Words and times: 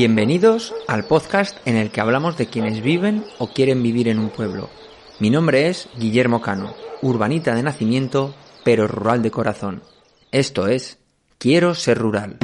Bienvenidos 0.00 0.72
al 0.88 1.04
podcast 1.04 1.58
en 1.66 1.76
el 1.76 1.90
que 1.90 2.00
hablamos 2.00 2.38
de 2.38 2.46
quienes 2.46 2.80
viven 2.80 3.22
o 3.36 3.48
quieren 3.48 3.82
vivir 3.82 4.08
en 4.08 4.18
un 4.18 4.30
pueblo. 4.30 4.70
Mi 5.18 5.28
nombre 5.28 5.68
es 5.68 5.90
Guillermo 5.98 6.40
Cano, 6.40 6.74
urbanita 7.02 7.54
de 7.54 7.62
nacimiento, 7.62 8.34
pero 8.64 8.88
rural 8.88 9.20
de 9.20 9.30
corazón. 9.30 9.82
Esto 10.32 10.68
es 10.68 10.96
Quiero 11.36 11.74
ser 11.74 11.98
rural. 11.98 12.38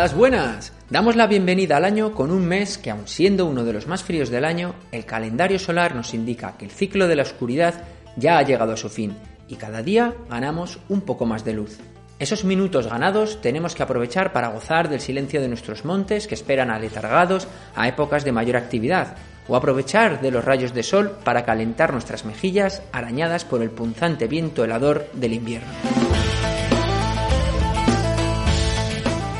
Las 0.00 0.14
buenas. 0.14 0.72
Damos 0.88 1.14
la 1.14 1.26
bienvenida 1.26 1.76
al 1.76 1.84
año 1.84 2.14
con 2.14 2.30
un 2.30 2.46
mes 2.46 2.78
que, 2.78 2.90
aun 2.90 3.06
siendo 3.06 3.44
uno 3.44 3.64
de 3.64 3.74
los 3.74 3.86
más 3.86 4.02
fríos 4.02 4.30
del 4.30 4.46
año, 4.46 4.74
el 4.92 5.04
calendario 5.04 5.58
solar 5.58 5.94
nos 5.94 6.14
indica 6.14 6.56
que 6.56 6.64
el 6.64 6.70
ciclo 6.70 7.06
de 7.06 7.16
la 7.16 7.22
oscuridad 7.22 7.84
ya 8.16 8.38
ha 8.38 8.42
llegado 8.42 8.72
a 8.72 8.78
su 8.78 8.88
fin 8.88 9.14
y 9.46 9.56
cada 9.56 9.82
día 9.82 10.14
ganamos 10.30 10.78
un 10.88 11.02
poco 11.02 11.26
más 11.26 11.44
de 11.44 11.52
luz. 11.52 11.80
Esos 12.18 12.44
minutos 12.44 12.86
ganados 12.86 13.42
tenemos 13.42 13.74
que 13.74 13.82
aprovechar 13.82 14.32
para 14.32 14.48
gozar 14.48 14.88
del 14.88 15.02
silencio 15.02 15.42
de 15.42 15.48
nuestros 15.48 15.84
montes 15.84 16.26
que 16.26 16.34
esperan 16.34 16.70
aletargados 16.70 17.46
a 17.76 17.86
épocas 17.86 18.24
de 18.24 18.32
mayor 18.32 18.56
actividad, 18.56 19.18
o 19.48 19.54
aprovechar 19.54 20.22
de 20.22 20.30
los 20.30 20.42
rayos 20.42 20.72
de 20.72 20.82
sol 20.82 21.18
para 21.24 21.44
calentar 21.44 21.92
nuestras 21.92 22.24
mejillas 22.24 22.80
arañadas 22.90 23.44
por 23.44 23.60
el 23.60 23.70
punzante 23.70 24.28
viento 24.28 24.64
helador 24.64 25.10
del 25.12 25.34
invierno. 25.34 25.68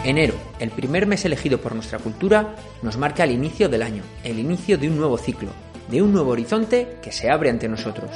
Enero, 0.02 0.49
el 0.60 0.70
primer 0.70 1.06
mes 1.06 1.24
elegido 1.24 1.58
por 1.60 1.74
nuestra 1.74 1.98
cultura, 1.98 2.54
nos 2.82 2.96
marca 2.96 3.24
el 3.24 3.32
inicio 3.32 3.68
del 3.68 3.82
año, 3.82 4.02
el 4.22 4.38
inicio 4.38 4.78
de 4.78 4.88
un 4.88 4.98
nuevo 4.98 5.18
ciclo, 5.18 5.50
de 5.88 6.02
un 6.02 6.12
nuevo 6.12 6.30
horizonte 6.30 6.98
que 7.02 7.10
se 7.10 7.30
abre 7.30 7.50
ante 7.50 7.68
nosotros. 7.68 8.10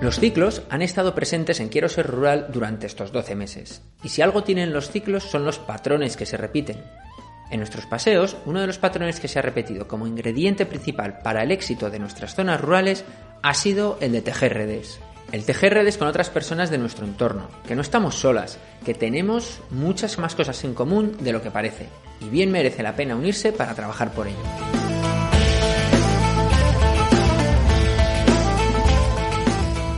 Los 0.00 0.18
ciclos 0.18 0.62
han 0.68 0.82
estado 0.82 1.14
presentes 1.14 1.60
en 1.60 1.68
Quiero 1.68 1.88
ser 1.88 2.08
rural 2.08 2.48
durante 2.52 2.88
estos 2.88 3.12
12 3.12 3.36
meses, 3.36 3.82
y 4.02 4.08
si 4.08 4.20
algo 4.20 4.42
tienen 4.42 4.72
los 4.72 4.90
ciclos 4.90 5.22
son 5.22 5.44
los 5.44 5.60
patrones 5.60 6.16
que 6.16 6.26
se 6.26 6.36
repiten. 6.36 6.82
En 7.52 7.60
nuestros 7.60 7.86
paseos, 7.86 8.36
uno 8.44 8.60
de 8.60 8.66
los 8.66 8.78
patrones 8.78 9.20
que 9.20 9.28
se 9.28 9.38
ha 9.38 9.42
repetido 9.42 9.86
como 9.86 10.08
ingrediente 10.08 10.66
principal 10.66 11.18
para 11.22 11.44
el 11.44 11.52
éxito 11.52 11.88
de 11.88 12.00
nuestras 12.00 12.34
zonas 12.34 12.60
rurales 12.60 13.04
ha 13.42 13.54
sido 13.54 13.96
el 14.00 14.10
de 14.10 14.22
tejer 14.22 14.54
redes. 14.54 14.98
El 15.32 15.46
tejer 15.46 15.72
redes 15.72 15.96
con 15.96 16.08
otras 16.08 16.28
personas 16.28 16.68
de 16.68 16.76
nuestro 16.76 17.06
entorno, 17.06 17.48
que 17.66 17.74
no 17.74 17.80
estamos 17.80 18.16
solas, 18.16 18.58
que 18.84 18.92
tenemos 18.92 19.60
muchas 19.70 20.18
más 20.18 20.34
cosas 20.34 20.62
en 20.62 20.74
común 20.74 21.16
de 21.20 21.32
lo 21.32 21.40
que 21.40 21.50
parece, 21.50 21.88
y 22.20 22.28
bien 22.28 22.52
merece 22.52 22.82
la 22.82 22.94
pena 22.94 23.16
unirse 23.16 23.50
para 23.50 23.74
trabajar 23.74 24.12
por 24.12 24.28
ello. 24.28 24.36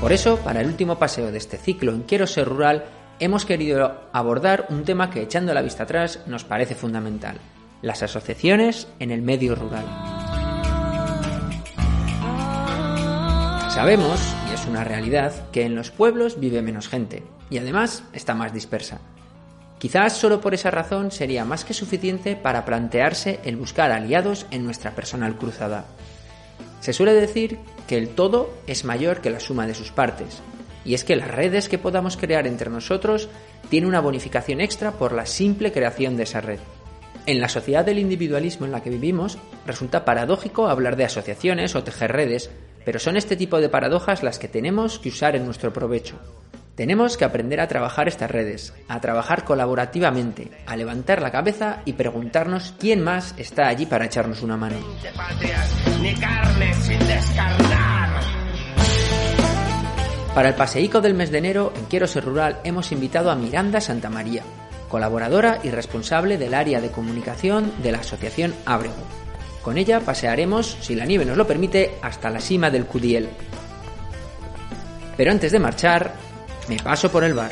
Por 0.00 0.12
eso, 0.12 0.36
para 0.36 0.60
el 0.60 0.68
último 0.68 1.00
paseo 1.00 1.32
de 1.32 1.38
este 1.38 1.56
ciclo 1.56 1.90
en 1.90 2.02
Quiero 2.02 2.28
ser 2.28 2.48
rural, 2.48 2.84
hemos 3.18 3.44
querido 3.44 4.02
abordar 4.12 4.66
un 4.68 4.84
tema 4.84 5.10
que 5.10 5.22
echando 5.22 5.52
la 5.52 5.62
vista 5.62 5.82
atrás 5.82 6.20
nos 6.26 6.44
parece 6.44 6.76
fundamental, 6.76 7.38
las 7.82 8.04
asociaciones 8.04 8.86
en 9.00 9.10
el 9.10 9.22
medio 9.22 9.56
rural. 9.56 9.84
Sabemos, 13.74 14.20
una 14.66 14.84
realidad, 14.84 15.50
que 15.50 15.64
en 15.64 15.74
los 15.74 15.90
pueblos 15.90 16.40
vive 16.40 16.62
menos 16.62 16.88
gente 16.88 17.22
y 17.50 17.58
además 17.58 18.04
está 18.12 18.34
más 18.34 18.52
dispersa. 18.52 19.00
Quizás 19.78 20.16
solo 20.16 20.40
por 20.40 20.54
esa 20.54 20.70
razón 20.70 21.10
sería 21.10 21.44
más 21.44 21.64
que 21.64 21.74
suficiente 21.74 22.36
para 22.36 22.64
plantearse 22.64 23.40
el 23.44 23.56
buscar 23.56 23.92
aliados 23.92 24.46
en 24.50 24.64
nuestra 24.64 24.92
personal 24.92 25.36
cruzada. 25.36 25.84
Se 26.80 26.92
suele 26.92 27.12
decir 27.12 27.58
que 27.86 27.98
el 27.98 28.10
todo 28.10 28.52
es 28.66 28.84
mayor 28.84 29.20
que 29.20 29.30
la 29.30 29.40
suma 29.40 29.66
de 29.66 29.74
sus 29.74 29.90
partes, 29.90 30.40
y 30.84 30.94
es 30.94 31.04
que 31.04 31.16
las 31.16 31.30
redes 31.30 31.68
que 31.68 31.78
podamos 31.78 32.16
crear 32.16 32.46
entre 32.46 32.70
nosotros 32.70 33.28
tienen 33.70 33.88
una 33.88 34.00
bonificación 34.00 34.60
extra 34.60 34.92
por 34.92 35.12
la 35.12 35.26
simple 35.26 35.72
creación 35.72 36.16
de 36.16 36.24
esa 36.24 36.40
red. 36.40 36.60
En 37.26 37.40
la 37.40 37.48
sociedad 37.48 37.84
del 37.84 37.98
individualismo 37.98 38.66
en 38.66 38.72
la 38.72 38.82
que 38.82 38.90
vivimos, 38.90 39.38
resulta 39.66 40.04
paradójico 40.04 40.68
hablar 40.68 40.96
de 40.96 41.04
asociaciones 41.04 41.74
o 41.74 41.82
tejer 41.82 42.12
redes, 42.12 42.50
pero 42.84 42.98
son 42.98 43.16
este 43.16 43.36
tipo 43.36 43.60
de 43.60 43.68
paradojas 43.68 44.22
las 44.22 44.38
que 44.38 44.48
tenemos 44.48 44.98
que 44.98 45.08
usar 45.08 45.36
en 45.36 45.44
nuestro 45.44 45.72
provecho. 45.72 46.18
Tenemos 46.74 47.16
que 47.16 47.24
aprender 47.24 47.60
a 47.60 47.68
trabajar 47.68 48.08
estas 48.08 48.30
redes, 48.30 48.74
a 48.88 49.00
trabajar 49.00 49.44
colaborativamente, 49.44 50.50
a 50.66 50.74
levantar 50.74 51.22
la 51.22 51.30
cabeza 51.30 51.82
y 51.84 51.92
preguntarnos 51.92 52.74
quién 52.80 53.00
más 53.00 53.34
está 53.38 53.68
allí 53.68 53.86
para 53.86 54.06
echarnos 54.06 54.42
una 54.42 54.56
mano. 54.56 54.76
Para 60.34 60.48
el 60.48 60.54
paseico 60.56 61.00
del 61.00 61.14
mes 61.14 61.30
de 61.30 61.38
enero 61.38 61.72
en 61.76 61.84
Quiero 61.84 62.08
ser 62.08 62.24
rural 62.24 62.58
hemos 62.64 62.90
invitado 62.90 63.30
a 63.30 63.36
Miranda 63.36 63.80
Santa 63.80 64.10
María, 64.10 64.42
colaboradora 64.88 65.60
y 65.62 65.70
responsable 65.70 66.38
del 66.38 66.54
área 66.54 66.80
de 66.80 66.90
comunicación 66.90 67.72
de 67.84 67.92
la 67.92 67.98
Asociación 67.98 68.52
Ábrego. 68.66 69.23
Con 69.64 69.78
ella 69.78 70.00
pasearemos, 70.00 70.76
si 70.82 70.94
la 70.94 71.06
nieve 71.06 71.24
nos 71.24 71.38
lo 71.38 71.46
permite, 71.46 71.94
hasta 72.02 72.28
la 72.28 72.38
cima 72.38 72.70
del 72.70 72.84
Cudiel. 72.84 73.30
Pero 75.16 75.30
antes 75.30 75.52
de 75.52 75.58
marchar, 75.58 76.12
me 76.68 76.76
paso 76.76 77.10
por 77.10 77.24
el 77.24 77.32
bar. 77.32 77.50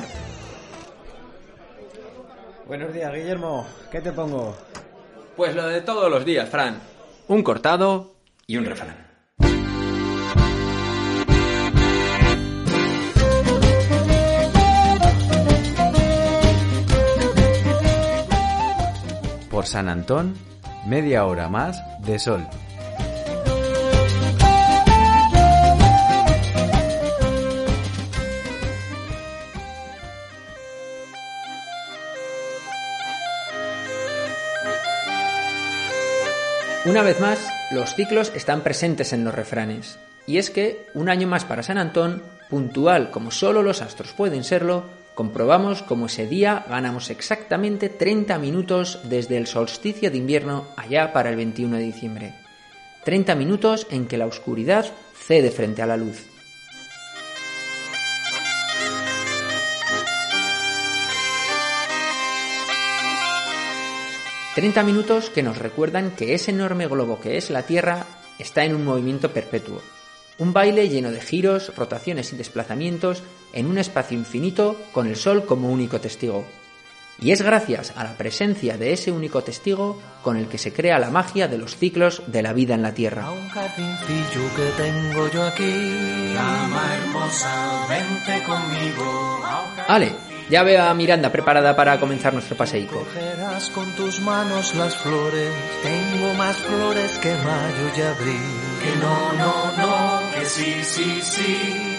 Buenos 2.67 2.93
días, 2.93 3.11
Guillermo. 3.15 3.67
¿Qué 3.91 4.03
te 4.03 4.13
pongo? 4.13 4.55
Pues 5.37 5.55
lo 5.57 5.67
de 5.67 5.81
todos 5.81 6.11
los 6.11 6.23
días, 6.23 6.51
Fran. 6.51 6.81
Un 7.29 7.43
cortado 7.43 8.15
y 8.47 8.59
un 8.59 8.67
refrán. 8.67 9.11
Por 19.51 19.67
San 19.67 19.89
Antón, 19.89 20.35
media 20.85 21.27
hora 21.27 21.49
más 21.49 21.83
de 22.01 22.19
sol. 22.19 22.47
Una 36.85 37.03
vez 37.03 37.21
más, 37.21 37.39
los 37.71 37.95
ciclos 37.95 38.33
están 38.35 38.63
presentes 38.63 39.13
en 39.13 39.23
los 39.23 39.33
refranes. 39.33 40.01
Y 40.27 40.39
es 40.39 40.51
que, 40.51 40.87
un 40.95 41.09
año 41.09 41.29
más 41.29 41.45
para 41.45 41.63
San 41.63 41.79
Antón, 41.79 42.23
puntual 42.51 43.13
como 43.13 43.31
solo 43.31 43.63
los 43.63 43.83
astros 43.83 44.13
pueden 44.13 44.43
serlo, 44.43 44.85
comprobamos 45.15 45.83
cómo 45.83 46.07
ese 46.07 46.27
día 46.27 46.65
ganamos 46.69 47.11
exactamente 47.11 47.89
30 47.89 48.39
minutos 48.39 49.01
desde 49.05 49.37
el 49.37 49.47
solsticio 49.47 50.11
de 50.11 50.19
invierno 50.19 50.67
allá 50.77 51.13
para 51.13 51.31
el 51.31 51.37
21 51.37 51.77
de 51.77 51.83
diciembre. 51.83 52.35
30 53.05 53.35
minutos 53.35 53.87
en 53.91 54.07
que 54.07 54.19
la 54.19 54.27
oscuridad 54.27 54.87
cede 55.15 55.51
frente 55.51 55.83
a 55.83 55.87
la 55.87 55.97
luz. 55.97 56.27
Treinta 64.55 64.83
minutos 64.83 65.31
que 65.31 65.43
nos 65.43 65.57
recuerdan 65.57 66.11
que 66.11 66.35
ese 66.35 66.51
enorme 66.51 66.87
globo 66.87 67.19
que 67.19 67.39
es 67.39 67.49
la 67.49 67.63
Tierra 67.63 68.05
está 68.39 68.67
en 68.67 68.75
un 68.75 68.85
movimiento 68.85 69.31
perpetuo, 69.31 69.81
un 70.37 70.53
baile 70.53 70.91
lleno 70.91 71.11
de 71.11 71.23
giros, 71.23 71.75
rotaciones 71.75 72.35
y 72.35 72.37
desplazamientos 72.37 73.23
en 73.53 73.67
un 73.67 73.79
espacio 73.79 74.17
infinito 74.17 74.77
con 74.93 75.07
el 75.07 75.17
Sol 75.17 75.45
como 75.45 75.71
único 75.71 76.01
testigo. 76.01 76.45
Y 77.21 77.31
es 77.31 77.43
gracias 77.43 77.93
a 77.97 78.05
la 78.05 78.15
presencia 78.15 78.77
de 78.77 78.93
ese 78.93 79.13
único 79.13 79.43
testigo 79.43 80.01
con 80.23 80.37
el 80.37 80.49
que 80.49 80.59
se 80.59 80.73
crea 80.73 80.99
la 80.99 81.11
magia 81.11 81.47
de 81.47 81.59
los 81.59 81.77
ciclos 81.77 82.23
de 82.27 82.43
la 82.43 82.53
vida 82.53 82.75
en 82.75 82.83
la 82.83 82.95
Tierra. 82.95 83.29
Ale, 89.89 90.13
ya 90.51 90.63
veo 90.65 90.83
a 90.83 90.95
Miranda 90.95 91.31
preparada 91.31 91.77
para 91.77 92.01
comenzar 92.01 92.33
nuestro 92.33 92.57
paseico. 92.57 93.07
con 93.75 93.91
tus 93.93 94.21
manos 94.21 94.75
las 94.75 94.97
flores, 94.97 95.51
tengo 95.83 96.35
más 96.35 96.57
flores 96.57 97.19
que 97.19 97.31
mayo 97.35 97.87
y 97.97 98.01
abril. 98.01 98.41
Que 98.83 98.97
no, 98.97 99.33
no, 99.35 99.77
no, 99.77 100.12
que 100.43 100.49
sí, 100.49 100.75
sí, 100.83 101.21
sí, 101.23 101.57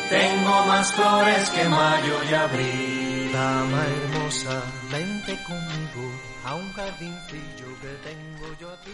tengo 0.09 0.65
más 0.65 0.93
flores 0.93 1.49
que 1.49 1.63
mayo 1.69 2.15
y 2.29 2.33
abril. 2.33 3.31
Dama 3.31 3.85
hermosa, 3.87 4.61
vente 4.91 5.37
conmigo 5.47 6.11
a 6.45 6.55
un 6.55 6.69
jardincillo 6.73 7.67
que 7.81 8.09
tengo 8.09 8.47
yo 8.59 8.69
a 8.69 8.81
ti. 8.81 8.91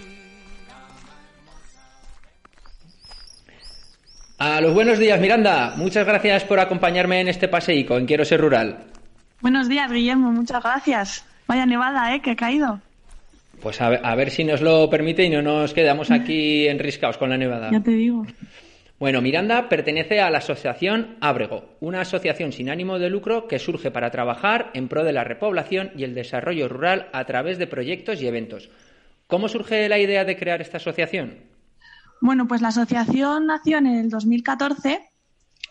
A 4.38 4.62
los 4.62 4.74
buenos 4.74 5.00
días, 5.00 5.20
Miranda. 5.20 5.74
Muchas 5.76 6.06
gracias 6.06 6.44
por 6.44 6.60
acompañarme 6.60 7.20
en 7.20 7.28
este 7.28 7.48
paseico 7.48 7.98
en 7.98 8.06
Quiero 8.06 8.26
Ser 8.26 8.40
Rural. 8.42 8.86
Buenos 9.42 9.68
días, 9.68 9.92
Guillermo. 9.92 10.32
Muchas 10.32 10.62
gracias. 10.64 11.26
Vaya 11.48 11.66
nevada, 11.66 12.14
¿eh? 12.14 12.22
Que 12.22 12.32
ha 12.32 12.36
caído. 12.36 12.80
Pues 13.62 13.82
a 13.82 13.90
ver, 13.90 14.02
a 14.04 14.16
ver 14.16 14.30
si 14.30 14.44
nos 14.44 14.62
lo 14.62 14.90
permite 14.90 15.26
y 15.26 15.30
no 15.30 15.42
nos 15.42 15.74
quedamos 15.74 16.12
aquí 16.12 16.68
enriscados 16.68 17.18
con 17.18 17.32
la 17.32 17.38
nevada. 17.38 17.70
Ya 17.72 17.82
te 17.82 17.92
digo. 17.92 18.26
Bueno, 19.00 19.22
Miranda 19.22 19.70
pertenece 19.70 20.20
a 20.20 20.30
la 20.30 20.40
asociación 20.40 21.16
Ábrego, 21.22 21.78
una 21.80 22.02
asociación 22.02 22.52
sin 22.52 22.70
ánimo 22.70 23.00
de 23.00 23.10
lucro 23.10 23.48
que 23.48 23.58
surge 23.58 23.92
para 23.92 24.12
trabajar 24.12 24.72
en 24.74 24.90
pro 24.90 25.06
de 25.06 25.14
la 25.14 25.24
repoblación 25.24 25.92
y 25.96 26.04
el 26.04 26.14
desarrollo 26.14 26.68
rural 26.68 27.08
a 27.14 27.24
través 27.24 27.58
de 27.58 27.68
proyectos 27.68 28.22
y 28.22 28.28
eventos. 28.28 28.70
¿Cómo 29.28 29.48
surge 29.48 29.88
la 29.88 30.00
idea 30.00 30.26
de 30.26 30.36
crear 30.36 30.62
esta 30.62 30.78
asociación? 30.78 31.38
Bueno, 32.20 32.46
pues 32.46 32.62
la 32.62 32.68
asociación 32.68 33.46
nació 33.46 33.78
en 33.78 33.88
el 33.88 34.10
2014 34.10 35.00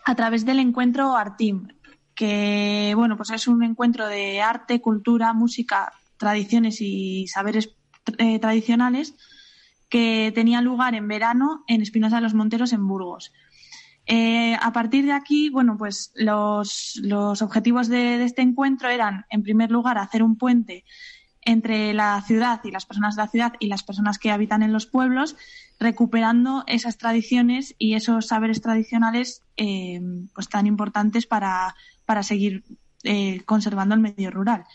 a 0.05 0.15
través 0.15 0.43
del 0.43 0.57
encuentro 0.57 1.15
Artim, 1.15 1.67
que 2.15 2.93
bueno, 2.95 3.15
pues 3.15 3.29
es 3.29 3.47
un 3.47 3.63
encuentro 3.63 4.07
de 4.07 4.41
arte, 4.41 4.81
cultura, 4.81 5.33
música, 5.33 5.93
tradiciones 6.17 6.81
y 6.81 7.27
saberes 7.27 7.75
eh, 8.17 8.39
tradicionales 8.39 9.13
que 9.89 10.31
tenía 10.33 10.61
lugar 10.61 10.95
en 10.95 11.07
verano 11.07 11.63
en 11.67 11.81
Espinosa 11.81 12.17
de 12.17 12.21
los 12.21 12.33
Monteros, 12.33 12.73
en 12.73 12.87
Burgos. 12.87 13.33
Eh, 14.05 14.55
a 14.59 14.71
partir 14.73 15.05
de 15.05 15.11
aquí, 15.11 15.49
bueno, 15.49 15.77
pues 15.77 16.11
los, 16.15 17.01
objetivos 17.41 17.89
de, 17.89 18.17
de, 18.17 18.23
este 18.23 18.41
encuentro 18.41 18.89
eran, 18.89 19.25
en 19.29 19.43
primer 19.43 19.69
lugar, 19.69 19.97
hacer 19.97 20.23
un 20.23 20.35
puente 20.35 20.83
entre 21.41 21.93
la 21.93 22.21
ciudad 22.21 22.61
y 22.63 22.71
las 22.71 22.85
personas 22.85 23.15
de 23.15 23.21
la 23.21 23.27
ciudad 23.27 23.53
y 23.59 23.67
las 23.67 23.83
personas 23.83 24.17
que 24.17 24.31
habitan 24.31 24.63
en 24.63 24.73
los 24.73 24.85
pueblos 24.85 25.35
recuperando 25.79 26.63
esas 26.67 26.97
tradiciones 26.97 27.75
y 27.77 27.93
esos 27.93 28.27
saberes 28.27 28.61
tradicionales 28.61 29.43
eh, 29.55 30.01
pues 30.33 30.49
tan 30.49 30.67
importantes 30.67 31.25
para, 31.25 31.75
para 32.05 32.23
seguir 32.23 32.63
eh, 33.03 33.41
conservando 33.45 33.95
el 33.95 34.01
medio 34.01 34.29
rural. 34.29 34.65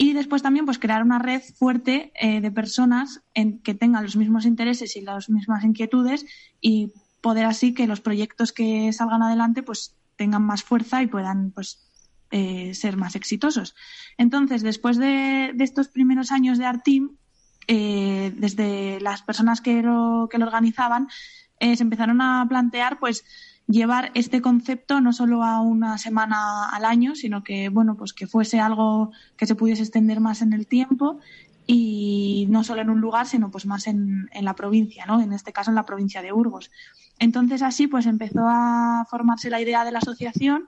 Y 0.00 0.12
después 0.12 0.42
también 0.42 0.64
pues 0.64 0.78
crear 0.78 1.02
una 1.02 1.18
red 1.18 1.42
fuerte 1.56 2.12
eh, 2.14 2.40
de 2.40 2.50
personas 2.52 3.20
que 3.64 3.74
tengan 3.74 4.04
los 4.04 4.14
mismos 4.14 4.46
intereses 4.46 4.94
y 4.94 5.00
las 5.00 5.28
mismas 5.28 5.64
inquietudes 5.64 6.24
y 6.60 6.92
poder 7.20 7.46
así 7.46 7.74
que 7.74 7.88
los 7.88 8.00
proyectos 8.00 8.52
que 8.52 8.92
salgan 8.92 9.22
adelante 9.22 9.64
pues 9.64 9.96
tengan 10.14 10.44
más 10.44 10.62
fuerza 10.62 11.02
y 11.02 11.08
puedan 11.08 11.50
pues 11.50 11.84
ser 12.30 12.96
más 12.96 13.16
exitosos. 13.16 13.74
Entonces, 14.18 14.62
después 14.62 14.98
de, 14.98 15.52
de 15.54 15.64
estos 15.64 15.88
primeros 15.88 16.30
años 16.30 16.58
de 16.58 16.66
Artim, 16.66 17.16
eh, 17.70 18.32
desde 18.34 18.98
las 19.02 19.20
personas 19.20 19.60
que 19.60 19.82
lo, 19.82 20.26
que 20.30 20.38
lo 20.38 20.46
organizaban, 20.46 21.06
eh, 21.60 21.76
se 21.76 21.82
empezaron 21.82 22.22
a 22.22 22.46
plantear, 22.48 22.98
pues, 22.98 23.24
llevar 23.68 24.10
este 24.14 24.40
concepto 24.40 25.00
no 25.00 25.12
solo 25.12 25.44
a 25.44 25.60
una 25.60 25.98
semana 25.98 26.68
al 26.70 26.84
año, 26.84 27.14
sino 27.14 27.44
que, 27.44 27.68
bueno, 27.68 27.96
pues 27.96 28.12
que 28.12 28.26
fuese 28.26 28.58
algo 28.58 29.12
que 29.36 29.46
se 29.46 29.54
pudiese 29.54 29.82
extender 29.82 30.20
más 30.20 30.42
en 30.42 30.52
el 30.54 30.66
tiempo 30.66 31.20
y 31.66 32.46
no 32.48 32.64
solo 32.64 32.80
en 32.80 32.88
un 32.88 33.00
lugar, 33.00 33.26
sino 33.26 33.50
pues 33.50 33.66
más 33.66 33.86
en, 33.86 34.30
en 34.32 34.44
la 34.46 34.54
provincia, 34.54 35.04
¿no? 35.06 35.20
En 35.20 35.34
este 35.34 35.52
caso 35.52 35.70
en 35.70 35.74
la 35.74 35.84
provincia 35.84 36.22
de 36.22 36.32
Burgos. 36.32 36.70
Entonces 37.18 37.60
así 37.62 37.86
pues 37.86 38.06
empezó 38.06 38.40
a 38.48 39.06
formarse 39.10 39.50
la 39.50 39.60
idea 39.60 39.84
de 39.84 39.92
la 39.92 39.98
asociación 39.98 40.66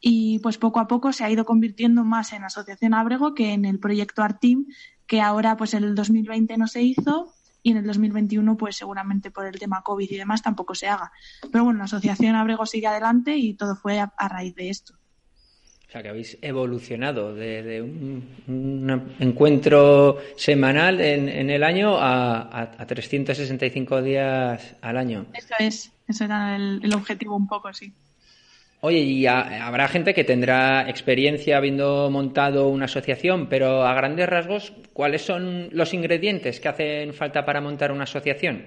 y 0.00 0.38
pues 0.40 0.58
poco 0.58 0.80
a 0.80 0.86
poco 0.86 1.14
se 1.14 1.24
ha 1.24 1.30
ido 1.30 1.46
convirtiendo 1.46 2.04
más 2.04 2.34
en 2.34 2.44
Asociación 2.44 2.92
Ábrego 2.92 3.34
que 3.34 3.54
en 3.54 3.64
el 3.64 3.78
proyecto 3.78 4.22
Artim, 4.22 4.66
que 5.06 5.22
ahora 5.22 5.56
pues 5.56 5.72
el 5.72 5.94
2020 5.94 6.58
no 6.58 6.66
se 6.66 6.82
hizo 6.82 7.32
y 7.64 7.70
en 7.70 7.78
el 7.78 7.86
2021 7.86 8.56
pues 8.56 8.76
seguramente 8.76 9.32
por 9.32 9.46
el 9.46 9.58
tema 9.58 9.82
COVID 9.82 10.08
y 10.08 10.16
demás 10.16 10.42
tampoco 10.42 10.76
se 10.76 10.86
haga. 10.86 11.10
Pero 11.50 11.64
bueno, 11.64 11.78
la 11.78 11.86
Asociación 11.86 12.36
Abrego 12.36 12.66
sigue 12.66 12.86
adelante 12.86 13.36
y 13.36 13.54
todo 13.54 13.74
fue 13.74 13.98
a, 13.98 14.12
raíz 14.28 14.54
de 14.54 14.68
esto. 14.68 14.94
O 15.88 15.90
sea, 15.90 16.02
que 16.02 16.10
habéis 16.10 16.36
evolucionado 16.42 17.34
de, 17.34 17.80
un, 17.80 19.14
encuentro 19.18 20.18
semanal 20.36 21.00
en, 21.00 21.50
el 21.50 21.62
año 21.62 21.96
a, 21.98 22.84
365 22.86 24.02
días 24.02 24.76
al 24.82 24.98
año. 24.98 25.26
Eso 25.32 25.54
es, 25.58 25.92
eso 26.06 26.24
era 26.24 26.56
el 26.56 26.94
objetivo 26.94 27.34
un 27.34 27.48
poco, 27.48 27.72
sí. 27.72 27.94
Oye, 28.86 28.98
y 28.98 29.26
habrá 29.26 29.88
gente 29.88 30.12
que 30.12 30.24
tendrá 30.24 30.90
experiencia 30.90 31.56
habiendo 31.56 32.10
montado 32.10 32.68
una 32.68 32.84
asociación, 32.84 33.48
pero 33.48 33.86
a 33.86 33.94
grandes 33.94 34.28
rasgos, 34.28 34.74
¿cuáles 34.92 35.22
son 35.22 35.70
los 35.72 35.94
ingredientes 35.94 36.60
que 36.60 36.68
hacen 36.68 37.14
falta 37.14 37.46
para 37.46 37.62
montar 37.62 37.92
una 37.92 38.04
asociación? 38.04 38.66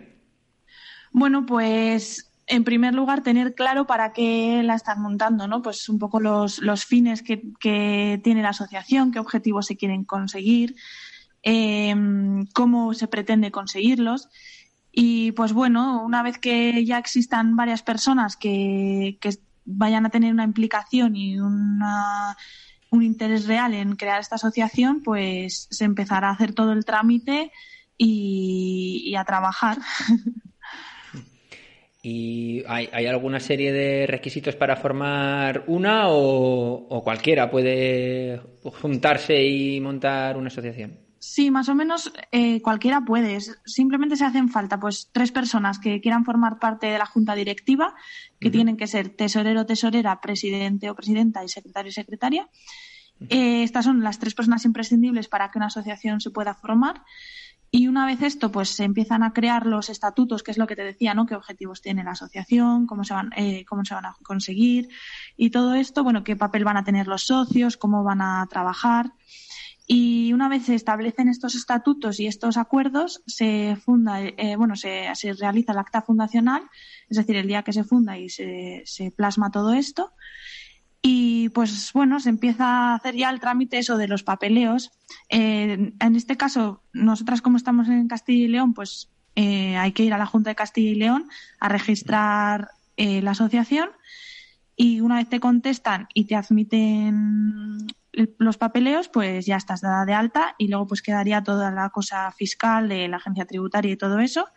Bueno, 1.11 1.45
pues 1.45 2.31
en 2.47 2.63
primer 2.63 2.95
lugar 2.95 3.21
tener 3.21 3.53
claro 3.53 3.85
para 3.85 4.11
qué 4.11 4.63
la 4.63 4.73
estás 4.73 4.97
montando, 4.97 5.47
¿no? 5.47 5.61
Pues 5.61 5.87
un 5.87 5.99
poco 5.99 6.19
los, 6.19 6.59
fines 6.83 7.21
que, 7.21 8.19
tiene 8.23 8.41
la 8.41 8.49
asociación, 8.49 9.11
qué 9.11 9.19
objetivos 9.19 9.67
se 9.67 9.77
quieren 9.77 10.03
conseguir, 10.03 10.73
em, 11.43 12.47
cómo 12.55 12.95
se 12.95 13.07
pretende 13.07 13.51
conseguirlos. 13.51 14.29
Y 14.91 15.31
pues 15.33 15.53
bueno, 15.53 16.03
una 16.03 16.23
vez 16.23 16.39
que 16.39 16.83
ya 16.85 16.97
existan 16.97 17.55
varias 17.55 17.83
personas 17.83 18.35
que, 18.35 19.19
que 19.21 19.29
vayan 19.67 20.05
a 20.05 20.09
tener 20.09 20.33
una 20.33 20.45
implicación 20.45 21.15
y 21.15 21.39
una, 21.39 22.35
un 22.89 23.03
interés 23.03 23.45
real 23.45 23.73
en 23.73 23.95
crear 23.95 24.19
esta 24.19 24.35
asociación, 24.35 25.03
pues 25.03 25.67
se 25.69 25.85
empezará 25.85 26.29
a 26.29 26.31
hacer 26.31 26.53
todo 26.53 26.71
el 26.71 26.85
trámite 26.85 27.51
y, 27.97 29.13
a 29.15 29.25
trabajar. 29.25 29.77
¿Y 32.01 32.63
hay, 32.67 33.05
alguna 33.05 33.41
serie 33.41 33.73
de 33.73 34.07
requisitos 34.07 34.55
para 34.55 34.77
formar 34.77 35.65
una 35.67 36.07
o 36.07 37.01
cualquiera 37.03 37.51
puede 37.51 38.39
juntarse 38.63 39.43
y 39.43 39.81
montar 39.81 40.37
una 40.37 40.47
asociación? 40.47 41.06
Sí, 41.29 41.51
más 41.51 41.67
o 41.67 41.75
menos 41.75 42.13
eh, 42.31 42.61
cualquiera 42.61 43.01
puede. 43.01 43.37
Simplemente 43.65 44.15
se 44.15 44.23
hacen 44.23 44.47
falta 44.47 44.79
pues 44.79 45.09
tres 45.11 45.33
personas 45.33 45.77
que 45.77 45.99
quieran 45.99 46.23
formar 46.23 46.57
parte 46.57 46.87
de 46.87 46.97
la 46.97 47.05
junta 47.05 47.35
directiva, 47.35 47.95
que 48.39 48.49
tienen 48.49 48.77
que 48.77 48.87
ser 48.87 49.09
tesorero, 49.09 49.65
tesorera, 49.65 50.21
presidente 50.21 50.89
o 50.89 50.95
presidenta 50.95 51.43
y 51.43 51.49
secretario 51.49 51.89
y 51.89 51.93
secretaria. 51.93 52.47
Eh, 53.29 53.63
estas 53.63 53.83
son 53.83 54.03
las 54.03 54.19
tres 54.19 54.35
personas 54.35 54.63
imprescindibles 54.63 55.27
para 55.27 55.51
que 55.51 55.59
una 55.59 55.67
asociación 55.67 56.21
se 56.21 56.31
pueda 56.31 56.55
formar. 56.55 57.03
Y 57.71 57.89
una 57.89 58.05
vez 58.05 58.21
esto, 58.21 58.49
pues 58.49 58.69
se 58.69 58.85
empiezan 58.85 59.21
a 59.21 59.33
crear 59.33 59.65
los 59.65 59.89
estatutos, 59.89 60.43
que 60.43 60.51
es 60.51 60.57
lo 60.57 60.65
que 60.65 60.77
te 60.77 60.83
decía, 60.83 61.13
¿no? 61.13 61.25
¿Qué 61.25 61.35
objetivos 61.35 61.81
tiene 61.81 62.05
la 62.05 62.11
asociación? 62.11 62.87
¿Cómo 62.87 63.03
se 63.03 63.13
van, 63.13 63.31
eh, 63.35 63.65
cómo 63.65 63.83
se 63.83 63.93
van 63.93 64.05
a 64.05 64.15
conseguir? 64.23 64.87
Y 65.35 65.49
todo 65.49 65.75
esto, 65.75 66.05
bueno, 66.05 66.23
qué 66.23 66.37
papel 66.37 66.63
van 66.63 66.77
a 66.77 66.85
tener 66.85 67.07
los 67.07 67.23
socios, 67.23 67.75
cómo 67.75 68.05
van 68.05 68.21
a 68.21 68.47
trabajar. 68.49 69.11
Y 69.89 70.33
una 70.33 70.49
vez 70.49 70.65
se 70.65 70.75
establecen 70.75 71.29
estos 71.29 71.55
estatutos 71.55 72.19
y 72.19 72.27
estos 72.27 72.57
acuerdos, 72.57 73.23
se 73.25 73.77
funda, 73.77 74.21
eh, 74.21 74.57
bueno, 74.57 74.75
se, 74.75 75.09
se, 75.15 75.31
realiza 75.31 75.71
el 75.71 75.77
acta 75.77 76.01
fundacional, 76.01 76.63
es 77.07 77.15
decir, 77.15 77.37
el 77.37 77.47
día 77.47 77.63
que 77.63 77.71
se 77.71 77.85
funda 77.85 78.17
y 78.17 78.27
se, 78.27 78.83
se, 78.85 79.11
plasma 79.11 79.49
todo 79.49 79.71
esto. 79.71 80.11
Y 81.01 81.47
pues 81.49 81.93
bueno, 81.93 82.19
se 82.19 82.27
empieza 82.27 82.65
a 82.65 82.95
hacer 82.95 83.15
ya 83.15 83.29
el 83.29 83.39
trámite 83.39 83.77
eso 83.77 83.97
de 83.97 84.09
los 84.09 84.23
papeleos. 84.23 84.91
Eh, 85.29 85.93
en 85.97 86.15
este 86.17 86.35
caso, 86.35 86.83
nosotras 86.91 87.41
como 87.41 87.55
estamos 87.55 87.87
en 87.87 88.09
Castilla 88.09 88.43
y 88.43 88.49
León, 88.49 88.73
pues 88.73 89.09
eh, 89.35 89.77
hay 89.77 89.93
que 89.93 90.03
ir 90.03 90.13
a 90.13 90.17
la 90.17 90.25
Junta 90.25 90.49
de 90.49 90.55
Castilla 90.55 90.91
y 90.91 90.95
León 90.95 91.29
a 91.61 91.69
registrar 91.69 92.71
la 92.97 93.31
asociación 93.31 93.89
y 94.79 95.01
una 95.01 95.15
vez 95.17 95.27
te 95.27 95.39
contestan 95.39 96.07
y 96.13 96.25
te 96.25 96.35
admiten 96.35 97.87
los 98.37 98.57
papeleos, 98.57 99.09
pues 99.09 99.45
ya 99.45 99.57
estás 99.57 99.81
dada 99.81 100.05
de 100.05 100.13
alta 100.13 100.55
y 100.59 100.67
luego 100.67 100.87
pues 100.87 101.01
quedaría 101.01 101.43
toda 101.43 101.71
la 101.71 101.89
cosa 101.89 102.31
fiscal 102.31 102.87
de 102.87 103.07
la 103.07 103.17
agencia 103.17 103.45
tributaria 103.45 103.91
y 103.91 103.97
todo 103.97 104.19
eso. 104.19 104.47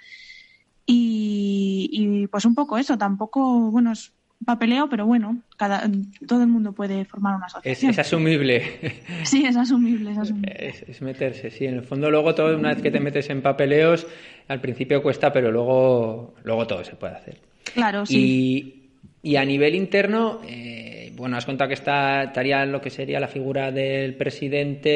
Y, 0.86 2.26
pues 2.32 2.44
un 2.44 2.54
poco 2.54 2.76
eso, 2.76 2.98
tampoco, 2.98 3.70
bueno, 3.70 3.92
es 3.92 4.12
papeleo, 4.44 4.88
pero 4.88 5.06
bueno, 5.06 5.40
cada, 5.56 5.88
todo 6.26 6.42
el 6.42 6.48
mundo 6.48 6.72
puede 6.72 7.04
formar 7.04 7.36
una 7.36 7.46
asociación. 7.46 7.92
Es, 7.92 7.98
asumible. 7.98 8.92
Sí, 9.22 9.44
es 9.46 9.56
asumible, 9.56 10.10
es 10.10 10.18
asumible. 10.18 10.74
Es, 10.88 11.00
meterse, 11.00 11.50
sí. 11.50 11.66
En 11.66 11.74
el 11.76 11.82
fondo 11.82 12.10
luego 12.10 12.34
todo, 12.34 12.58
una 12.58 12.70
vez 12.70 12.82
que 12.82 12.90
te 12.90 12.98
metes 12.98 13.30
en 13.30 13.40
papeleos, 13.40 14.06
al 14.48 14.60
principio 14.60 15.00
cuesta, 15.02 15.32
pero 15.32 15.52
luego, 15.52 16.34
luego 16.42 16.66
todo 16.66 16.82
se 16.84 16.96
puede 16.96 17.14
hacer. 17.14 17.38
Claro, 17.72 18.04
sí. 18.04 18.18
Y, 18.18 18.79
y 19.22 19.36
a 19.36 19.44
nivel 19.44 19.74
interno, 19.74 20.40
eh, 20.46 21.12
bueno, 21.14 21.36
has 21.36 21.44
contado 21.44 21.68
que 21.68 21.74
está, 21.74 22.24
estaría 22.24 22.64
lo 22.64 22.80
que 22.80 22.90
sería 22.90 23.20
la 23.20 23.28
figura 23.28 23.70
del 23.70 24.14
presidente, 24.14 24.88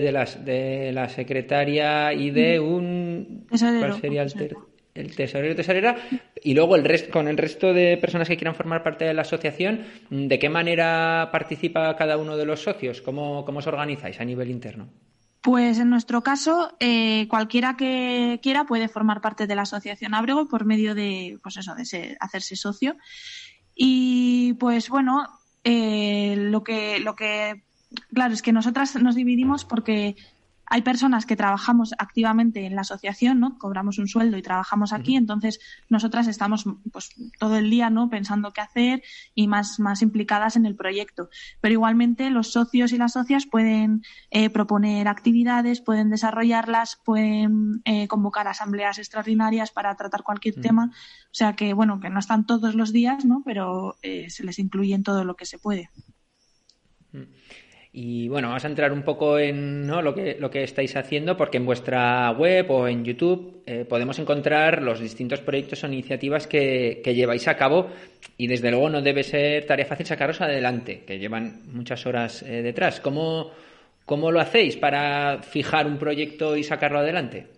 de, 0.00 0.12
las, 0.12 0.44
de 0.44 0.92
la 0.92 1.08
secretaria 1.08 2.12
y 2.12 2.30
de 2.30 2.60
un... 2.60 3.46
Tesorero. 3.50 3.88
¿Cuál 3.88 4.00
sería 4.00 4.22
el, 4.22 4.56
el 4.94 5.16
tesorero 5.16 5.56
tesorera? 5.56 5.96
Y 6.42 6.52
luego 6.52 6.76
el 6.76 6.84
resto, 6.84 7.10
con 7.10 7.28
el 7.28 7.38
resto 7.38 7.72
de 7.72 7.96
personas 7.96 8.28
que 8.28 8.36
quieran 8.36 8.54
formar 8.54 8.82
parte 8.82 9.06
de 9.06 9.14
la 9.14 9.22
asociación, 9.22 9.84
¿de 10.10 10.38
qué 10.38 10.50
manera 10.50 11.30
participa 11.32 11.96
cada 11.96 12.18
uno 12.18 12.36
de 12.36 12.44
los 12.44 12.62
socios? 12.62 13.00
¿Cómo, 13.00 13.46
cómo 13.46 13.60
os 13.60 13.66
organizáis 13.66 14.20
a 14.20 14.24
nivel 14.24 14.50
interno? 14.50 14.88
Pues 15.42 15.78
en 15.78 15.88
nuestro 15.88 16.22
caso, 16.22 16.76
eh, 16.80 17.26
cualquiera 17.28 17.74
que 17.74 18.40
quiera 18.42 18.64
puede 18.64 18.88
formar 18.88 19.22
parte 19.22 19.46
de 19.46 19.54
la 19.54 19.62
Asociación 19.62 20.12
Abrego 20.12 20.48
por 20.48 20.66
medio 20.66 20.94
de, 20.94 21.38
pues 21.42 21.56
eso, 21.56 21.74
de 21.74 22.16
hacerse 22.20 22.56
socio. 22.56 22.96
Y 23.82 24.52
pues 24.60 24.90
bueno, 24.90 25.26
eh, 25.64 26.34
lo 26.36 26.62
que, 26.62 27.00
lo 27.00 27.16
que, 27.16 27.62
claro, 28.12 28.34
es 28.34 28.42
que 28.42 28.52
nosotras 28.52 28.94
nos 28.96 29.14
dividimos 29.14 29.64
porque 29.64 30.16
hay 30.72 30.82
personas 30.82 31.26
que 31.26 31.34
trabajamos 31.34 31.94
activamente 31.98 32.64
en 32.64 32.76
la 32.76 32.82
asociación, 32.82 33.40
¿no? 33.40 33.58
Cobramos 33.58 33.98
un 33.98 34.06
sueldo 34.06 34.38
y 34.38 34.42
trabajamos 34.42 34.92
aquí, 34.92 35.16
entonces 35.16 35.58
nosotras 35.88 36.28
estamos 36.28 36.64
pues 36.92 37.10
todo 37.40 37.56
el 37.56 37.70
día, 37.70 37.90
¿no? 37.90 38.08
Pensando 38.08 38.52
qué 38.52 38.60
hacer 38.60 39.02
y 39.34 39.48
más, 39.48 39.80
más 39.80 40.00
implicadas 40.00 40.54
en 40.54 40.66
el 40.66 40.76
proyecto. 40.76 41.28
Pero 41.60 41.72
igualmente 41.72 42.30
los 42.30 42.52
socios 42.52 42.92
y 42.92 42.98
las 42.98 43.14
socias 43.14 43.46
pueden 43.46 44.02
eh, 44.30 44.48
proponer 44.48 45.08
actividades, 45.08 45.80
pueden 45.80 46.08
desarrollarlas, 46.08 47.00
pueden 47.04 47.82
eh, 47.84 48.06
convocar 48.06 48.46
asambleas 48.46 48.98
extraordinarias 48.98 49.72
para 49.72 49.96
tratar 49.96 50.22
cualquier 50.22 50.60
tema. 50.60 50.92
O 50.92 51.34
sea 51.34 51.54
que, 51.54 51.74
bueno, 51.74 51.98
que 51.98 52.10
no 52.10 52.20
están 52.20 52.46
todos 52.46 52.76
los 52.76 52.92
días, 52.92 53.24
¿no? 53.24 53.42
Pero 53.44 53.96
eh, 54.02 54.30
se 54.30 54.44
les 54.44 54.60
incluye 54.60 54.94
en 54.94 55.02
todo 55.02 55.24
lo 55.24 55.34
que 55.34 55.46
se 55.46 55.58
puede. 55.58 55.90
Y 57.92 58.28
bueno, 58.28 58.48
vamos 58.48 58.64
a 58.64 58.68
entrar 58.68 58.92
un 58.92 59.02
poco 59.02 59.36
en 59.38 59.88
lo, 59.88 60.14
que, 60.14 60.36
lo 60.38 60.48
que 60.48 60.62
estáis 60.62 60.94
haciendo, 60.94 61.36
porque 61.36 61.56
en 61.56 61.66
vuestra 61.66 62.30
web 62.30 62.70
o 62.70 62.86
en 62.86 63.04
YouTube 63.04 63.62
eh, 63.66 63.84
podemos 63.84 64.16
encontrar 64.20 64.80
los 64.80 65.00
distintos 65.00 65.40
proyectos 65.40 65.82
o 65.82 65.88
iniciativas 65.88 66.46
que, 66.46 67.02
lleváis 67.04 67.48
a 67.48 67.56
cabo 67.56 67.88
y 68.36 68.46
desde 68.46 68.70
luego 68.70 68.90
no 68.90 69.02
debe 69.02 69.24
ser 69.24 69.66
tarea 69.66 69.86
fácil 69.86 70.06
sacaros 70.06 70.40
adelante, 70.40 71.02
que 71.04 71.18
llevan 71.18 71.62
muchas 71.72 72.06
horas 72.06 72.42
eh, 72.42 72.62
detrás. 72.62 73.00
¿Cómo, 73.00 73.50
¿Cómo 74.06 74.30
lo 74.30 74.40
hacéis 74.40 74.76
para 74.76 75.42
fijar 75.42 75.88
un 75.88 75.98
proyecto 75.98 76.56
y 76.56 76.62
sacarlo 76.62 77.00
adelante? 77.00 77.48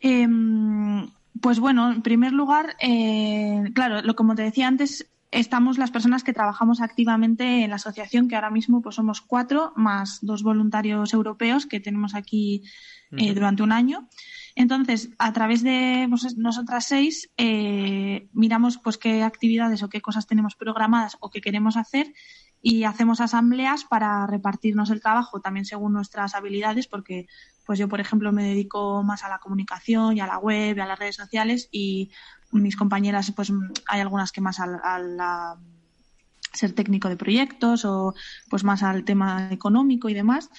Em, 0.00 1.08
pues 1.40 1.58
bueno, 1.58 1.90
en 1.90 2.02
primer 2.02 2.32
lugar, 2.32 2.76
eh, 2.82 3.64
claro, 3.74 4.02
lo 4.02 4.14
como 4.14 4.34
te 4.34 4.42
decía 4.42 4.68
antes, 4.68 5.10
estamos 5.32 5.78
las 5.78 5.90
personas 5.90 6.22
que 6.22 6.34
trabajamos 6.34 6.80
activamente 6.80 7.64
en 7.64 7.70
la 7.70 7.76
asociación, 7.76 8.28
que 8.28 8.36
ahora 8.36 8.50
mismo 8.50 8.82
pues 8.82 8.96
somos 8.96 9.22
cuatro, 9.22 9.72
más 9.74 10.18
dos 10.20 10.42
voluntarios 10.42 11.12
europeos 11.14 11.66
que 11.66 11.80
tenemos 11.80 12.14
aquí 12.14 12.62
eh, 13.10 13.34
durante 13.34 13.62
un 13.62 13.72
año. 13.72 14.08
Entonces, 14.54 15.10
a 15.18 15.32
través 15.32 15.62
de 15.62 16.06
pues, 16.10 16.36
nosotras 16.36 16.84
seis, 16.84 17.30
eh, 17.38 18.28
miramos 18.32 18.78
pues 18.78 18.98
qué 18.98 19.22
actividades 19.22 19.82
o 19.82 19.88
qué 19.88 20.02
cosas 20.02 20.26
tenemos 20.26 20.54
programadas 20.54 21.16
o 21.20 21.30
qué 21.30 21.40
queremos 21.40 21.78
hacer 21.78 22.12
y 22.60 22.84
hacemos 22.84 23.20
asambleas 23.20 23.84
para 23.84 24.26
repartirnos 24.26 24.90
el 24.90 25.00
trabajo 25.00 25.40
también 25.40 25.64
según 25.64 25.94
nuestras 25.94 26.34
habilidades, 26.34 26.86
porque 26.86 27.26
pues 27.64 27.78
yo, 27.78 27.88
por 27.88 28.00
ejemplo, 28.00 28.32
me 28.32 28.44
dedico 28.44 29.02
más 29.02 29.24
a 29.24 29.28
la 29.28 29.38
comunicación 29.38 30.16
y 30.16 30.20
a 30.20 30.26
la 30.26 30.38
web 30.38 30.76
y 30.76 30.80
a 30.80 30.86
las 30.86 30.98
redes 30.98 31.16
sociales 31.16 31.68
y 31.72 32.10
mis 32.52 32.76
compañeras, 32.76 33.32
pues 33.34 33.52
hay 33.86 34.00
algunas 34.00 34.32
que 34.32 34.40
más 34.40 34.60
al, 34.60 34.80
ser 36.52 36.74
técnico 36.74 37.08
de 37.08 37.16
proyectos 37.16 37.84
o 37.86 38.14
pues 38.50 38.62
más 38.62 38.82
al 38.82 39.04
tema 39.04 39.48
económico 39.50 40.08
y 40.08 40.14
demás. 40.14 40.50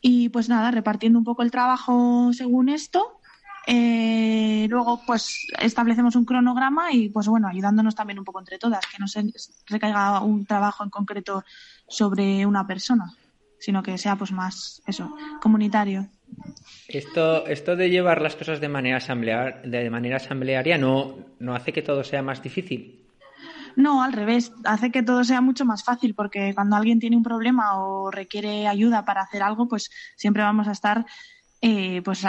Y 0.00 0.28
pues 0.28 0.48
nada, 0.48 0.70
repartiendo 0.70 1.18
un 1.18 1.24
poco 1.24 1.42
el 1.42 1.50
trabajo 1.50 2.32
según 2.32 2.68
esto. 2.68 3.18
Eh, 3.66 4.66
luego, 4.70 5.02
pues 5.06 5.46
establecemos 5.58 6.16
un 6.16 6.24
cronograma 6.24 6.92
y, 6.92 7.10
pues 7.10 7.28
bueno, 7.28 7.48
ayudándonos 7.48 7.94
también 7.94 8.18
un 8.18 8.24
poco 8.24 8.38
entre 8.38 8.58
todas, 8.58 8.80
que 8.86 8.98
no 8.98 9.06
se 9.08 9.30
recaiga 9.66 10.20
un 10.20 10.46
trabajo 10.46 10.84
en 10.84 10.90
concreto 10.90 11.44
sobre 11.86 12.46
una 12.46 12.66
persona, 12.66 13.12
sino 13.58 13.82
que 13.82 13.98
sea, 13.98 14.16
pues 14.16 14.32
más, 14.32 14.82
eso, 14.86 15.14
comunitario. 15.42 16.08
Esto, 16.88 17.46
esto 17.46 17.76
de 17.76 17.90
llevar 17.90 18.22
las 18.22 18.34
cosas 18.34 18.60
de 18.60 18.68
manera, 18.68 18.96
asamblear, 18.96 19.62
de 19.62 19.90
manera 19.90 20.16
asamblearia 20.16 20.78
no, 20.78 21.18
no 21.38 21.54
hace 21.54 21.72
que 21.72 21.82
todo 21.82 22.02
sea 22.02 22.22
más 22.22 22.42
difícil. 22.42 23.06
No, 23.76 24.02
al 24.02 24.12
revés, 24.12 24.52
hace 24.64 24.90
que 24.90 25.02
todo 25.02 25.22
sea 25.22 25.40
mucho 25.40 25.64
más 25.64 25.84
fácil 25.84 26.14
porque 26.14 26.54
cuando 26.54 26.76
alguien 26.76 26.98
tiene 26.98 27.16
un 27.16 27.22
problema 27.22 27.78
o 27.78 28.10
requiere 28.10 28.66
ayuda 28.66 29.04
para 29.04 29.22
hacer 29.22 29.42
algo, 29.42 29.68
pues 29.68 29.90
siempre 30.16 30.42
vamos 30.42 30.66
a 30.66 30.72
estar 30.72 31.04
eh, 31.60 32.02
pues 32.04 32.22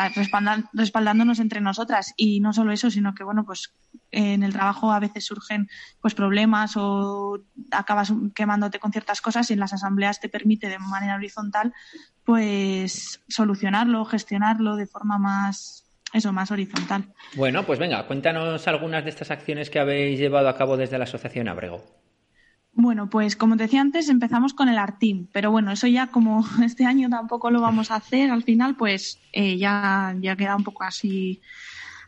respaldándonos 0.74 1.40
entre 1.40 1.62
nosotras 1.62 2.14
y 2.18 2.40
no 2.40 2.52
solo 2.52 2.72
eso 2.72 2.90
sino 2.90 3.14
que 3.14 3.24
bueno 3.24 3.46
pues 3.46 3.72
en 4.12 4.44
el 4.44 4.54
trabajo 4.54 4.92
a 4.92 5.00
veces 5.00 5.26
surgen 5.26 5.70
pues 6.02 6.14
problemas 6.14 6.74
o 6.76 7.40
acabas 7.72 8.14
quemándote 8.36 8.80
con 8.80 8.92
ciertas 8.92 9.22
cosas 9.22 9.50
y 9.50 9.54
en 9.54 9.60
las 9.60 9.74
asambleas 9.74 10.20
te 10.20 10.30
permite 10.30 10.68
de 10.70 10.80
manera 10.80 11.16
horizontal 11.16 11.74
pues 12.24 13.22
solucionarlo 13.28 14.06
gestionarlo 14.06 14.76
de 14.76 14.88
forma 14.88 15.18
más 15.18 15.86
eso 16.12 16.34
más 16.34 16.52
horizontal. 16.52 17.14
Bueno 17.36 17.66
pues 17.66 17.80
venga 17.80 18.06
cuéntanos 18.08 18.68
algunas 18.68 19.04
de 19.04 19.12
estas 19.12 19.32
acciones 19.32 19.70
que 19.70 19.80
habéis 19.80 20.20
llevado 20.20 20.50
a 20.50 20.58
cabo 20.58 20.78
desde 20.78 20.98
la 20.98 21.04
asociación 21.04 21.48
Abrego. 21.48 21.84
Bueno, 22.82 23.10
pues 23.10 23.36
como 23.36 23.58
te 23.58 23.64
decía 23.64 23.82
antes, 23.82 24.08
empezamos 24.08 24.54
con 24.54 24.70
el 24.70 24.78
Artim, 24.78 25.28
pero 25.34 25.52
bueno, 25.52 25.72
eso 25.72 25.88
ya 25.88 26.08
como 26.08 26.46
este 26.64 26.86
año 26.86 27.10
tampoco 27.10 27.52
lo 27.52 27.60
vamos 27.60 27.92
a 27.92 27.96
hacer, 27.96 28.32
al 28.32 28.44
final 28.44 28.76
pues 28.76 29.20
eh, 29.34 29.58
ya, 29.58 30.16
ya 30.20 30.36
queda 30.36 30.56
un 30.56 30.64
poco 30.64 30.84
así 30.84 31.42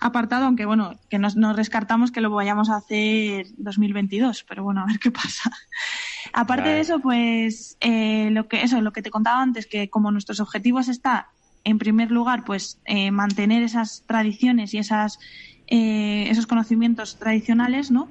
apartado, 0.01 0.45
aunque 0.45 0.65
bueno, 0.65 0.99
que 1.09 1.19
nos, 1.19 1.37
nos 1.37 1.55
descartamos 1.55 2.11
que 2.11 2.19
lo 2.19 2.29
vayamos 2.31 2.69
a 2.69 2.77
hacer 2.77 3.47
2022, 3.57 4.43
pero 4.49 4.63
bueno, 4.63 4.81
a 4.81 4.85
ver 4.85 4.99
qué 4.99 5.11
pasa. 5.11 5.51
Aparte 6.33 6.69
de 6.69 6.81
eso, 6.81 6.99
pues 6.99 7.77
eh, 7.79 8.29
lo 8.31 8.47
que 8.47 8.63
eso, 8.63 8.81
lo 8.81 8.91
que 8.91 9.01
te 9.01 9.11
contaba 9.11 9.41
antes, 9.41 9.67
que 9.67 9.89
como 9.89 10.11
nuestros 10.11 10.39
objetivos 10.39 10.89
está 10.89 11.29
en 11.63 11.77
primer 11.77 12.11
lugar, 12.11 12.43
pues 12.43 12.79
eh, 12.85 13.11
mantener 13.11 13.63
esas 13.63 14.03
tradiciones 14.07 14.73
y 14.73 14.79
esas 14.79 15.19
esos 15.73 16.47
conocimientos 16.47 17.17
tradicionales, 17.17 17.91
¿no? 17.91 18.09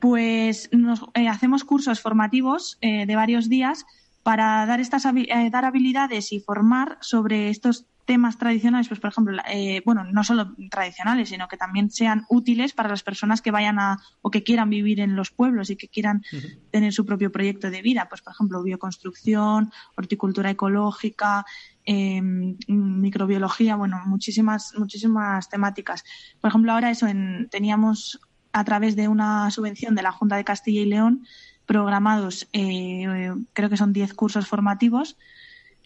pues 0.00 0.70
nos, 0.72 1.02
eh, 1.14 1.28
hacemos 1.28 1.62
cursos 1.62 2.00
formativos 2.00 2.78
eh, 2.80 3.06
de 3.06 3.16
varios 3.16 3.48
días 3.48 3.84
para 4.22 4.66
dar 4.66 4.80
estas 4.80 5.04
eh, 5.04 5.50
dar 5.50 5.64
habilidades 5.64 6.32
y 6.32 6.40
formar 6.40 6.98
sobre 7.00 7.50
estos 7.50 7.86
temas 8.10 8.38
tradicionales, 8.38 8.88
pues 8.88 8.98
por 8.98 9.10
ejemplo, 9.12 9.40
bueno, 9.84 10.02
no 10.02 10.24
solo 10.24 10.52
tradicionales, 10.68 11.28
sino 11.28 11.46
que 11.46 11.56
también 11.56 11.92
sean 11.92 12.26
útiles 12.28 12.72
para 12.72 12.88
las 12.88 13.04
personas 13.04 13.40
que 13.40 13.52
vayan 13.52 13.78
a 13.78 13.98
o 14.20 14.32
que 14.32 14.42
quieran 14.42 14.68
vivir 14.68 14.98
en 14.98 15.14
los 15.14 15.30
pueblos 15.30 15.70
y 15.70 15.76
que 15.76 15.86
quieran 15.86 16.24
tener 16.72 16.92
su 16.92 17.06
propio 17.06 17.30
proyecto 17.30 17.70
de 17.70 17.82
vida, 17.82 18.08
pues 18.08 18.20
por 18.20 18.32
ejemplo, 18.32 18.64
bioconstrucción, 18.64 19.70
horticultura 19.96 20.50
ecológica, 20.50 21.46
em, 21.84 22.56
microbiología, 22.66 23.76
bueno, 23.76 24.02
muchísimas 24.06 24.74
muchísimas 24.76 25.48
temáticas. 25.48 26.02
Por 26.40 26.48
ejemplo, 26.48 26.72
ahora 26.72 26.90
eso 26.90 27.06
en, 27.06 27.46
teníamos 27.48 28.18
a 28.52 28.64
través 28.64 28.96
de 28.96 29.06
una 29.06 29.52
subvención 29.52 29.94
de 29.94 30.02
la 30.02 30.10
Junta 30.10 30.34
de 30.34 30.42
Castilla 30.42 30.80
y 30.80 30.86
León 30.86 31.24
programados, 31.64 32.48
eh, 32.52 33.32
creo 33.52 33.70
que 33.70 33.76
son 33.76 33.92
10 33.92 34.14
cursos 34.14 34.48
formativos 34.48 35.16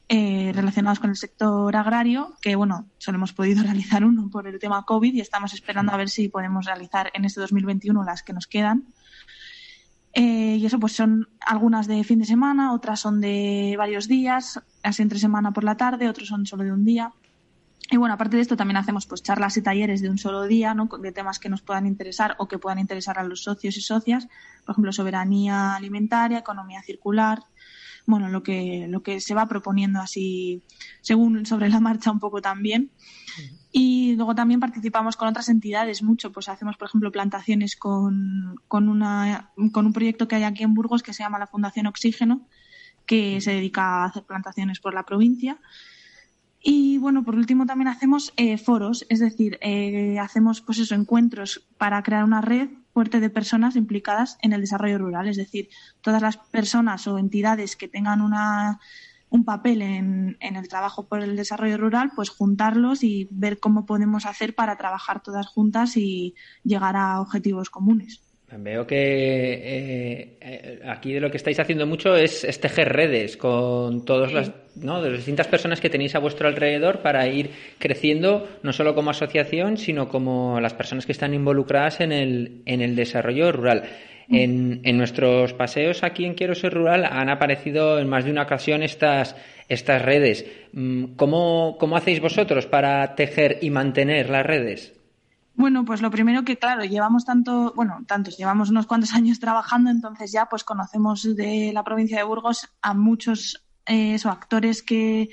eh, 0.09 0.53
relacionados 0.55 1.01
con 1.01 1.09
el 1.09 1.17
sector 1.17 1.75
agrario, 1.75 2.35
que 2.43 2.57
bueno, 2.57 2.87
solo 2.99 3.17
hemos 3.17 3.33
podido 3.33 3.63
realizar 3.65 4.05
uno 4.05 4.29
por 4.31 4.47
el 4.47 4.59
tema 4.59 4.85
COVID 4.85 5.15
y 5.15 5.21
estamos 5.21 5.55
esperando 5.55 5.93
a 5.93 5.97
ver 5.97 6.11
si 6.11 6.29
podemos 6.29 6.67
realizar 6.67 7.11
en 7.15 7.25
este 7.25 7.41
2021 7.41 8.05
las 8.05 8.23
que 8.23 8.33
nos 8.33 8.47
quedan. 8.47 8.85
Eh, 10.13 10.59
y 10.61 10.67
eso 10.67 10.79
pues 10.79 10.93
son 10.93 11.29
algunas 11.41 11.89
de 11.89 12.05
fin 12.05 12.21
de 12.21 12.25
semana, 12.25 12.73
otras 12.73 13.01
son 13.01 13.21
de 13.21 13.75
varios 13.77 14.07
días, 14.07 14.61
así 14.83 15.03
entre 15.03 15.19
semana 15.19 15.53
por 15.53 15.65
la 15.65 15.77
tarde, 15.77 16.09
otros 16.09 16.29
son 16.29 16.47
solo 16.47 16.65
de 16.65 16.73
un 16.73 16.85
día. 16.85 17.13
Y 17.91 17.97
bueno, 17.97 18.15
aparte 18.15 18.37
de 18.37 18.43
esto 18.43 18.57
también 18.57 18.77
hacemos 18.77 19.07
pues 19.07 19.23
charlas 19.23 19.57
y 19.57 19.63
talleres 19.63 20.01
de 20.01 20.11
un 20.11 20.19
solo 20.19 20.45
día, 20.45 20.73
¿no? 20.75 20.87
De 20.87 21.13
temas 21.13 21.39
que 21.39 21.49
nos 21.49 21.63
puedan 21.63 21.87
interesar 21.87 22.37
o 22.39 22.47
que 22.47 22.59
puedan 22.59 22.79
interesar 22.79 23.19
a 23.19 23.25
los 23.25 23.43
socios 23.43 23.77
y 23.77 23.81
socias, 23.81 24.29
por 24.65 24.75
ejemplo, 24.75 24.93
soberanía 24.93 25.75
alimentaria, 25.75 26.39
economía 26.39 26.83
circular, 26.83 27.41
bueno, 28.07 28.29
lo 28.29 28.43
que 28.43 28.87
lo 28.89 29.03
que 29.03 29.21
se 29.21 29.35
va 29.35 29.47
proponiendo 29.47 30.01
así 30.01 30.63
según 31.01 31.47
sobre 31.47 31.69
la 31.69 31.81
marcha 31.81 32.11
un 32.11 32.21
poco 32.21 32.43
también. 32.43 32.91
Y 33.73 34.15
luego 34.15 34.37
también 34.37 34.61
participamos 34.61 35.17
con 35.17 35.27
otras 35.27 35.49
entidades 35.49 36.03
mucho, 36.03 36.31
pues 36.31 36.49
hacemos, 36.49 36.77
por 36.77 36.87
ejemplo, 36.87 37.11
plantaciones 37.11 37.75
con, 37.75 38.55
con, 38.69 38.89
una, 38.89 39.51
con 39.73 39.87
un 39.87 39.93
proyecto 39.93 40.29
que 40.29 40.37
hay 40.37 40.45
aquí 40.45 40.63
en 40.63 40.75
Burgos 40.75 41.03
que 41.03 41.13
se 41.13 41.25
llama 41.25 41.41
la 41.41 41.49
Fundación 41.49 41.87
Oxígeno, 41.87 42.47
que 43.05 43.41
se 43.41 43.51
dedica 43.51 43.83
a 43.83 44.05
hacer 44.05 44.23
plantaciones 44.23 44.79
por 44.79 44.95
la 44.95 45.05
provincia. 45.05 45.59
Y 46.63 46.99
bueno, 46.99 47.25
por 47.25 47.35
último 47.35 47.67
también 47.67 47.89
hacemos 47.89 48.33
eh, 48.37 48.59
foros, 48.59 49.05
es 49.09 49.19
decir, 49.19 49.59
eh, 49.61 50.21
hacemos 50.21 50.61
pues 50.61 50.79
eso, 50.79 50.95
encuentros 50.95 51.67
para 51.77 52.03
crear 52.05 52.23
una 52.23 52.41
red 52.41 52.69
fuerte 52.95 53.21
de 53.21 53.29
personas 53.29 53.77
implicadas 53.77 54.39
en 54.41 54.53
el 54.53 54.61
desarrollo 54.61 54.99
rural, 54.99 55.29
es 55.29 55.37
decir, 55.37 55.69
todas 56.01 56.23
las 56.23 56.37
personas 56.39 57.07
o 57.09 57.19
entidades 57.19 57.75
que 57.77 57.89
tengan 57.89 58.21
una, 58.21 58.81
un 59.31 59.45
papel 59.45 59.83
en, 59.83 60.37
en 60.39 60.57
el 60.57 60.69
trabajo 60.69 61.09
por 61.09 61.21
el 61.21 61.37
desarrollo 61.37 61.77
rural, 61.77 62.13
pues 62.15 62.31
juntarlos 62.31 63.03
y 63.03 63.29
ver 63.33 63.59
cómo 63.59 63.85
podemos 63.85 64.27
hacer 64.27 64.55
para 64.55 64.77
trabajar 64.77 65.21
todas 65.21 65.49
juntas 65.49 65.97
y 65.97 66.37
llegar 66.63 66.97
a 66.97 67.21
objetivos 67.21 67.69
comunes. 67.69 68.23
Veo 68.59 68.87
que 68.87 68.97
eh, 68.97 70.37
eh, 70.41 70.81
aquí 70.87 71.13
de 71.13 71.21
lo 71.21 71.31
que 71.31 71.37
estáis 71.37 71.59
haciendo 71.59 71.87
mucho 71.87 72.17
es, 72.17 72.47
tejer 72.61 72.93
redes 72.93 73.37
con 73.37 74.05
todas 74.05 74.33
las, 74.33 74.53
¿no? 74.77 75.03
de 75.03 75.11
las 75.11 75.19
distintas 75.19 75.49
personas 75.49 75.81
que 75.81 75.91
tenéis 75.91 76.15
a 76.15 76.21
vuestro 76.21 76.47
alrededor 76.47 77.01
para 77.01 77.27
ir 77.27 77.51
creciendo 77.79 78.49
no 78.63 78.73
solo 78.73 78.95
como 78.95 79.11
asociación, 79.11 79.77
sino 79.77 80.09
como 80.09 80.61
las 80.61 80.75
personas 80.75 81.07
que 81.07 81.13
están 81.13 81.35
involucradas 81.35 82.01
en 82.01 82.13
el, 82.13 82.63
en 82.67 82.81
el 82.81 82.95
desarrollo 82.95 83.51
rural. 83.51 83.85
Mm. 84.29 84.35
En, 84.37 84.81
en, 84.85 84.97
nuestros 84.97 85.53
paseos 85.53 86.03
aquí 86.03 86.25
en 86.25 86.35
Quiero 86.35 86.55
Ser 86.55 86.73
Rural 86.73 87.05
han 87.05 87.29
aparecido 87.29 87.99
en 87.99 88.09
más 88.09 88.25
de 88.25 88.31
una 88.31 88.43
ocasión 88.43 88.83
estas, 88.83 89.37
estas 89.69 90.01
redes. 90.01 90.47
Mm, 90.73 91.17
¿Cómo, 91.17 91.77
¿Cómo 91.79 91.97
hacéis 91.97 92.21
vosotros 92.21 92.67
para 92.67 93.15
tejer 93.17 93.59
y 93.61 93.71
mantener 93.71 94.31
las 94.31 94.47
redes? 94.47 94.95
Bueno, 95.57 95.85
pues 95.85 96.03
lo 96.03 96.11
primero 96.11 96.45
que, 96.45 96.59
claro, 96.59 96.85
llevamos 96.85 97.25
tanto, 97.25 97.73
bueno, 97.77 98.05
tantos, 98.09 98.37
llevamos 98.37 98.71
unos 98.71 98.87
cuantos 98.87 99.13
años 99.15 99.39
trabajando, 99.39 99.91
entonces 99.91 100.33
ya 100.33 100.47
pues 100.47 100.65
conocemos 100.65 101.23
de 101.37 101.71
la 101.73 101.85
provincia 101.85 102.19
de 102.19 102.25
Burgos 102.25 102.69
a 102.83 102.95
muchos 102.95 103.65
eh, 103.87 104.19
actores 104.25 104.83
que 104.83 105.31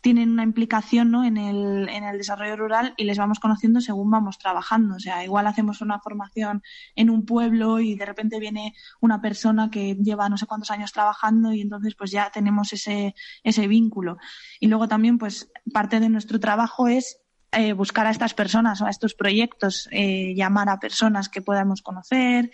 tienen 0.00 0.30
una 0.30 0.44
implicación 0.44 1.10
¿no? 1.10 1.24
en, 1.24 1.36
el, 1.36 1.88
en 1.88 2.04
el 2.04 2.16
desarrollo 2.16 2.56
rural 2.56 2.94
y 2.96 3.04
les 3.04 3.18
vamos 3.18 3.38
conociendo 3.38 3.80
según 3.80 4.10
vamos 4.10 4.38
trabajando. 4.38 4.96
O 4.96 4.98
sea, 4.98 5.24
igual 5.24 5.46
hacemos 5.46 5.80
una 5.82 6.00
formación 6.00 6.62
en 6.94 7.10
un 7.10 7.26
pueblo 7.26 7.80
y 7.80 7.96
de 7.96 8.06
repente 8.06 8.40
viene 8.40 8.74
una 9.00 9.20
persona 9.20 9.70
que 9.70 9.94
lleva 9.96 10.28
no 10.28 10.38
sé 10.38 10.46
cuántos 10.46 10.70
años 10.70 10.92
trabajando 10.92 11.52
y 11.52 11.60
entonces 11.60 11.94
pues 11.96 12.10
ya 12.10 12.30
tenemos 12.30 12.72
ese, 12.72 13.14
ese 13.42 13.68
vínculo. 13.68 14.16
Y 14.58 14.68
luego 14.68 14.88
también 14.88 15.18
pues 15.18 15.50
parte 15.72 16.00
de 16.00 16.08
nuestro 16.08 16.40
trabajo 16.40 16.88
es 16.88 17.19
eh, 17.52 17.72
buscar 17.72 18.06
a 18.06 18.10
estas 18.10 18.34
personas 18.34 18.80
o 18.80 18.86
a 18.86 18.90
estos 18.90 19.14
proyectos, 19.14 19.88
eh, 19.90 20.34
llamar 20.34 20.68
a 20.68 20.78
personas 20.78 21.28
que 21.28 21.42
podamos 21.42 21.82
conocer, 21.82 22.50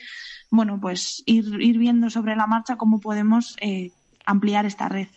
bueno, 0.50 0.78
pues 0.80 1.22
ir, 1.26 1.78
viendo 1.78 2.08
sobre 2.08 2.36
la 2.36 2.46
marcha 2.46 2.76
cómo 2.76 3.00
podemos 3.00 3.56
eh, 3.60 3.90
ampliar 4.24 4.64
esta 4.64 4.88
red. 4.88 5.08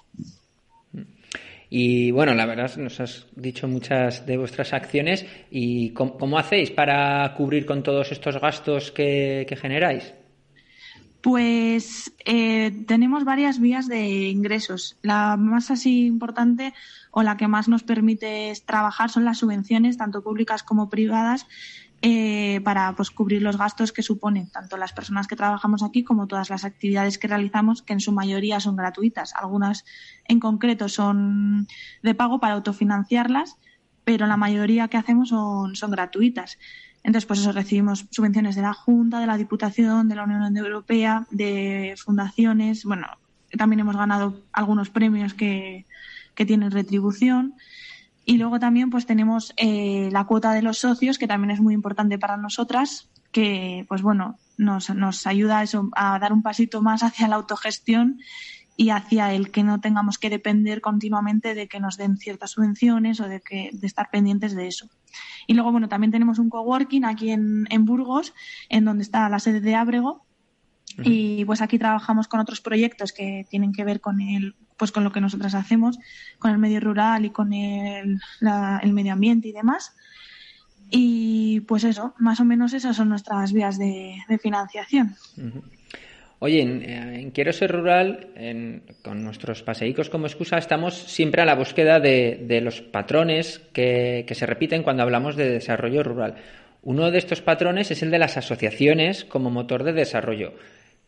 Y 1.69 2.11
bueno, 2.11 2.33
la 2.33 2.47
verdad 2.47 2.75
nos 2.77 2.99
has 2.99 3.27
dicho 3.35 3.67
muchas 3.67 4.25
de 4.25 4.37
vuestras 4.37 4.73
acciones 4.73 5.25
y 5.51 5.91
¿cómo, 5.91 6.37
hacéis 6.39 6.71
para 6.71 7.31
cubrir 7.35 7.65
con 7.65 7.83
todos 7.83 8.11
estos 8.11 8.41
gastos 8.41 8.91
que 8.91 9.57
generáis? 9.61 10.13
Pues 11.21 12.13
tenemos 12.87 13.25
varias 13.25 13.59
vías 13.59 13.87
de 13.87 14.29
ingresos. 14.29 14.97
La 15.01 15.35
más 15.35 15.69
así 15.69 16.05
importante 16.05 16.73
o 17.11 17.23
la 17.23 17.35
que 17.35 17.47
más 17.47 17.67
nos 17.67 17.83
permite 17.83 18.53
trabajar 18.65 19.09
son 19.09 19.25
las 19.25 19.39
subvenciones, 19.39 19.97
tanto 19.97 20.23
públicas 20.23 20.63
como 20.63 20.89
privadas, 20.89 21.45
eh, 22.01 22.61
para 22.63 22.95
pues, 22.95 23.11
cubrir 23.11 23.41
los 23.41 23.57
gastos 23.57 23.91
que 23.91 24.03
suponen 24.03 24.49
tanto 24.49 24.77
las 24.77 24.93
personas 24.93 25.27
que 25.27 25.35
trabajamos 25.35 25.83
aquí 25.83 26.05
como 26.05 26.27
todas 26.27 26.49
las 26.49 26.63
actividades 26.63 27.17
que 27.17 27.27
realizamos, 27.27 27.81
que 27.81 27.91
en 27.91 27.99
su 27.99 28.13
mayoría 28.13 28.61
son 28.61 28.77
gratuitas. 28.77 29.33
Algunas 29.35 29.83
en 30.25 30.39
concreto 30.39 30.87
son 30.87 31.67
de 32.01 32.15
pago 32.15 32.39
para 32.39 32.53
autofinanciarlas, 32.53 33.57
pero 34.05 34.27
la 34.27 34.37
mayoría 34.37 34.87
que 34.87 34.95
hacemos 34.95 35.29
son, 35.29 35.75
son 35.75 35.91
gratuitas. 35.91 36.57
Entonces, 37.03 37.25
pues 37.25 37.39
eso, 37.39 37.51
recibimos 37.51 38.05
subvenciones 38.11 38.55
de 38.55 38.61
la 38.61 38.73
Junta, 38.73 39.19
de 39.19 39.27
la 39.27 39.37
Diputación, 39.37 40.09
de 40.09 40.15
la 40.15 40.23
Unión 40.23 40.55
Europea, 40.55 41.25
de 41.31 41.95
fundaciones. 41.97 42.83
Bueno, 42.83 43.07
también 43.57 43.79
hemos 43.79 43.95
ganado 43.95 44.41
algunos 44.51 44.89
premios 44.89 45.33
que, 45.33 45.85
que 46.35 46.45
tienen 46.45 46.71
retribución. 46.71 47.55
Y 48.25 48.37
luego 48.37 48.59
también 48.59 48.89
pues 48.89 49.05
tenemos 49.05 49.53
eh, 49.57 50.09
la 50.11 50.25
cuota 50.25 50.53
de 50.53 50.61
los 50.61 50.77
socios, 50.77 51.17
que 51.17 51.27
también 51.27 51.51
es 51.51 51.61
muy 51.61 51.73
importante 51.73 52.19
para 52.19 52.37
nosotras, 52.37 53.09
que 53.31 53.85
pues 53.87 54.01
bueno, 54.01 54.37
nos, 54.57 54.89
nos 54.91 55.25
ayuda 55.25 55.59
a, 55.59 55.63
eso, 55.63 55.89
a 55.95 56.19
dar 56.19 56.33
un 56.33 56.43
pasito 56.43 56.81
más 56.81 57.01
hacia 57.01 57.27
la 57.27 57.37
autogestión 57.37 58.19
y 58.79 58.91
hacia 58.91 59.33
el 59.33 59.51
que 59.51 59.61
no 59.61 59.81
tengamos 59.81 60.17
que 60.17 60.29
depender 60.29 60.79
continuamente 60.79 61.53
de 61.53 61.67
que 61.67 61.81
nos 61.81 61.97
den 61.97 62.15
ciertas 62.15 62.51
subvenciones 62.51 63.19
o 63.19 63.27
de, 63.27 63.41
que, 63.41 63.71
de 63.73 63.85
estar 63.85 64.09
pendientes 64.09 64.55
de 64.55 64.67
eso. 64.67 64.87
Y 65.47 65.53
luego, 65.53 65.73
bueno, 65.73 65.89
también 65.89 66.11
tenemos 66.11 66.39
un 66.39 66.49
coworking 66.49 67.03
aquí 67.03 67.31
en, 67.31 67.67
en 67.71 67.83
Burgos, 67.83 68.33
en 68.69 68.85
donde 68.85 69.03
está 69.03 69.27
la 69.27 69.39
sede 69.39 69.59
de 69.59 69.75
Ábrego, 69.75 70.25
y 71.03 71.43
pues 71.43 71.61
aquí 71.61 71.77
trabajamos 71.77 72.29
con 72.29 72.39
otros 72.39 72.61
proyectos 72.61 73.11
que 73.11 73.45
tienen 73.49 73.73
que 73.73 73.83
ver 73.83 73.99
con 73.99 74.21
el, 74.21 74.55
pues 74.77 74.93
con 74.93 75.03
lo 75.03 75.11
que 75.11 75.19
nosotras 75.19 75.55
hacemos, 75.55 75.99
con 76.39 76.51
el 76.51 76.57
medio 76.57 76.79
rural 76.79 77.25
y 77.25 77.31
con 77.31 77.51
el, 77.51 78.21
el 78.81 78.93
medio 78.93 79.11
ambiente 79.11 79.49
y 79.49 79.51
demás. 79.51 79.93
Y 80.89 81.59
pues 81.67 81.83
eso, 81.83 82.15
más 82.17 82.39
o 82.39 82.45
menos 82.45 82.71
esas 82.71 82.95
son 82.95 83.09
nuestras 83.09 83.51
vías 83.51 83.77
de, 83.77 84.15
financiación. 84.41 85.17
Oye, 86.39 86.61
en, 86.61 87.31
Quiero 87.31 87.53
ser 87.53 87.71
rural, 87.71 88.29
con 89.03 89.23
nuestros 89.23 89.61
paseicos 89.61 90.09
como 90.09 90.25
excusa, 90.25 90.57
estamos 90.57 90.95
siempre 90.95 91.41
a 91.41 91.45
la 91.45 91.55
búsqueda 91.55 91.99
de, 91.99 92.61
los 92.63 92.81
patrones 92.81 93.59
que, 93.73 94.23
que, 94.27 94.35
se 94.35 94.45
repiten 94.45 94.83
cuando 94.83 95.03
hablamos 95.03 95.35
de 95.35 95.49
desarrollo 95.49 96.01
rural. 96.01 96.35
Uno 96.81 97.11
de 97.11 97.17
estos 97.17 97.41
patrones 97.41 97.91
es 97.91 98.01
el 98.03 98.11
de 98.11 98.19
las 98.19 98.37
asociaciones 98.37 99.25
como 99.25 99.49
motor 99.51 99.83
de 99.83 99.93
desarrollo. 99.93 100.53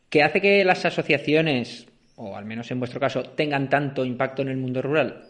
¿Qué 0.10 0.22
hace 0.22 0.42
que 0.42 0.66
las 0.66 0.86
asociaciones 0.86 1.88
o 2.22 2.36
al 2.36 2.46
menos 2.46 2.70
en 2.72 2.80
vuestro 2.80 3.00
caso, 3.00 3.24
tengan 3.24 3.70
tanto 3.70 4.06
impacto 4.06 4.42
en 4.44 4.50
el 4.50 4.58
mundo 4.58 4.82
rural? 4.82 5.24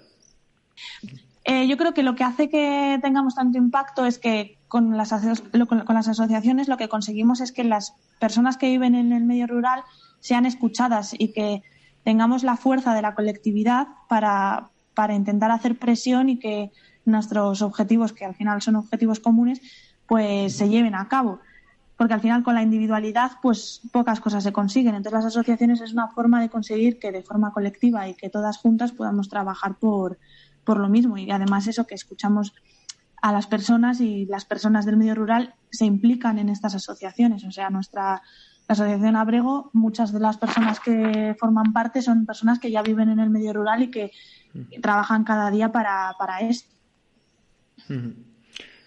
Eh, 1.52 1.68
yo 1.68 1.76
creo 1.76 1.94
que 1.94 2.02
lo 2.02 2.16
que 2.16 2.24
hace 2.24 2.48
que 2.48 2.98
tengamos 3.02 3.36
tanto 3.36 3.58
impacto 3.58 4.06
es 4.06 4.20
que 4.20 4.58
con 4.70 4.96
las, 4.96 5.10
con 5.10 5.96
las 5.96 6.08
asociaciones 6.08 6.70
lo 6.70 6.78
que 6.78 6.88
conseguimos 6.88 7.42
es 7.42 7.52
que 7.52 7.66
las 7.66 7.94
personas 8.22 8.56
que 8.56 8.70
viven 8.70 8.96
en 8.96 9.12
el 9.12 9.26
medio 9.26 9.48
rural 9.48 9.84
sean 10.22 10.46
escuchadas 10.46 11.14
y 11.18 11.34
que 11.34 11.62
tengamos 12.06 12.44
la 12.44 12.56
fuerza 12.56 12.96
de 12.96 13.02
la 13.02 13.16
colectividad 13.16 13.90
para, 14.08 14.70
para 14.94 15.14
intentar 15.14 15.52
hacer 15.52 15.78
presión 15.78 16.30
y 16.30 16.40
que 16.40 16.72
nuestros 17.04 17.62
objetivos, 17.62 18.14
que 18.14 18.24
al 18.24 18.34
final 18.34 18.62
son 18.62 18.78
objetivos 18.78 19.20
comunes, 19.20 19.60
pues 20.08 20.56
se 20.56 20.70
lleven 20.70 20.96
a 20.96 21.10
cabo 21.10 21.42
porque 22.02 22.16
al 22.16 22.22
final 22.22 22.42
con 22.42 22.56
la 22.56 22.64
individualidad 22.64 23.34
pues 23.44 23.82
pocas 23.92 24.20
cosas 24.20 24.44
se 24.44 24.52
consiguen. 24.52 24.96
Entonces 24.96 25.24
las 25.24 25.26
asociaciones 25.26 25.82
es 25.82 25.94
una 25.94 26.08
forma 26.08 26.42
de 26.42 26.50
conseguir 26.50 26.98
que 26.98 27.12
de 27.12 27.22
forma 27.22 27.52
colectiva 27.52 28.08
y 28.08 28.16
que 28.16 28.28
todas 28.28 28.58
juntas 28.58 28.92
podamos 28.92 29.30
trabajar 29.30 29.76
por, 29.76 30.18
por 30.64 30.80
lo 30.80 30.90
mismo 30.90 31.18
y 31.18 31.32
además 31.32 31.68
eso 31.68 31.86
que 31.88 31.96
escuchamos 31.96 32.54
a 33.22 33.32
las 33.32 33.48
personas 33.48 34.02
y 34.02 34.26
las 34.26 34.46
personas 34.46 34.86
del 34.86 34.98
medio 34.98 35.16
rural 35.16 35.54
se 35.70 35.86
implican 35.86 36.40
en 36.40 36.50
estas 36.50 36.76
asociaciones. 36.76 37.44
O 37.44 37.52
sea, 37.52 37.70
nuestra 37.70 38.22
asociación 38.68 39.16
Abrego, 39.16 39.70
muchas 39.74 40.12
de 40.12 40.20
las 40.20 40.38
personas 40.38 40.80
que 40.80 41.36
forman 41.40 41.74
parte 41.74 42.02
son 42.02 42.26
personas 42.26 42.60
que 42.60 42.72
ya 42.72 42.82
viven 42.82 43.10
en 43.10 43.20
el 43.20 43.30
medio 43.30 43.54
rural 43.54 43.84
y 43.84 43.92
que 43.92 44.12
trabajan 44.82 45.24
cada 45.24 45.52
día 45.52 45.72
para, 45.72 46.16
para 46.18 46.40
esto. 46.40 46.74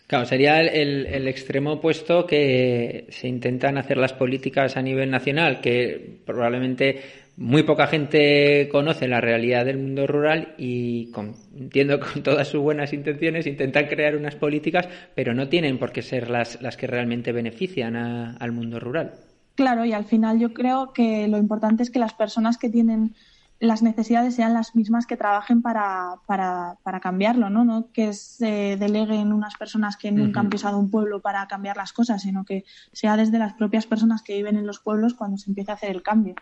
Claro, 0.06 0.26
sería 0.26 0.60
el, 0.60 1.28
extremo 1.28 1.72
opuesto 1.72 2.26
que 2.26 3.06
se 3.10 3.26
intentan 3.26 3.78
hacer 3.78 3.96
las 3.96 4.12
políticas 4.12 4.76
a 4.76 4.82
nivel 4.82 5.10
nacional, 5.10 5.60
que 5.60 6.20
probablemente 6.26 7.23
muy 7.36 7.64
poca 7.64 7.86
gente 7.86 8.68
conoce 8.70 9.08
la 9.08 9.20
realidad 9.20 9.64
del 9.64 9.78
mundo 9.78 10.06
rural 10.06 10.54
y 10.56 11.10
entiendo 11.56 11.98
con 12.00 12.22
todas 12.22 12.48
sus 12.48 12.60
buenas 12.60 12.92
intenciones 12.92 13.46
intentan 13.46 13.86
crear 13.86 14.16
unas 14.16 14.36
políticas, 14.36 14.88
pero 15.14 15.34
no 15.34 15.48
tienen 15.48 15.78
por 15.78 15.92
qué 15.92 16.02
ser 16.02 16.30
las, 16.30 16.60
las 16.62 16.76
que 16.76 16.86
realmente 16.86 17.32
benefician 17.32 17.96
al 17.96 18.52
mundo 18.52 18.78
rural. 18.78 19.14
Claro, 19.56 19.84
y 19.84 19.92
al 19.92 20.04
final 20.04 20.38
yo 20.38 20.52
creo 20.52 20.92
que 20.92 21.28
lo 21.28 21.38
importante 21.38 21.82
es 21.82 21.90
que 21.90 21.98
las 21.98 22.14
personas 22.14 22.58
que 22.58 22.70
tienen 22.70 23.14
las 23.60 23.82
necesidades 23.82 24.34
sean 24.34 24.52
las 24.52 24.74
mismas 24.74 25.06
que 25.06 25.16
trabajen 25.16 25.62
para, 25.62 26.16
para, 26.26 26.76
para 26.82 27.00
cambiarlo, 27.00 27.50
¿no? 27.50 27.64
No 27.64 27.90
que 27.92 28.12
se 28.12 28.76
deleguen 28.76 29.32
unas 29.32 29.54
personas 29.56 29.96
que 29.96 30.10
nunca 30.10 30.40
han 30.40 30.50
pisado 30.50 30.78
un 30.78 30.90
pueblo 30.90 31.20
para 31.20 31.46
cambiar 31.46 31.76
las 31.76 31.92
cosas, 31.92 32.22
sino 32.22 32.44
que 32.44 32.64
sea 32.92 33.16
desde 33.16 33.38
las 33.38 33.54
propias 33.54 33.86
personas 33.86 34.22
que 34.22 34.34
viven 34.34 34.56
en 34.56 34.66
los 34.66 34.80
pueblos 34.80 35.14
cuando 35.14 35.38
se 35.38 35.50
empiece 35.50 35.70
a 35.70 35.74
hacer 35.74 35.90
el 35.90 36.02
cambio. 36.02 36.34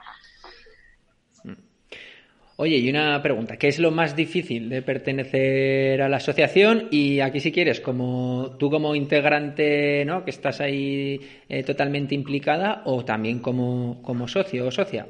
Oye, 2.56 2.76
y 2.78 2.90
una 2.90 3.20
pregunta, 3.22 3.56
¿qué 3.56 3.68
es 3.68 3.78
lo 3.78 3.90
más 3.90 4.14
difícil 4.14 4.68
de 4.68 4.82
pertenecer 4.82 6.02
a 6.02 6.08
la 6.08 6.18
asociación? 6.18 6.88
Y 6.90 7.20
aquí 7.20 7.40
si 7.40 7.50
quieres, 7.50 7.80
como 7.80 8.56
tú 8.58 8.70
como 8.70 8.94
integrante, 8.94 10.04
¿no? 10.04 10.24
Que 10.24 10.30
estás 10.30 10.60
ahí 10.60 11.20
eh, 11.48 11.62
totalmente 11.62 12.14
implicada 12.14 12.82
o 12.84 13.04
también 13.04 13.38
como, 13.38 14.02
como 14.02 14.28
socio 14.28 14.66
o 14.66 14.70
socia. 14.70 15.08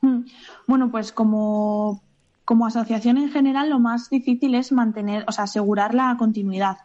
Mm. 0.00 0.20
Bueno, 0.66 0.90
pues 0.90 1.12
como, 1.12 2.02
como 2.44 2.66
asociación 2.66 3.18
en 3.18 3.30
general 3.30 3.68
lo 3.68 3.78
más 3.78 4.08
difícil 4.08 4.54
es 4.54 4.72
mantener, 4.72 5.24
o 5.28 5.32
sea, 5.32 5.44
asegurar 5.44 5.94
la 5.94 6.16
continuidad. 6.18 6.78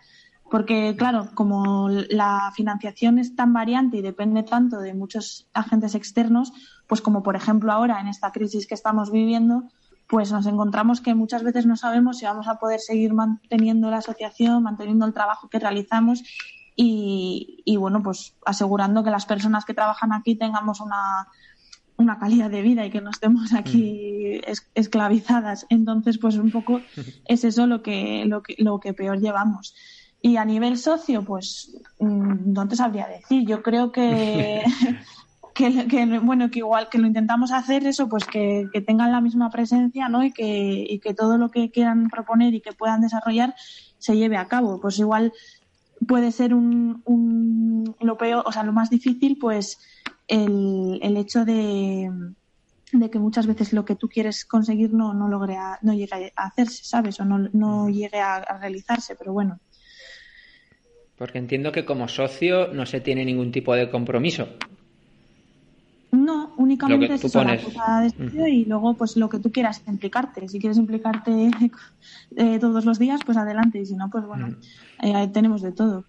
Porque, 0.52 0.96
claro, 0.98 1.30
como 1.34 1.90
la 1.90 2.52
financiación 2.56 3.18
es 3.18 3.36
tan 3.36 3.54
variante 3.54 3.98
y 3.98 4.02
depende 4.02 4.44
tanto 4.44 4.80
de 4.80 4.94
muchos 4.94 5.48
agentes 5.54 5.96
externos, 5.96 6.54
pues 6.86 7.02
como 7.02 7.24
por 7.24 7.36
ejemplo 7.36 7.72
ahora 7.72 8.00
en 8.00 8.08
esta 8.08 8.32
crisis 8.32 8.68
que 8.68 8.76
estamos 8.76 9.10
viviendo, 9.10 9.64
pues 10.14 10.32
nos 10.32 10.46
encontramos 10.46 11.02
que 11.02 11.16
muchas 11.16 11.42
veces 11.42 11.66
no 11.66 11.76
sabemos 11.76 12.20
si 12.20 12.26
vamos 12.26 12.48
a 12.48 12.60
poder 12.60 12.80
seguir 12.80 13.16
manteniendo 13.16 13.90
la 13.90 13.98
asociación, 13.98 14.62
manteniendo 14.62 15.08
el 15.08 15.14
trabajo 15.14 15.50
que 15.50 15.58
realizamos 15.58 16.22
y, 16.76 17.64
y, 17.66 17.78
bueno, 17.78 18.04
pues 18.04 18.36
asegurando 18.46 19.04
que 19.04 19.10
las 19.10 19.26
personas 19.26 19.66
que 19.66 19.74
trabajan 19.74 20.14
aquí 20.14 20.36
tengamos 20.36 20.82
una, 20.82 21.30
una 21.98 22.20
calidad 22.20 22.52
de 22.52 22.62
vida 22.62 22.86
y 22.86 22.92
que 22.92 23.02
no 23.02 23.10
estemos 23.10 23.54
aquí 23.54 24.40
esclavizadas. 24.76 25.66
Entonces, 25.70 26.20
pues 26.20 26.38
un 26.38 26.52
poco 26.52 26.82
es 27.26 27.44
eso 27.44 27.66
lo 27.66 27.82
que, 27.82 28.26
lo 28.28 28.44
que, 28.44 28.54
lo 28.60 28.80
que 28.80 28.94
peor 28.94 29.20
llevamos. 29.20 29.74
Y 30.22 30.38
a 30.38 30.46
nivel 30.46 30.78
socio, 30.78 31.26
pues 31.26 31.76
mm, 31.98 32.54
no 32.54 32.68
te 32.68 32.76
sabría 32.76 33.08
decir. 33.08 33.48
Yo 33.48 33.64
creo 33.64 33.92
que, 33.92 34.62
que, 35.54 36.20
bueno, 36.22 36.50
que 36.50 36.60
igual 36.60 36.90
que 36.90 36.98
lo 36.98 37.08
intentamos 37.08 37.52
hacer 37.52 37.86
eso, 37.86 38.10
pues 38.10 38.26
que, 38.26 38.68
tengan 38.86 39.12
la 39.12 39.22
misma 39.22 39.50
presencia, 39.50 40.10
¿no? 40.10 40.24
Y 40.24 40.32
que, 40.32 40.86
y 40.90 41.00
que 41.00 41.14
todo 41.14 41.38
lo 41.38 41.50
que 41.50 41.72
quieran 41.72 42.10
proponer 42.10 42.54
y 42.54 42.62
que 42.62 42.74
puedan 42.74 43.02
desarrollar 43.02 43.56
se 43.98 44.18
lleve 44.18 44.38
a 44.38 44.48
cabo. 44.48 44.82
Pues 44.82 45.00
igual 45.00 45.32
puede 46.08 46.32
ser 46.32 46.54
un, 46.54 47.02
un 47.06 47.96
lo 48.00 48.18
peor, 48.18 48.44
o 48.46 48.52
sea, 48.52 48.64
lo 48.64 48.74
más 48.74 48.90
difícil, 48.90 49.38
pues 49.40 49.80
el, 50.28 51.00
el 51.02 51.18
hecho 51.18 51.46
de, 51.46 52.10
de, 52.92 53.10
que 53.10 53.20
muchas 53.20 53.48
veces 53.48 53.74
lo 53.74 53.86
que 53.86 53.96
tú 53.96 54.10
quieres 54.10 54.46
conseguir 54.46 54.94
no, 54.94 55.14
no 55.14 55.28
logre 55.28 55.58
no 55.82 55.94
llegue 55.94 56.34
a 56.36 56.46
hacerse, 56.46 56.84
¿sabes? 56.84 57.20
O 57.20 57.26
no, 57.26 57.50
no 57.54 57.90
llegue 57.90 58.20
a, 58.20 58.40
realizarse, 58.60 59.16
pero 59.16 59.34
bueno. 59.34 59.60
Porque 61.18 61.38
entiendo 61.38 61.72
que 61.72 61.86
como 61.86 62.08
socio 62.08 62.74
no 62.74 62.86
se 62.86 63.00
tiene 63.00 63.24
ningún 63.24 63.52
tipo 63.52 63.76
de 63.76 63.90
compromiso. 63.90 64.50
No, 66.14 66.54
únicamente 66.58 67.16
es 67.16 67.24
eso, 67.24 67.44
la 67.44 67.58
cosa 67.58 68.02
de 68.02 68.08
estudio 68.08 68.48
y 68.48 68.66
luego 68.66 68.94
pues 68.94 69.18
lo 69.18 69.30
que 69.30 69.40
tú 69.40 69.52
quieras 69.52 69.82
implicarte. 69.88 70.48
Si 70.48 70.60
quieres 70.60 70.78
implicarte 70.78 71.50
eh, 72.36 72.60
todos 72.60 72.86
los 72.86 73.00
días, 73.00 73.22
pues 73.26 73.36
adelante. 73.36 73.80
Y 73.80 73.88
si 73.88 73.96
no, 73.96 74.12
pues 74.12 74.24
bueno, 74.24 74.56
eh, 75.02 75.28
tenemos 75.34 75.64
de 75.64 75.72
todo. 75.72 76.06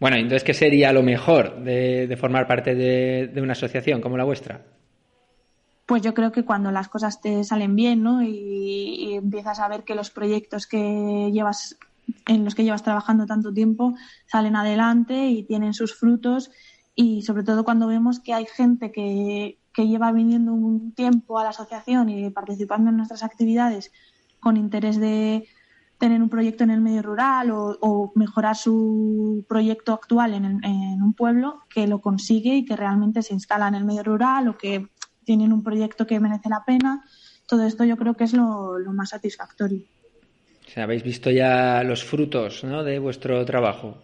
Bueno, 0.00 0.16
entonces, 0.16 0.42
¿qué 0.42 0.54
sería 0.54 0.92
lo 0.92 1.04
mejor 1.04 1.62
de, 1.62 2.16
formar 2.20 2.48
parte 2.48 2.74
de, 2.74 3.40
una 3.40 3.52
asociación 3.52 4.00
como 4.00 4.16
la 4.16 4.24
vuestra? 4.24 4.64
Pues 5.86 6.02
yo 6.02 6.12
creo 6.12 6.32
que 6.32 6.44
cuando 6.44 6.72
las 6.72 6.88
cosas 6.88 7.20
te 7.20 7.44
salen 7.44 7.76
bien, 7.76 8.02
¿no? 8.02 8.24
Y, 8.24 9.14
empiezas 9.14 9.60
a 9.60 9.68
ver 9.68 9.84
que 9.84 9.94
los 9.94 10.10
proyectos 10.10 10.66
que 10.66 11.30
llevas, 11.32 11.78
en 12.26 12.44
los 12.44 12.56
que 12.56 12.64
llevas 12.64 12.82
trabajando 12.82 13.24
tanto 13.24 13.54
tiempo, 13.54 13.94
salen 14.26 14.56
adelante 14.56 15.28
y 15.28 15.44
tienen 15.44 15.74
sus 15.74 15.94
frutos. 15.94 16.50
Y 16.96 17.22
sobre 17.22 17.44
todo 17.44 17.62
cuando 17.62 17.86
vemos 17.86 18.18
que 18.18 18.34
hay 18.34 18.46
gente 18.46 18.90
que, 18.90 19.58
que 19.72 19.86
lleva 19.86 20.10
viniendo 20.10 20.52
un 20.52 20.92
tiempo 20.92 21.38
a 21.38 21.44
la 21.44 21.50
asociación 21.50 22.08
y 22.08 22.30
participando 22.30 22.90
en 22.90 22.96
nuestras 22.96 23.22
actividades 23.22 23.92
con 24.40 24.56
interés 24.56 24.98
de, 24.98 25.46
tener 25.98 26.20
un 26.20 26.28
proyecto 26.28 26.64
en 26.64 26.70
el 26.70 26.80
medio 26.80 27.02
rural 27.02 27.50
o, 27.52 28.12
mejorar 28.14 28.56
su 28.56 29.44
proyecto 29.48 29.92
actual 29.92 30.34
en, 30.34 31.02
un 31.02 31.14
pueblo 31.14 31.62
que 31.70 31.86
lo 31.86 32.00
consigue 32.00 32.56
y 32.56 32.64
que 32.64 32.76
realmente 32.76 33.22
se 33.22 33.34
instala 33.34 33.68
en 33.68 33.74
el 33.74 33.84
medio 33.84 34.02
rural 34.02 34.48
o 34.48 34.58
que 34.58 34.88
tienen 35.24 35.52
un 35.52 35.62
proyecto 35.62 36.06
que 36.06 36.20
merece 36.20 36.48
la 36.48 36.64
pena. 36.64 37.04
Todo 37.46 37.64
esto 37.64 37.84
yo 37.84 37.96
creo 37.96 38.14
que 38.14 38.24
es 38.24 38.32
lo, 38.32 38.78
más 38.92 39.10
satisfactorio. 39.10 39.82
habéis 40.76 41.02
visto 41.02 41.30
ya 41.30 41.82
los 41.82 42.04
frutos 42.04 42.62
de 42.62 42.98
vuestro 42.98 43.44
trabajo. 43.44 43.98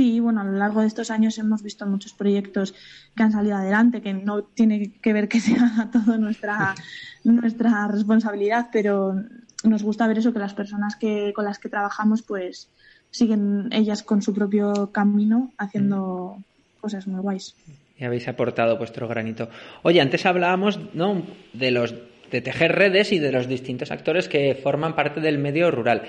Sí, 0.00 0.18
bueno, 0.18 0.40
a 0.40 0.44
lo 0.44 0.52
largo 0.52 0.80
de 0.80 0.86
estos 0.86 1.10
años 1.10 1.36
hemos 1.36 1.62
visto 1.62 1.84
muchos 1.84 2.14
proyectos 2.14 2.74
que 3.14 3.22
han 3.22 3.32
salido 3.32 3.56
adelante, 3.56 4.00
que 4.00 4.14
no 4.14 4.44
tiene 4.44 4.92
que 5.02 5.12
ver 5.12 5.28
que 5.28 5.40
sea 5.40 5.90
todo 5.92 6.16
nuestra, 6.16 6.74
nuestra 7.22 7.86
responsabilidad, 7.86 8.68
pero 8.72 9.14
nos 9.62 9.82
gusta 9.82 10.08
ver 10.08 10.16
eso, 10.16 10.32
que 10.32 10.38
las 10.38 10.54
personas 10.54 10.96
que, 10.96 11.34
con 11.34 11.44
las 11.44 11.58
que 11.58 11.68
trabajamos, 11.68 12.22
pues 12.22 12.70
siguen 13.10 13.68
ellas 13.72 14.02
con 14.02 14.22
su 14.22 14.32
propio 14.32 14.90
camino 14.90 15.52
haciendo 15.58 16.38
cosas 16.80 17.06
muy 17.06 17.20
guays. 17.20 17.54
Y 17.98 18.04
habéis 18.04 18.26
aportado 18.26 18.78
vuestro 18.78 19.06
granito. 19.06 19.50
Oye, 19.82 20.00
antes 20.00 20.24
hablábamos 20.24 20.80
¿no? 20.94 21.24
de 21.52 21.72
los 21.72 21.94
de 22.30 22.40
tejer 22.40 22.72
redes 22.72 23.12
y 23.12 23.18
de 23.18 23.32
los 23.32 23.48
distintos 23.48 23.90
actores 23.90 24.28
que 24.28 24.54
forman 24.54 24.94
parte 24.94 25.20
del 25.20 25.36
medio 25.36 25.70
rural. 25.70 26.04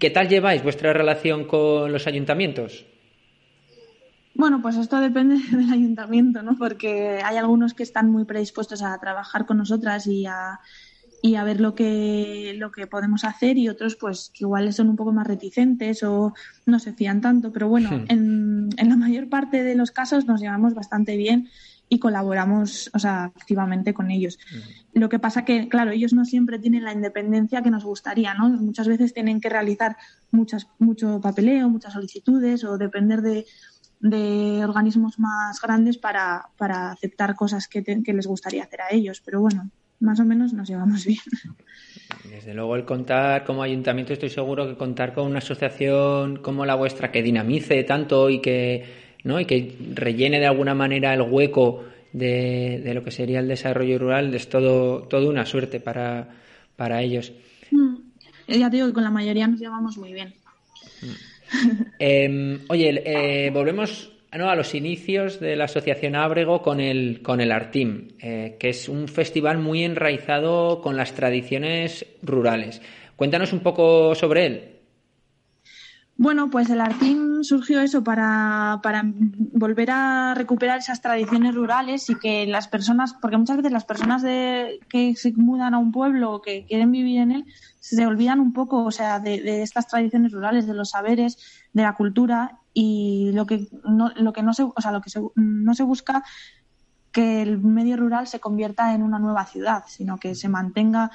¿Qué 0.00 0.10
tal 0.10 0.28
lleváis 0.28 0.64
vuestra 0.64 0.92
relación 0.92 1.44
con 1.44 1.92
los 1.92 2.08
ayuntamientos? 2.08 2.86
Bueno, 4.34 4.62
pues 4.62 4.76
esto 4.76 5.00
depende 5.00 5.36
del 5.56 5.72
ayuntamiento, 5.72 6.42
¿no? 6.42 6.56
Porque 6.56 7.20
hay 7.24 7.36
algunos 7.36 7.74
que 7.74 7.82
están 7.82 8.10
muy 8.10 8.24
predispuestos 8.24 8.82
a 8.82 8.98
trabajar 8.98 9.46
con 9.46 9.58
nosotras 9.58 10.06
y 10.06 10.26
a, 10.26 10.60
y 11.22 11.36
a 11.36 11.44
ver 11.44 11.60
lo 11.60 11.74
que, 11.74 12.54
lo 12.58 12.72
que 12.72 12.86
podemos 12.86 13.24
hacer 13.24 13.56
y 13.56 13.68
otros 13.68 13.96
pues 13.96 14.30
que 14.34 14.44
igual 14.44 14.72
son 14.72 14.88
un 14.88 14.96
poco 14.96 15.12
más 15.12 15.26
reticentes 15.26 16.02
o 16.02 16.34
no 16.66 16.78
se 16.80 16.92
fían 16.92 17.20
tanto, 17.20 17.52
pero 17.52 17.68
bueno, 17.68 17.90
hmm. 17.90 18.04
en, 18.08 18.68
en, 18.76 18.88
la 18.88 18.96
mayor 18.96 19.28
parte 19.28 19.62
de 19.62 19.76
los 19.76 19.92
casos 19.92 20.26
nos 20.26 20.40
llevamos 20.40 20.74
bastante 20.74 21.16
bien 21.16 21.48
y 21.88 21.98
colaboramos 21.98 22.90
o 22.94 22.98
sea, 22.98 23.24
activamente 23.24 23.92
con 23.92 24.10
ellos. 24.10 24.38
Hmm. 24.50 25.00
Lo 25.00 25.08
que 25.08 25.18
pasa 25.18 25.44
que, 25.44 25.68
claro, 25.68 25.90
ellos 25.90 26.12
no 26.12 26.24
siempre 26.24 26.58
tienen 26.58 26.84
la 26.84 26.92
independencia 26.92 27.62
que 27.62 27.70
nos 27.70 27.84
gustaría, 27.84 28.34
¿no? 28.34 28.48
Muchas 28.48 28.88
veces 28.88 29.14
tienen 29.14 29.40
que 29.40 29.50
realizar 29.50 29.96
muchas, 30.30 30.68
mucho 30.78 31.20
papeleo, 31.20 31.68
muchas 31.68 31.92
solicitudes 31.92 32.64
o 32.64 32.78
depender 32.78 33.20
de, 33.20 33.46
de 34.02 34.64
organismos 34.64 35.18
más 35.18 35.60
grandes 35.60 35.96
para, 35.96 36.48
para 36.58 36.90
aceptar 36.90 37.36
cosas 37.36 37.68
que, 37.68 37.82
que 37.82 38.12
les 38.12 38.26
gustaría 38.26 38.64
hacer 38.64 38.82
a 38.82 38.90
ellos, 38.90 39.22
pero 39.24 39.40
bueno, 39.40 39.70
más 40.00 40.18
o 40.18 40.24
menos 40.24 40.52
nos 40.52 40.68
llevamos 40.68 41.06
bien. 41.06 41.20
Desde 42.28 42.52
luego 42.52 42.74
el 42.74 42.84
contar 42.84 43.44
como 43.44 43.62
ayuntamiento 43.62 44.12
estoy 44.12 44.28
seguro 44.28 44.66
que 44.66 44.76
contar 44.76 45.14
con 45.14 45.26
una 45.26 45.38
asociación 45.38 46.38
como 46.38 46.66
la 46.66 46.74
vuestra 46.74 47.12
que 47.12 47.22
dinamice 47.22 47.84
tanto 47.84 48.28
y 48.28 48.40
que 48.40 48.84
no 49.22 49.38
y 49.38 49.44
que 49.44 49.76
rellene 49.94 50.40
de 50.40 50.46
alguna 50.46 50.74
manera 50.74 51.14
el 51.14 51.22
hueco 51.22 51.84
de, 52.12 52.90
lo 52.92 53.04
que 53.04 53.12
sería 53.12 53.38
el 53.38 53.48
desarrollo 53.48 53.98
rural 53.98 54.34
es 54.34 54.48
todo 54.48 55.02
todo 55.02 55.30
una 55.30 55.46
suerte 55.46 55.78
para, 55.78 56.28
para 56.74 57.02
ellos. 57.02 57.32
Mm. 57.70 57.96
Ya 58.48 58.68
te 58.68 58.76
digo 58.76 58.88
que 58.88 58.94
con 58.94 59.04
la 59.04 59.10
mayoría 59.10 59.46
nos 59.46 59.60
llevamos 59.60 59.96
muy 59.96 60.12
bien. 60.12 60.34
Em, 61.98 62.60
oye, 62.68 63.02
eh, 63.04 63.50
volvemos 63.50 64.12
a 64.32 64.56
los 64.56 64.74
inicios 64.74 65.40
de 65.40 65.56
la 65.56 65.64
Asociación 65.64 66.16
Ábrego 66.16 66.62
con 66.62 66.80
el, 66.80 67.20
con 67.22 67.40
el 67.40 67.52
Artim, 67.52 68.08
eh, 68.20 68.56
que 68.58 68.70
es 68.70 68.88
un 68.88 69.06
festival 69.06 69.58
muy 69.58 69.84
enraizado 69.84 70.80
con 70.80 70.96
las 70.96 71.14
tradiciones 71.14 72.06
rurales. 72.22 72.80
Cuéntanos 73.14 73.52
un 73.52 73.60
poco 73.60 74.14
sobre 74.14 74.46
él. 74.46 74.71
Bueno, 76.22 76.50
pues 76.50 76.70
el 76.70 76.80
Artim 76.80 77.42
surgió 77.42 77.80
eso 77.80 78.04
para, 78.04 78.80
volver 79.54 79.90
a 79.90 80.34
recuperar 80.34 80.78
esas 80.78 81.02
tradiciones 81.02 81.52
rurales 81.52 82.08
y 82.10 82.14
que 82.14 82.46
las 82.46 82.68
personas, 82.68 83.14
porque 83.14 83.38
muchas 83.38 83.56
veces 83.56 83.72
las 83.72 83.84
personas 83.84 84.22
de, 84.22 84.78
que 84.88 85.16
se 85.16 85.32
mudan 85.32 85.74
a 85.74 85.78
un 85.78 85.90
pueblo 85.90 86.30
o 86.30 86.40
que 86.40 86.64
quieren 86.64 86.92
vivir 86.92 87.18
en 87.18 87.32
él, 87.32 87.44
se 87.80 88.06
olvidan 88.06 88.38
un 88.38 88.52
poco, 88.52 88.84
o 88.84 88.92
sea, 88.92 89.18
de, 89.18 89.42
de 89.42 89.62
estas 89.62 89.88
tradiciones 89.88 90.30
rurales, 90.30 90.68
de 90.68 90.74
los 90.74 90.90
saberes, 90.90 91.38
de 91.72 91.82
la 91.82 91.96
cultura 91.96 92.60
y 92.72 93.32
lo 93.32 93.44
que 93.44 93.66
no, 93.84 94.12
lo 94.14 94.32
que 94.32 94.44
no 94.44 94.54
se, 94.54 94.62
o 94.62 94.74
sea, 94.78 94.92
lo 94.92 95.00
que 95.00 95.10
no 95.34 95.74
se 95.74 95.82
busca 95.82 96.22
que 97.10 97.42
el 97.42 97.58
medio 97.58 97.96
rural 97.96 98.28
se 98.28 98.38
convierta 98.38 98.94
en 98.94 99.02
una 99.02 99.18
nueva 99.18 99.44
ciudad, 99.44 99.82
sino 99.88 100.18
que 100.18 100.36
se 100.36 100.48
mantenga 100.48 101.10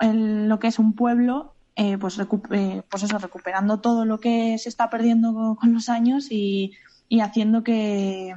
lo 0.00 0.58
que 0.58 0.68
es 0.68 0.78
un 0.78 0.94
pueblo, 0.94 1.56
eh, 1.76 1.98
pues, 1.98 2.18
eh, 2.18 2.82
pues 2.88 3.02
eso, 3.02 3.18
recuperando 3.18 3.80
todo 3.80 4.04
lo 4.04 4.20
que 4.20 4.58
se 4.58 4.68
está 4.68 4.90
perdiendo 4.90 5.56
con, 5.58 5.72
los 5.72 5.88
años 5.88 6.28
y, 6.30 6.72
y 7.08 7.20
haciendo 7.20 7.62
que, 7.62 8.34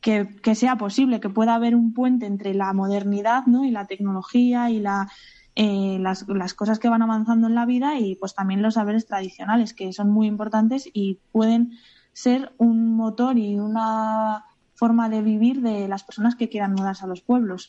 que, 0.00 0.28
que, 0.42 0.54
sea 0.54 0.76
posible, 0.76 1.20
que 1.20 1.30
pueda 1.30 1.54
haber 1.54 1.74
un 1.74 1.94
puente 1.94 2.26
entre 2.26 2.54
la 2.54 2.72
modernidad 2.72 3.46
¿no? 3.46 3.64
y 3.64 3.70
la 3.70 3.86
tecnología 3.86 4.70
y 4.70 4.80
la, 4.80 5.10
eh, 5.56 5.98
las, 6.00 6.26
las, 6.28 6.54
cosas 6.54 6.78
que 6.78 6.88
van 6.88 7.02
avanzando 7.02 7.46
en 7.46 7.54
la 7.54 7.64
vida 7.64 7.98
y 7.98 8.16
pues 8.16 8.34
también 8.34 8.60
los 8.62 8.74
saberes 8.74 9.06
tradicionales 9.06 9.72
que 9.72 9.92
son 9.92 10.10
muy 10.10 10.26
importantes 10.26 10.88
y 10.92 11.20
pueden 11.32 11.78
ser 12.12 12.52
un 12.58 12.94
motor 12.94 13.38
y 13.38 13.58
una 13.58 14.44
forma 14.74 15.08
de 15.08 15.22
vivir 15.22 15.60
de 15.60 15.88
las 15.88 16.02
personas 16.02 16.34
que 16.34 16.48
quieran 16.48 16.72
mudarse 16.72 17.04
a 17.04 17.08
los 17.08 17.20
pueblos, 17.20 17.68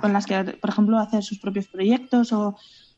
con 0.00 0.12
las 0.12 0.26
que, 0.26 0.58
por 0.60 0.70
ejemplo, 0.70 0.98
hacer 0.98 1.22
sus 1.22 1.38
propios 1.38 1.66
proyectos 1.68 2.32
o, 2.32 2.56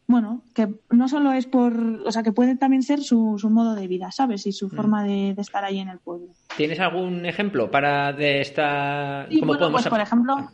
bueno, 0.08 0.40
que 0.54 0.68
no 0.90 1.06
solo 1.06 1.32
es 1.32 1.44
por, 1.44 1.74
o 2.04 2.10
sea, 2.10 2.22
que 2.22 2.32
puede 2.32 2.56
también 2.56 2.82
ser 2.82 3.00
su, 3.02 3.36
su 3.38 3.50
modo 3.50 3.74
de 3.74 3.86
vida, 3.86 4.10
¿sabes? 4.10 4.46
Y 4.46 4.52
su 4.52 4.70
forma 4.70 5.04
de, 5.04 5.34
estar 5.36 5.64
ahí 5.64 5.78
en 5.80 5.90
el 5.90 5.98
pueblo. 5.98 6.28
¿Tienes 6.56 6.80
algún 6.80 7.26
ejemplo 7.26 7.70
para 7.70 8.14
de 8.14 8.40
esta... 8.40 9.26
Sí, 9.28 9.42
bueno, 9.44 9.70
pues 9.70 9.86
por 9.86 10.00
ejemplo, 10.00 10.48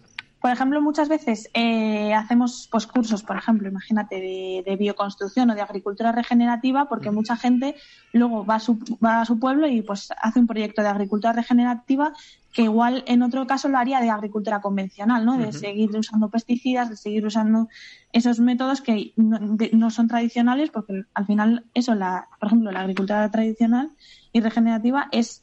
por 0.44 0.52
ejemplo, 0.52 0.82
muchas 0.82 1.08
veces 1.08 1.48
eh, 1.54 2.12
hacemos 2.12 2.68
pues, 2.70 2.86
cursos, 2.86 3.22
por 3.22 3.38
ejemplo, 3.38 3.66
imagínate, 3.66 4.20
de, 4.20 4.76
bioconstrucción 4.76 5.48
o 5.48 5.54
de 5.54 5.62
agricultura 5.62 6.12
regenerativa, 6.12 6.86
porque 6.86 7.10
mucha 7.10 7.34
gente 7.34 7.76
luego 8.12 8.44
va 8.44 8.56
a, 8.56 8.60
su, 8.60 8.78
va 9.02 9.22
a 9.22 9.24
su 9.24 9.38
pueblo 9.38 9.66
y 9.66 9.80
pues 9.80 10.10
hace 10.20 10.40
un 10.40 10.46
proyecto 10.46 10.82
de 10.82 10.88
agricultura 10.88 11.32
regenerativa 11.32 12.12
que 12.52 12.60
igual 12.60 13.04
en 13.06 13.22
otro 13.22 13.46
caso 13.46 13.70
lo 13.70 13.78
haría 13.78 14.02
de 14.02 14.10
agricultura 14.10 14.60
convencional, 14.60 15.24
¿no? 15.24 15.38
De 15.38 15.50
seguir 15.50 15.96
usando 15.96 16.28
pesticidas, 16.28 16.90
de 16.90 16.98
seguir 16.98 17.24
usando 17.24 17.68
esos 18.12 18.38
métodos 18.38 18.82
que 18.82 19.14
no, 19.16 19.90
son 19.90 20.08
tradicionales, 20.08 20.68
porque 20.68 21.04
al 21.14 21.24
final 21.24 21.64
eso, 21.72 21.94
la, 21.94 22.28
por 22.38 22.48
ejemplo, 22.48 22.70
la 22.70 22.80
agricultura 22.80 23.30
tradicional 23.30 23.92
y 24.30 24.42
regenerativa 24.42 25.08
es 25.10 25.42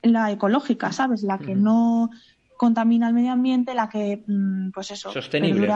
la 0.00 0.30
ecológica, 0.30 0.92
¿sabes? 0.92 1.22
La 1.24 1.36
que 1.36 1.54
no 1.54 2.08
contamina 2.60 3.08
el 3.08 3.14
medio 3.14 3.32
ambiente, 3.32 3.72
la 3.72 3.88
que, 3.88 4.22
mm, 4.26 4.70
pues 4.72 4.90
eso, 4.90 5.10
sostenible, 5.10 5.66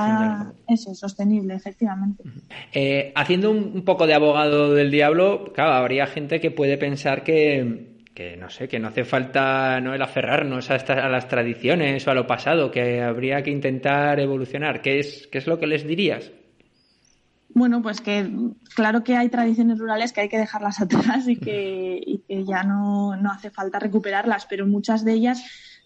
eso, 0.68 0.94
sostenible, 0.94 1.54
efectivamente. 1.54 2.22
Eh, 2.74 3.10
haciendo 3.16 3.50
un, 3.52 3.82
poco 3.86 4.06
de 4.06 4.12
abogado 4.12 4.74
del 4.74 4.90
diablo, 4.90 5.50
claro, 5.54 5.72
habría 5.72 6.06
gente 6.06 6.40
que 6.40 6.50
puede 6.50 6.76
pensar 6.76 7.24
que, 7.24 8.02
que 8.12 8.36
no 8.36 8.50
sé, 8.50 8.68
que 8.68 8.78
no 8.78 8.88
hace 8.88 9.04
falta 9.04 9.80
no 9.80 9.94
el 9.94 10.02
aferrarnos 10.02 10.70
a, 10.70 10.76
estas, 10.76 10.98
a 10.98 11.08
las 11.08 11.26
tradiciones 11.26 12.06
o 12.06 12.10
a 12.10 12.14
lo 12.14 12.26
pasado, 12.26 12.70
que 12.70 13.00
habría 13.00 13.42
que 13.42 13.50
intentar 13.50 14.20
evolucionar. 14.20 14.82
¿Qué 14.82 14.98
es, 14.98 15.26
qué 15.32 15.38
es 15.38 15.46
lo 15.46 15.58
que 15.58 15.66
les 15.66 15.86
dirías? 15.86 16.32
Bueno, 17.54 17.80
pues 17.80 18.02
que 18.02 18.28
claro 18.74 19.02
que 19.02 19.16
hay 19.16 19.30
tradiciones 19.30 19.78
rurales 19.78 20.12
que 20.12 20.20
hay 20.20 20.28
que 20.28 20.36
dejarlas 20.36 20.80
atrás 20.82 21.26
y 21.28 21.36
que, 21.36 21.98
y 22.04 22.18
que 22.28 22.44
ya 22.44 22.62
no, 22.62 23.16
no 23.16 23.32
hace 23.32 23.48
falta 23.48 23.78
recuperarlas, 23.78 24.44
pero 24.44 24.66
muchas 24.66 25.02
de 25.02 25.14
ellas 25.14 25.42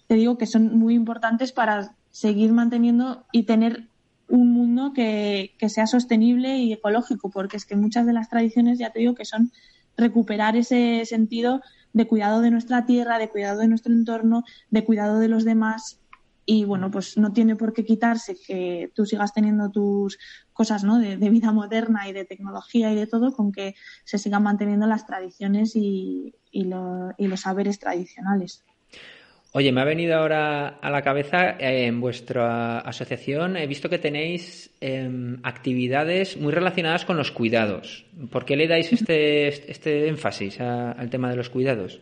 te 0.09 0.15
digo 0.15 0.39
que 0.39 0.47
son 0.47 0.77
muy 0.77 0.95
importantes 0.95 1.53
para 1.53 1.95
seguir 2.11 2.53
manteniendo 2.53 3.27
y 3.31 3.45
tener 3.45 3.89
un 4.29 4.53
mundo 4.53 4.93
que, 4.95 5.55
sea 5.69 5.87
sostenible 5.87 6.59
y 6.59 6.73
ecológico, 6.73 7.31
porque 7.31 7.59
es 7.59 7.67
que 7.67 7.77
muchas 7.77 8.07
de 8.07 8.15
las 8.15 8.29
tradiciones, 8.29 8.79
ya 8.79 8.91
te 8.91 9.01
digo, 9.01 9.15
que 9.15 9.27
son 9.27 9.53
recuperar 9.97 10.57
ese 10.57 11.05
sentido 11.05 11.61
de 11.93 12.07
cuidado 12.07 12.41
de 12.41 12.51
nuestra 12.51 12.87
tierra, 12.87 13.19
de 13.19 13.29
cuidado 13.29 13.61
de 13.61 13.69
nuestro 13.69 13.93
entorno, 13.93 14.45
de 14.71 14.85
cuidado 14.85 15.19
de 15.19 15.29
los 15.29 15.45
demás. 15.45 16.01
Y 16.47 16.65
bueno, 16.65 16.91
pues 16.91 17.19
no 17.19 17.33
tiene 17.33 17.57
por 17.57 17.75
qué 17.75 17.85
quitarse 17.85 18.35
que 18.35 18.91
tú 18.95 19.05
sigas 19.05 19.35
teniendo 19.35 19.71
tus 19.71 20.19
cosas 20.55 20.85
¿no? 20.85 20.99
de, 20.99 21.17
vida 21.17 21.53
moderna 21.53 22.09
y 22.09 22.15
de 22.15 22.25
tecnología 22.25 22.91
y 22.91 22.97
de 22.97 23.07
todo, 23.07 23.33
con 23.33 23.53
que 23.53 23.75
se 24.05 24.17
sigan 24.17 24.43
manteniendo 24.43 24.87
las 24.87 25.07
tradiciones 25.07 25.77
y, 25.77 26.35
y 26.51 26.65
los 26.65 27.41
saberes 27.41 27.79
tradicionales. 27.79 28.65
Oye, 29.53 29.73
me 29.73 29.81
ha 29.81 29.85
venido 29.85 30.15
ahora 30.17 30.69
a 30.69 30.91
la 30.91 31.03
cabeza 31.03 31.51
eh, 31.59 31.87
en 31.87 32.01
vuestra 32.01 32.81
asociación, 32.81 33.57
he 33.57 33.67
visto 33.67 33.89
que 33.89 33.99
tenéis 33.99 34.71
em, 34.81 35.39
actividades 35.43 36.37
muy 36.37 36.53
relacionadas 36.53 37.07
con 37.07 37.17
los 37.17 37.31
cuidados. 37.31 38.05
¿Por 38.31 38.45
qué 38.45 38.57
le 38.57 38.69
dais 38.69 38.93
este, 38.93 39.49
este 39.71 40.09
énfasis 40.09 40.61
al 40.61 41.09
tema 41.09 41.31
de 41.31 41.37
los 41.37 41.49
cuidados? 41.49 42.01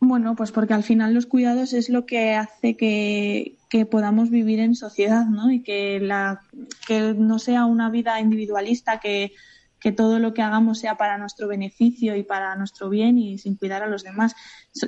Bueno, 0.00 0.34
pues 0.34 0.50
porque 0.50 0.74
al 0.74 0.82
final 0.82 1.14
los 1.14 1.26
cuidados 1.26 1.72
es 1.72 1.88
lo 1.88 2.04
que 2.04 2.34
hace 2.34 2.76
que, 2.76 3.54
que 3.70 3.86
podamos 3.86 4.30
vivir 4.30 4.58
en 4.58 4.74
sociedad, 4.74 5.24
¿no? 5.24 5.50
Y 5.52 5.62
que, 5.62 6.00
la, 6.00 6.42
que 6.86 7.14
no 7.14 7.38
sea 7.38 7.64
una 7.64 7.90
vida 7.90 8.20
individualista, 8.20 8.98
que, 8.98 9.32
que 9.80 9.92
todo 9.92 10.18
lo 10.18 10.32
que 10.34 10.42
hagamos 10.42 10.78
sea 10.78 10.96
para 10.96 11.18
nuestro 11.18 11.48
beneficio 11.48 12.16
y 12.16 12.22
para 12.22 12.56
nuestro 12.56 12.88
bien 12.88 13.18
y 13.18 13.38
sin 13.38 13.56
cuidar 13.56 13.82
a 13.82 13.86
los 13.86 14.02
demás. 14.02 14.34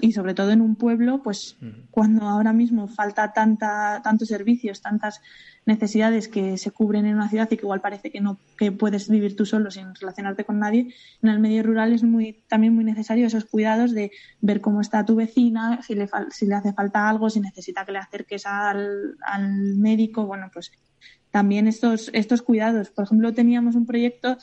Y 0.01 0.12
sobre 0.12 0.35
todo 0.35 0.51
en 0.51 0.61
un 0.61 0.77
pueblo, 0.77 1.22
pues 1.22 1.57
cuando 1.90 2.27
ahora 2.27 2.53
mismo 2.53 2.88
falta 2.88 3.33
tanta, 3.33 4.01
tantos 4.03 4.29
servicios, 4.29 4.81
tantas 4.81 5.20
necesidades 5.66 6.29
que 6.29 6.57
se 6.57 6.70
cubren 6.70 7.05
en 7.05 7.16
una 7.16 7.29
ciudad 7.29 7.48
y 7.51 7.57
que 7.57 7.66
igual 7.66 7.83
parece 7.83 8.11
que 8.11 8.22
no 8.22 8.40
que 8.57 8.72
puedes 8.72 9.11
vivir 9.11 9.37
tú 9.37 9.44
solo 9.44 9.70
sin 9.70 9.94
relacionarte 9.94 10.44
con 10.44 10.59
nadie, 10.59 10.94
en 11.22 11.29
el 11.29 11.38
medio 11.38 11.62
rural 11.62 11.92
es 11.92 12.03
muy 12.03 12.42
también 12.48 12.74
muy 12.74 12.85
necesario 12.85 13.27
esos 13.27 13.44
cuidados 13.44 13.92
de 13.92 14.11
ver 14.40 14.62
cómo 14.62 14.81
está 14.81 15.05
tu 15.05 15.14
vecina, 15.14 15.83
si 15.83 15.94
le, 15.94 16.09
si 16.31 16.46
le 16.46 16.55
hace 16.55 16.72
falta 16.72 17.07
algo, 17.07 17.29
si 17.29 17.40
necesita 17.40 17.85
que 17.85 17.92
le 17.92 17.98
acerques 17.98 18.46
al, 18.46 19.16
al 19.20 19.77
médico, 19.77 20.24
bueno, 20.24 20.51
pues 20.53 20.72
también 21.31 21.68
estos, 21.68 22.11
estos 22.14 22.42
cuidados. 22.42 22.90
Por 22.90 23.05
ejemplo, 23.05 23.35
teníamos 23.35 23.74
un 23.74 23.87
proyecto 23.87 24.38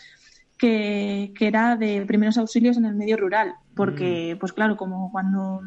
que, 0.57 1.33
era 1.39 1.75
de 1.75 2.05
primeros 2.05 2.37
auxilios 2.37 2.77
en 2.77 2.85
el 2.85 2.95
medio 2.95 3.17
rural, 3.17 3.55
porque, 3.75 4.35
mm. 4.35 4.39
pues 4.39 4.53
claro, 4.53 4.77
como 4.77 5.11
cuando, 5.11 5.61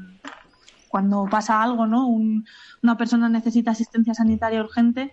cuando 0.88 1.26
pasa 1.30 1.62
algo, 1.62 1.86
¿no? 1.86 2.06
una 2.08 2.96
persona 2.96 3.28
necesita 3.28 3.72
asistencia 3.72 4.14
sanitaria 4.14 4.62
urgente 4.62 5.12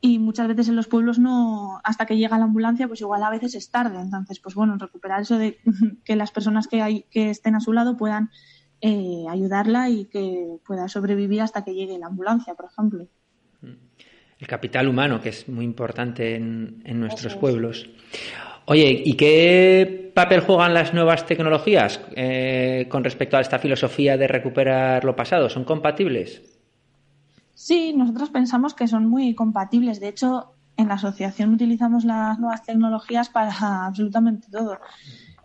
y 0.00 0.18
muchas 0.18 0.48
veces 0.48 0.68
en 0.68 0.76
los 0.76 0.86
pueblos 0.86 1.18
no, 1.18 1.80
hasta 1.82 2.04
que 2.04 2.18
llega 2.18 2.36
la 2.36 2.44
ambulancia, 2.44 2.86
pues 2.86 3.00
igual 3.00 3.22
a 3.22 3.30
veces 3.30 3.54
es 3.54 3.70
tarde. 3.70 3.98
Entonces, 3.98 4.38
pues 4.38 4.54
bueno, 4.54 4.76
recuperar 4.76 5.22
eso 5.22 5.38
de 5.38 5.58
que 6.04 6.14
las 6.14 6.30
personas 6.30 6.68
que, 6.68 6.82
hay, 6.82 7.06
que 7.10 7.30
estén 7.30 7.54
a 7.54 7.60
su 7.60 7.72
lado 7.72 7.96
puedan 7.96 8.30
eh, 8.82 9.24
ayudarla 9.30 9.88
y 9.88 10.04
que 10.04 10.58
pueda 10.66 10.88
sobrevivir 10.88 11.40
hasta 11.40 11.64
que 11.64 11.74
llegue 11.74 11.98
la 11.98 12.08
ambulancia, 12.08 12.54
por 12.54 12.66
ejemplo. 12.66 13.08
Mm. 13.62 13.72
El 14.40 14.46
capital 14.46 14.88
humano, 14.88 15.22
que 15.22 15.30
es 15.30 15.48
muy 15.48 15.64
importante 15.64 16.34
en, 16.34 16.82
en 16.84 17.00
nuestros 17.00 17.34
pueblos. 17.36 17.88
Oye, 18.66 19.02
¿y 19.04 19.14
qué 19.14 20.12
papel 20.14 20.40
juegan 20.40 20.72
las 20.72 20.94
nuevas 20.94 21.26
tecnologías 21.26 22.00
eh, 22.16 22.86
con 22.90 23.04
respecto 23.04 23.36
a 23.36 23.40
esta 23.40 23.58
filosofía 23.58 24.16
de 24.16 24.26
recuperar 24.26 25.04
lo 25.04 25.14
pasado? 25.14 25.50
¿Son 25.50 25.64
compatibles? 25.64 26.42
Sí, 27.52 27.92
nosotros 27.94 28.30
pensamos 28.30 28.74
que 28.74 28.88
son 28.88 29.06
muy 29.06 29.34
compatibles. 29.34 30.00
De 30.00 30.08
hecho, 30.08 30.54
en 30.78 30.88
la 30.88 30.94
asociación 30.94 31.52
utilizamos 31.52 32.04
las 32.04 32.38
nuevas 32.38 32.62
tecnologías 32.62 33.28
para 33.28 33.52
absolutamente 33.86 34.48
todo. 34.50 34.78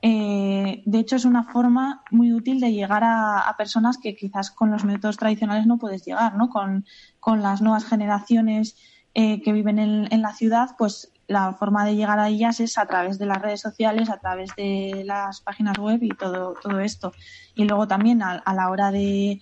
Eh, 0.02 0.82
de 0.86 1.00
hecho, 1.00 1.18
es 1.18 1.26
una 1.26 1.44
forma 1.44 2.04
muy 2.12 2.32
útil 2.32 2.62
de 2.62 2.72
llegar 2.72 3.04
a, 3.04 3.54
personas 3.58 3.98
que 3.98 4.16
quizás 4.16 4.50
con 4.50 4.72
los 4.72 4.86
métodos 4.86 5.18
tradicionales 5.18 5.68
no 5.68 5.78
puedes 5.78 6.06
llegar, 6.06 6.38
¿no? 6.38 6.50
Con, 6.50 6.86
las 7.42 7.62
nuevas 7.62 7.84
generaciones 7.84 8.78
eh, 9.14 9.42
que 9.42 9.52
viven 9.52 9.78
en, 9.78 10.08
en, 10.10 10.22
la 10.22 10.34
ciudad, 10.34 10.70
pues 10.78 11.12
la 11.30 11.54
forma 11.54 11.86
de 11.86 11.96
llegar 11.96 12.18
a 12.20 12.28
ellas 12.28 12.60
es 12.60 12.80
a 12.80 12.88
través 12.88 13.20
de 13.20 13.28
las 13.28 13.40
redes 13.40 13.62
sociales, 13.62 14.10
a 14.10 14.18
través 14.18 14.50
de 14.58 15.04
las 15.06 15.42
páginas 15.42 15.78
web 15.78 16.00
y 16.02 16.10
todo, 16.10 16.56
todo 16.60 16.80
esto. 16.80 17.14
Y 17.54 17.66
luego 17.66 17.88
también 17.88 18.24
a, 18.24 18.42
la 18.52 18.70
hora 18.72 18.92
de, 18.92 19.40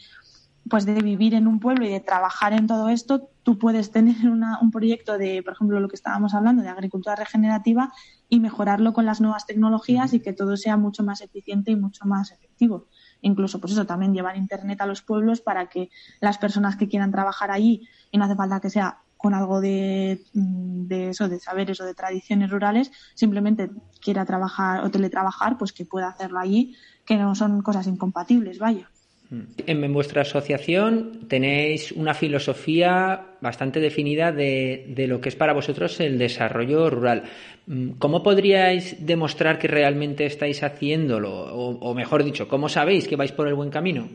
pues 0.69 0.86
de 0.86 1.02
vivir 1.02 1.34
en 1.34 1.47
un 1.47 1.62
pueblo 1.62 1.86
y 1.86 1.89
de 1.89 2.02
trabajar 2.02 2.52
en 2.52 2.67
todo 2.67 2.89
esto, 2.89 3.30
tú 3.43 3.58
puedes 3.58 3.89
tener 3.89 4.17
un 4.28 4.69
proyecto 4.69 5.17
de, 5.17 5.41
por 5.43 5.54
ejemplo, 5.54 5.80
lo 5.80 5.88
que 5.88 5.95
estábamos 5.95 6.34
hablando, 6.34 6.62
de 6.62 6.67
agricultura 6.67 7.15
regenerativa 7.15 7.93
y 8.28 8.41
mejorarlo 8.41 8.91
con 8.91 9.06
las 9.06 9.21
nuevas 9.21 9.45
tecnologías 9.45 10.13
y 10.13 10.19
que 10.19 10.34
todo 10.34 10.58
sea 10.58 10.76
mucho 10.76 11.04
más 11.04 11.21
eficiente 11.21 11.71
y 11.71 11.78
mucho 11.78 12.06
más 12.06 12.34
efectivo. 12.34 12.88
Incluso, 13.21 13.62
pues 13.62 13.71
eso, 13.71 13.86
también 13.86 14.13
llevar 14.13 14.36
Internet 14.36 14.82
a 14.82 14.86
los 14.86 15.02
pueblos 15.02 15.39
para 15.39 15.69
que 15.69 15.89
las 16.19 16.38
personas 16.38 16.76
que 16.76 16.89
quieran 16.89 17.12
trabajar 17.12 17.50
allí, 17.50 17.88
y 18.12 18.17
no 18.17 18.26
hace 18.26 18.36
falta 18.36 18.60
que 18.60 18.69
sea 18.69 19.00
con 19.17 19.34
algo 19.34 19.60
de, 19.60 20.21
de, 20.34 21.10
eso, 21.10 21.27
de 21.27 21.39
saberes 21.39 21.82
o 21.82 21.86
de 21.86 21.93
tradiciones 21.93 22.49
rurales, 22.49 22.91
simplemente 23.15 23.69
quiera 24.01 24.25
trabajar 24.25 24.84
o 24.84 24.91
teletrabajar, 24.91 25.58
pues 25.58 25.73
que 25.73 25.86
pueda 25.86 26.08
hacerlo 26.08 26.39
allí, 26.39 26.75
que 27.06 27.17
no 27.17 27.36
son 27.36 27.62
cosas 27.62 27.88
incompatibles, 27.88 28.60
vaya. 28.60 28.89
Mm. 29.30 29.41
En 29.65 29.93
vuestra 29.93 30.21
asociación 30.21 31.27
tenéis 31.27 31.91
una 31.91 32.13
filosofía 32.13 33.25
bastante 33.41 33.80
definida 33.80 34.32
de, 34.32 34.86
de, 34.89 35.08
lo 35.08 35.19
que 35.19 35.30
es 35.30 35.36
para 35.36 35.53
vosotros 35.53 35.99
el 35.99 36.17
desarrollo 36.17 36.89
rural. 36.89 37.23
Mm, 37.65 37.91
¿Cómo 37.99 38.23
podríais 38.23 39.06
demostrar 39.06 39.60
que 39.60 39.67
realmente 39.67 40.25
estáis 40.25 40.63
haciéndolo? 40.63 41.32
O, 41.34 41.77
o 41.80 41.93
mejor 41.93 42.23
dicho, 42.23 42.47
¿cómo 42.47 42.69
sabéis 42.69 43.08
que 43.08 43.17
vais 43.17 43.32
por 43.32 43.47
el 43.47 43.56
buen 43.56 43.69
camino? 43.69 44.08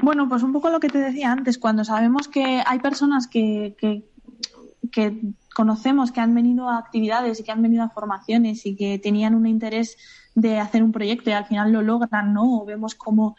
Bueno, 0.00 0.28
pues 0.28 0.42
un 0.42 0.52
poco 0.52 0.70
lo 0.70 0.78
que 0.80 0.88
te 0.88 0.98
decía 0.98 1.32
antes, 1.32 1.58
cuando 1.58 1.84
sabemos 1.84 2.28
que 2.28 2.62
hay 2.64 2.78
personas 2.78 3.26
que, 3.26 3.76
que, 3.80 4.04
conocemos 5.54 6.12
que 6.12 6.20
han 6.20 6.34
venido 6.34 6.68
a 6.68 6.78
actividades 6.78 7.40
y 7.40 7.42
que 7.42 7.50
han 7.50 7.62
venido 7.62 7.82
a 7.82 7.88
formaciones 7.88 8.64
y 8.64 8.76
que 8.76 9.00
tenían 9.00 9.34
un 9.34 9.46
interés 9.46 9.96
de 10.36 10.60
hacer 10.60 10.84
un 10.84 10.92
proyecto 10.92 11.30
y 11.30 11.32
al 11.32 11.46
final 11.46 11.72
lo 11.72 11.82
logran, 11.82 12.32
¿no? 12.32 12.60
O 12.60 12.64
vemos 12.64 12.94
cómo 12.94 13.36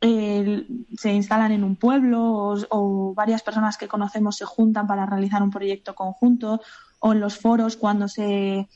eh, 0.00 0.66
se 0.96 1.12
instalan 1.12 1.52
en 1.52 1.62
un 1.62 1.76
pueblo 1.76 2.56
o, 2.68 3.14
varias 3.14 3.44
personas 3.44 3.78
que 3.78 3.86
conocemos 3.86 4.36
se 4.36 4.44
juntan 4.44 4.88
para 4.88 5.06
realizar 5.06 5.40
un 5.40 5.50
proyecto 5.50 5.94
conjunto 5.94 6.60
o 6.98 7.12
en 7.12 7.20
los 7.20 7.38
foros 7.38 7.76
cuando 7.76 8.08
se 8.08 8.68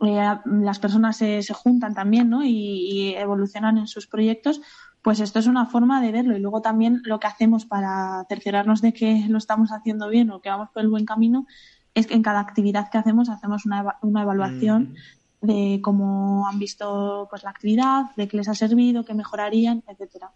eh, 0.00 0.36
las 0.46 0.78
personas 0.78 1.18
se, 1.18 1.42
se, 1.42 1.52
juntan 1.52 1.94
también 1.94 2.30
¿no? 2.30 2.42
y 2.42 3.14
evolucionan 3.14 3.76
en 3.76 3.86
sus 3.86 4.06
proyectos, 4.06 4.62
pues 5.02 5.20
esto 5.20 5.40
es 5.40 5.46
una 5.46 5.66
forma 5.66 6.00
de 6.00 6.12
verlo. 6.12 6.36
Y 6.36 6.40
luego 6.40 6.62
también 6.62 7.00
lo 7.04 7.18
que 7.18 7.26
hacemos 7.26 7.66
para 7.66 8.24
cerciorarnos 8.28 8.80
de 8.80 8.92
que 8.92 9.26
lo 9.28 9.38
estamos 9.38 9.72
haciendo 9.72 10.08
bien 10.08 10.30
o 10.30 10.40
que 10.40 10.48
vamos 10.48 10.70
por 10.70 10.82
el 10.82 10.88
buen 10.88 11.04
camino 11.04 11.46
es 11.94 12.06
que 12.06 12.14
en 12.14 12.22
cada 12.22 12.40
actividad 12.40 12.88
que 12.90 12.98
hacemos 12.98 13.28
hacemos 13.28 13.66
una, 13.66 13.96
una 14.00 14.22
evaluación 14.22 14.94
mm. 15.40 15.46
de 15.46 15.80
cómo 15.82 16.46
han 16.48 16.58
visto 16.58 17.26
pues 17.28 17.42
la 17.42 17.50
actividad, 17.50 18.14
de 18.16 18.28
qué 18.28 18.36
les 18.36 18.48
ha 18.48 18.54
servido, 18.54 19.04
qué 19.04 19.14
mejorarían, 19.14 19.82
etcétera. 19.88 20.30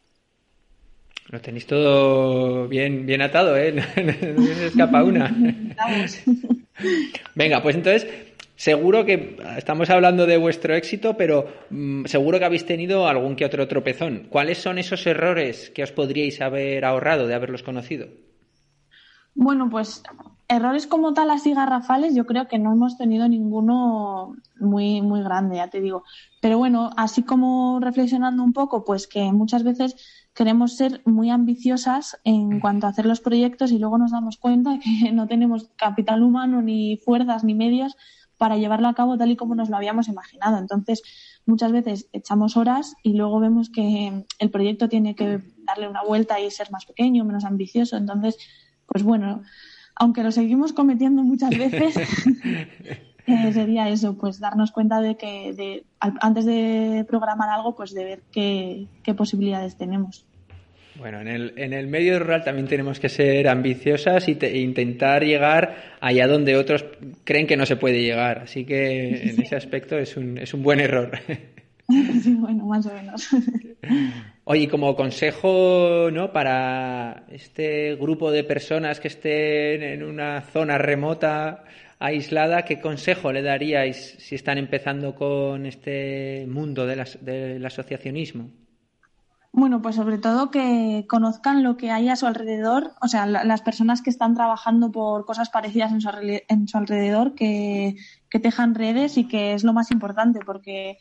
Lo 1.29 1.40
tenéis 1.40 1.66
todo 1.66 2.68
bien, 2.68 3.05
bien 3.05 3.22
atado, 3.22 3.57
¿eh? 3.57 3.72
No 3.72 4.42
se 4.42 4.66
escapa 4.66 5.02
una. 5.02 5.35
Venga, 7.35 7.62
pues 7.62 7.76
entonces, 7.76 8.07
seguro 8.56 9.04
que 9.04 9.38
estamos 9.56 9.90
hablando 9.90 10.26
de 10.26 10.38
vuestro 10.38 10.74
éxito, 10.74 11.16
pero 11.16 11.46
mm, 11.70 12.06
seguro 12.06 12.38
que 12.38 12.46
habéis 12.46 12.66
tenido 12.66 13.06
algún 13.06 13.36
que 13.36 13.44
otro 13.44 13.68
tropezón. 13.68 14.26
¿Cuáles 14.30 14.58
son 14.58 14.78
esos 14.78 15.06
errores 15.06 15.70
que 15.70 15.82
os 15.82 15.92
podríais 15.92 16.40
haber 16.40 16.84
ahorrado 16.84 17.26
de 17.26 17.34
haberlos 17.34 17.62
conocido? 17.62 18.08
Bueno, 19.34 19.68
pues 19.68 20.02
errores 20.48 20.86
como 20.86 21.12
tal 21.12 21.30
así 21.30 21.52
garrafales 21.52 22.14
yo 22.14 22.24
creo 22.24 22.48
que 22.48 22.58
no 22.58 22.72
hemos 22.72 22.96
tenido 22.96 23.28
ninguno 23.28 24.36
muy 24.58 25.02
muy 25.02 25.22
grande, 25.22 25.56
ya 25.56 25.68
te 25.68 25.82
digo. 25.82 26.04
Pero 26.40 26.56
bueno, 26.56 26.90
así 26.96 27.22
como 27.22 27.78
reflexionando 27.80 28.42
un 28.42 28.54
poco, 28.54 28.84
pues 28.84 29.06
que 29.06 29.30
muchas 29.32 29.62
veces 29.62 29.96
queremos 30.32 30.76
ser 30.76 31.02
muy 31.04 31.30
ambiciosas 31.30 32.18
en 32.24 32.60
cuanto 32.60 32.86
a 32.86 32.90
hacer 32.90 33.04
los 33.04 33.20
proyectos 33.20 33.72
y 33.72 33.78
luego 33.78 33.98
nos 33.98 34.12
damos 34.12 34.38
cuenta 34.38 34.78
que 35.04 35.12
no 35.12 35.26
tenemos 35.26 35.68
capital 35.76 36.22
humano 36.22 36.62
ni 36.62 36.96
fuerzas 36.96 37.44
ni 37.44 37.54
medios 37.54 37.96
para 38.38 38.57
llevarlo 38.57 38.88
a 38.88 38.94
cabo 38.94 39.16
tal 39.16 39.31
y 39.31 39.37
como 39.37 39.55
nos 39.55 39.70
lo 39.70 39.77
habíamos 39.77 40.09
imaginado. 40.09 40.59
Entonces, 40.59 41.03
muchas 41.46 41.72
veces 41.72 42.09
echamos 42.12 42.57
horas 42.57 42.94
y 43.03 43.14
luego 43.14 43.40
vemos 43.40 43.70
que 43.70 44.25
el 44.38 44.51
proyecto 44.51 44.88
tiene 44.88 45.14
que 45.14 45.40
darle 45.64 45.88
una 45.88 46.03
vuelta 46.03 46.40
y 46.40 46.51
ser 46.51 46.70
más 46.70 46.87
pequeño, 46.87 47.25
menos 47.25 47.44
ambicioso. 47.44 47.96
Entonces, 47.96 48.37
pues 48.87 49.03
bueno, 49.03 49.42
aunque 49.94 50.22
lo 50.22 50.31
seguimos 50.31 50.72
cometiendo 50.72 51.22
muchas 51.22 51.51
veces, 51.51 51.96
eh, 53.27 53.53
sería 53.53 53.88
eso, 53.88 54.16
pues 54.16 54.38
darnos 54.38 54.70
cuenta 54.70 55.01
de 55.01 55.16
que 55.16 55.53
de, 55.55 55.87
antes 56.01 56.44
de 56.44 57.05
programar 57.09 57.49
algo, 57.49 57.75
pues 57.75 57.94
de 57.94 58.05
ver 58.05 58.22
qué, 58.31 59.14
posibilidades 59.16 59.77
tenemos. 59.77 60.27
Bueno, 60.98 61.20
en 61.20 61.28
el, 61.28 61.52
en 61.56 61.72
el 61.72 61.87
medio 61.87 62.18
rural 62.18 62.42
también 62.42 62.66
tenemos 62.66 62.98
que 62.98 63.09
ser 63.09 63.48
ambiciosas 63.48 64.28
y 64.28 64.38
e 64.40 64.59
intentar 64.59 65.24
llegar 65.24 65.96
allá 66.00 66.26
donde 66.26 66.56
otros 66.56 66.85
creen 67.24 67.46
que 67.46 67.56
no 67.56 67.66
se 67.66 67.76
puede 67.76 68.00
llegar. 68.00 68.38
Así 68.40 68.64
que 68.64 69.30
en 69.30 69.42
ese 69.42 69.56
aspecto 69.56 69.98
es 69.98 70.16
un, 70.16 70.38
es 70.38 70.54
un 70.54 70.62
buen 70.62 70.80
error. 70.80 71.11
Sí, 71.88 72.35
bueno, 72.38 72.66
más 72.66 72.87
o 72.87 72.94
menos. 72.94 73.28
Oye, 74.44 74.68
como 74.68 74.94
consejo, 74.96 76.09
¿no? 76.12 76.32
Para 76.32 77.24
este 77.30 77.96
grupo 77.96 78.30
de 78.30 78.44
personas 78.44 79.00
que 79.00 79.09
estén 79.09 79.82
en 79.82 80.02
una 80.02 80.40
zona 80.40 80.78
remota, 80.78 81.64
aislada, 81.98 82.64
¿qué 82.64 82.80
consejo 82.80 83.32
le 83.32 83.42
daríais 83.42 84.16
si 84.18 84.35
están 84.35 84.59
empezando 84.59 85.14
con 85.14 85.66
este 85.66 86.46
mundo 86.48 86.87
del 86.87 87.64
asociacionismo? 87.66 88.50
Bueno, 89.58 89.80
pues 89.80 89.96
sobre 89.96 90.18
todo 90.18 90.50
que 90.50 91.06
conozcan 91.08 91.62
lo 91.62 91.78
que 91.78 91.90
hay 91.90 92.10
a 92.10 92.16
su 92.16 92.26
alrededor, 92.26 92.92
o 93.00 93.08
sea, 93.08 93.24
las 93.24 93.62
personas 93.62 94.02
que 94.02 94.10
están 94.10 94.34
trabajando 94.34 94.92
por 94.92 95.24
cosas 95.24 95.48
parecidas 95.48 95.92
en 95.92 96.02
su, 96.02 96.10
en 96.20 96.68
su 96.68 96.76
alrededor, 96.76 97.34
que, 97.34 97.96
tejan 98.42 98.74
redes 98.74 99.16
y 99.16 99.26
que 99.26 99.54
es 99.54 99.64
lo 99.64 99.72
más 99.72 99.90
importante, 99.90 100.40
porque 100.44 100.98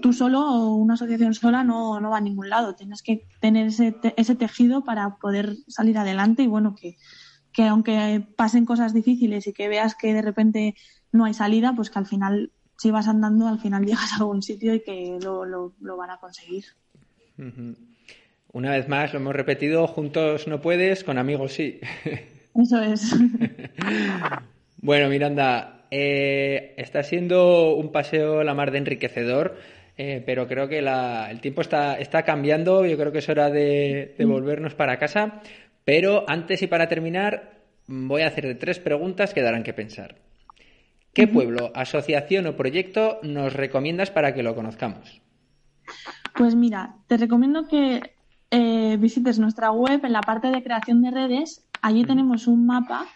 tú 0.00 0.14
solo 0.14 0.40
o 0.40 0.76
una 0.76 0.94
asociación 0.94 1.34
sola 1.34 1.62
no, 1.62 2.00
no 2.00 2.08
va 2.08 2.16
a 2.16 2.22
ningún 2.22 2.48
lado. 2.48 2.74
Tienes 2.74 3.02
que 3.02 3.28
tener 3.38 3.66
ese, 3.66 3.94
ese 4.16 4.34
tejido 4.34 4.82
para 4.82 5.16
poder 5.16 5.54
salir 5.66 5.98
adelante 5.98 6.44
y 6.44 6.46
bueno, 6.46 6.74
que, 6.74 6.96
que 7.52 7.64
aunque 7.64 8.26
pasen 8.34 8.64
cosas 8.64 8.94
difíciles 8.94 9.46
y 9.46 9.52
que 9.52 9.68
veas 9.68 9.94
que 9.94 10.14
de 10.14 10.22
repente 10.22 10.74
no 11.12 11.26
hay 11.26 11.34
salida, 11.34 11.74
pues 11.76 11.90
que 11.90 11.98
al 11.98 12.06
final, 12.06 12.50
si 12.78 12.90
vas 12.90 13.08
andando, 13.08 13.46
al 13.46 13.60
final 13.60 13.84
llegas 13.84 14.14
a 14.14 14.16
algún 14.16 14.40
sitio 14.40 14.72
y 14.72 14.82
que 14.82 15.18
lo, 15.22 15.44
lo, 15.44 15.96
van 15.98 16.10
a 16.10 16.16
conseguir. 16.16 16.64
Una 18.52 18.72
vez 18.72 18.88
más, 18.88 19.12
lo 19.12 19.20
hemos 19.20 19.34
repetido, 19.34 19.86
juntos 19.86 20.48
no 20.48 20.60
puedes, 20.60 21.04
con 21.04 21.18
amigos 21.18 21.52
sí. 21.52 21.80
Eso 22.54 22.82
es. 22.82 23.14
bueno, 24.78 25.08
Miranda, 25.08 25.86
eh, 25.90 26.74
está 26.76 27.02
siendo 27.02 27.74
un 27.74 27.92
paseo 27.92 28.42
la 28.42 28.54
mar 28.54 28.70
de 28.70 28.78
enriquecedor. 28.78 29.56
Eh, 30.00 30.22
pero 30.24 30.46
creo 30.46 30.68
que 30.68 30.78
el 30.78 31.40
tiempo 31.40 31.60
está, 31.60 31.98
está 31.98 32.22
cambiando, 32.22 32.86
yo 32.86 32.96
creo 32.96 33.10
que 33.10 33.18
es 33.18 33.28
hora 33.28 33.50
de, 33.50 34.14
volvernos 34.20 34.74
para 34.76 34.96
casa. 34.96 35.42
Pero 35.84 36.24
antes 36.28 36.62
y 36.62 36.68
para 36.68 36.86
terminar, 36.86 37.58
voy 37.88 38.22
a 38.22 38.28
hacer 38.28 38.56
tres 38.58 38.78
preguntas 38.78 39.34
que 39.34 39.42
darán 39.42 39.64
que 39.64 39.72
pensar. 39.72 40.14
¿Qué 41.12 41.26
pueblo, 41.26 41.72
asociación 41.74 42.46
o 42.46 42.54
proyecto 42.54 43.18
nos 43.24 43.54
recomiendas 43.54 44.12
para 44.12 44.34
que 44.34 44.44
lo 44.44 44.54
conozcamos? 44.54 45.20
Pues 46.38 46.54
mira, 46.54 46.94
te 47.08 47.16
recomiendo 47.16 47.66
que 47.66 48.14
eh, 48.52 48.96
visites 49.00 49.40
nuestra 49.40 49.72
web 49.72 50.04
en 50.04 50.12
la 50.12 50.20
parte 50.20 50.52
de 50.52 50.62
creación 50.62 51.02
de 51.02 51.10
redes. 51.10 51.64
Allí 51.82 52.04
tenemos 52.04 52.46
un 52.46 52.64
mapa 52.64 53.06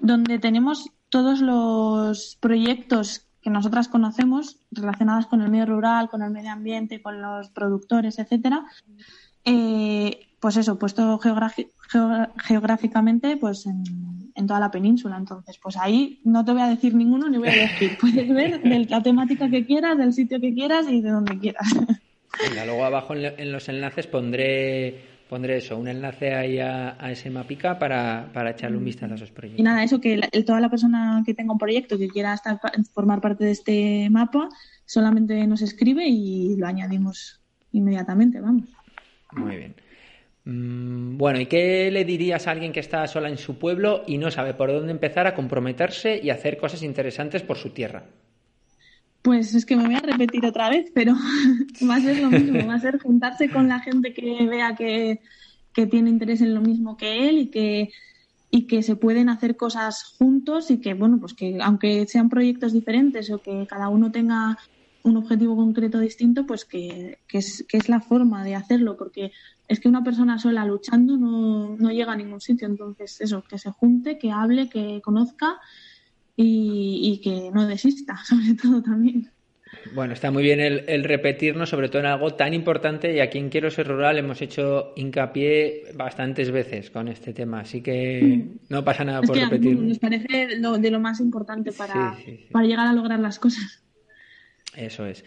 donde 0.00 0.38
tenemos 0.38 0.88
todos 1.08 1.40
los 1.40 2.38
proyectos 2.38 3.26
que 3.42 3.50
nosotras 3.50 3.88
conocemos 3.88 4.60
relacionadas 4.70 5.26
con 5.26 5.40
el 5.40 5.50
medio 5.50 5.66
rural, 5.66 6.08
con 6.10 6.22
el 6.22 6.30
medio 6.30 6.52
ambiente, 6.52 7.02
con 7.02 7.20
los 7.20 7.50
productores, 7.50 8.20
etcétera, 8.20 8.64
eh, 9.44 10.28
pues 10.38 10.56
eso, 10.56 10.78
puesto 10.78 11.18
geográficamente 11.18 13.36
pues 13.36 13.66
en, 13.66 13.82
toda 14.46 14.60
la 14.60 14.70
península. 14.70 15.16
Entonces, 15.16 15.58
pues 15.60 15.76
ahí 15.76 16.20
no 16.22 16.44
te 16.44 16.52
voy 16.52 16.62
a 16.62 16.68
decir 16.68 16.94
ninguno 16.94 17.28
ni 17.28 17.38
voy 17.38 17.48
a 17.48 17.62
decir. 17.62 17.98
Puedes 18.00 18.28
ver 18.28 18.62
de 18.62 18.84
la 18.84 19.02
temática 19.02 19.50
que 19.50 19.66
quieras, 19.66 19.98
del 19.98 20.12
sitio 20.12 20.40
que 20.40 20.54
quieras 20.54 20.86
y 20.88 21.00
de 21.00 21.10
donde 21.10 21.36
quieras. 21.36 21.66
luego 22.54 22.84
abajo 22.84 23.14
en 23.14 23.52
los 23.52 23.68
enlaces 23.68 24.06
pondré 24.06 25.10
pondré 25.30 25.58
eso, 25.58 25.78
un 25.78 25.86
enlace 25.86 26.34
ahí 26.34 26.58
a, 26.58 26.96
ese 27.08 27.30
mapica 27.30 27.78
para, 27.78 28.28
para, 28.34 28.50
echarle 28.50 28.76
un 28.76 28.84
vistazo 28.84 29.12
a 29.12 29.14
esos 29.14 29.30
proyectos. 29.30 29.60
Y 29.60 29.62
nada, 29.62 29.84
eso 29.84 30.00
que 30.00 30.20
toda 30.44 30.60
la 30.60 30.68
persona 30.68 31.22
que 31.24 31.34
tenga 31.34 31.52
un 31.52 31.58
proyecto 31.58 31.96
que 31.96 32.08
quiera 32.08 32.34
estar, 32.34 32.58
formar 32.92 33.20
parte 33.20 33.44
de 33.44 33.52
este 33.52 34.10
mapa, 34.10 34.48
solamente 34.84 35.46
nos 35.46 35.62
escribe 35.62 36.04
y 36.04 36.56
lo 36.56 36.66
añadimos 36.66 37.40
inmediatamente, 37.70 38.40
vamos. 38.40 38.64
Muy 39.30 39.56
bien. 39.56 39.74
Mm, 40.44 41.16
bueno, 41.16 41.38
¿y 41.38 41.46
qué 41.46 41.92
le 41.92 42.04
dirías 42.04 42.48
a 42.48 42.50
alguien 42.50 42.72
que 42.72 42.80
está 42.80 43.06
sola 43.06 43.28
en 43.28 43.38
su 43.38 43.56
pueblo 43.56 44.02
y 44.08 44.18
no 44.18 44.32
sabe 44.32 44.52
por 44.54 44.72
dónde 44.72 44.90
empezar 44.90 45.28
a 45.28 45.34
comprometerse 45.36 46.20
y 46.20 46.30
hacer 46.30 46.58
cosas 46.58 46.82
interesantes 46.82 47.44
por 47.44 47.56
su 47.56 47.70
tierra? 47.70 48.02
Pues 49.22 49.54
es 49.54 49.66
que 49.66 49.76
me 49.76 49.84
voy 49.84 49.94
a 49.94 50.00
repetir 50.00 50.44
otra 50.46 50.70
vez, 50.70 50.90
pero 50.94 51.14
va 51.88 51.96
a 51.96 52.00
ser 52.00 52.20
lo 52.20 52.30
mismo, 52.30 52.66
va 52.66 52.74
a 52.74 52.80
ser 52.80 52.98
juntarse 53.00 53.50
con 53.50 53.68
la 53.68 53.80
gente 53.80 54.14
que 54.14 54.46
vea 54.46 54.74
que, 54.74 55.20
tiene 55.90 56.10
interés 56.10 56.42
en 56.42 56.52
lo 56.52 56.60
mismo 56.60 56.98
que 56.98 57.28
él 57.30 57.38
y 57.38 57.46
que, 57.46 57.90
y 58.50 58.66
que 58.66 58.82
se 58.82 58.96
pueden 58.96 59.30
hacer 59.30 59.56
cosas 59.56 60.02
juntos 60.18 60.70
y 60.70 60.78
que, 60.78 60.92
bueno, 60.92 61.18
pues 61.18 61.32
que 61.32 61.58
aunque 61.62 62.06
sean 62.06 62.28
proyectos 62.28 62.74
diferentes 62.74 63.30
o 63.30 63.40
que 63.40 63.66
cada 63.66 63.88
uno 63.88 64.12
tenga 64.12 64.58
un 65.04 65.16
objetivo 65.16 65.56
concreto 65.56 65.98
distinto, 65.98 66.46
pues 66.46 66.66
que, 66.66 67.18
que, 67.26 67.38
es, 67.38 67.64
que 67.66 67.78
es 67.78 67.88
la 67.88 68.00
forma 68.00 68.44
de 68.44 68.56
hacerlo, 68.56 68.98
porque 68.98 69.32
es 69.68 69.80
que 69.80 69.88
una 69.88 70.04
persona 70.04 70.38
sola 70.38 70.66
luchando 70.66 71.16
no, 71.16 71.76
no 71.76 71.90
llega 71.90 72.12
a 72.12 72.16
ningún 72.16 72.40
sitio. 72.40 72.66
Entonces, 72.66 73.20
eso, 73.20 73.42
que 73.48 73.56
se 73.56 73.70
junte, 73.70 74.18
que 74.18 74.32
hable, 74.32 74.68
que 74.68 75.00
conozca 75.02 75.58
y, 76.36 77.20
que 77.22 77.50
no 77.52 77.66
desista, 77.66 78.16
sobre 78.24 78.54
todo 78.54 78.82
también. 78.82 79.30
Bueno, 79.94 80.12
está 80.14 80.30
muy 80.30 80.42
bien 80.42 80.60
el, 80.60 81.04
repetirnos, 81.04 81.68
sobre 81.68 81.88
todo 81.88 82.00
en 82.00 82.06
algo 82.06 82.34
tan 82.34 82.54
importante, 82.54 83.14
y 83.14 83.20
aquí 83.20 83.38
en 83.38 83.48
Quiero 83.50 83.70
Ser 83.70 83.86
Rural 83.86 84.18
hemos 84.18 84.42
hecho 84.42 84.92
hincapié 84.96 85.92
bastantes 85.94 86.50
veces 86.50 86.90
con 86.90 87.08
este 87.08 87.32
tema, 87.32 87.60
así 87.60 87.80
que 87.80 88.48
no 88.68 88.84
pasa 88.84 89.04
nada 89.04 89.22
por 89.22 89.36
repetirlo. 89.36 89.82
Nos 89.82 89.98
parece 89.98 90.48
de 90.58 90.90
lo 90.90 91.00
más 91.00 91.20
importante 91.20 91.72
para, 91.72 92.16
para 92.50 92.66
llegar 92.66 92.88
a 92.88 92.92
lograr 92.92 93.20
las 93.20 93.38
cosas. 93.38 93.82
Eso 94.76 95.06
es. 95.06 95.24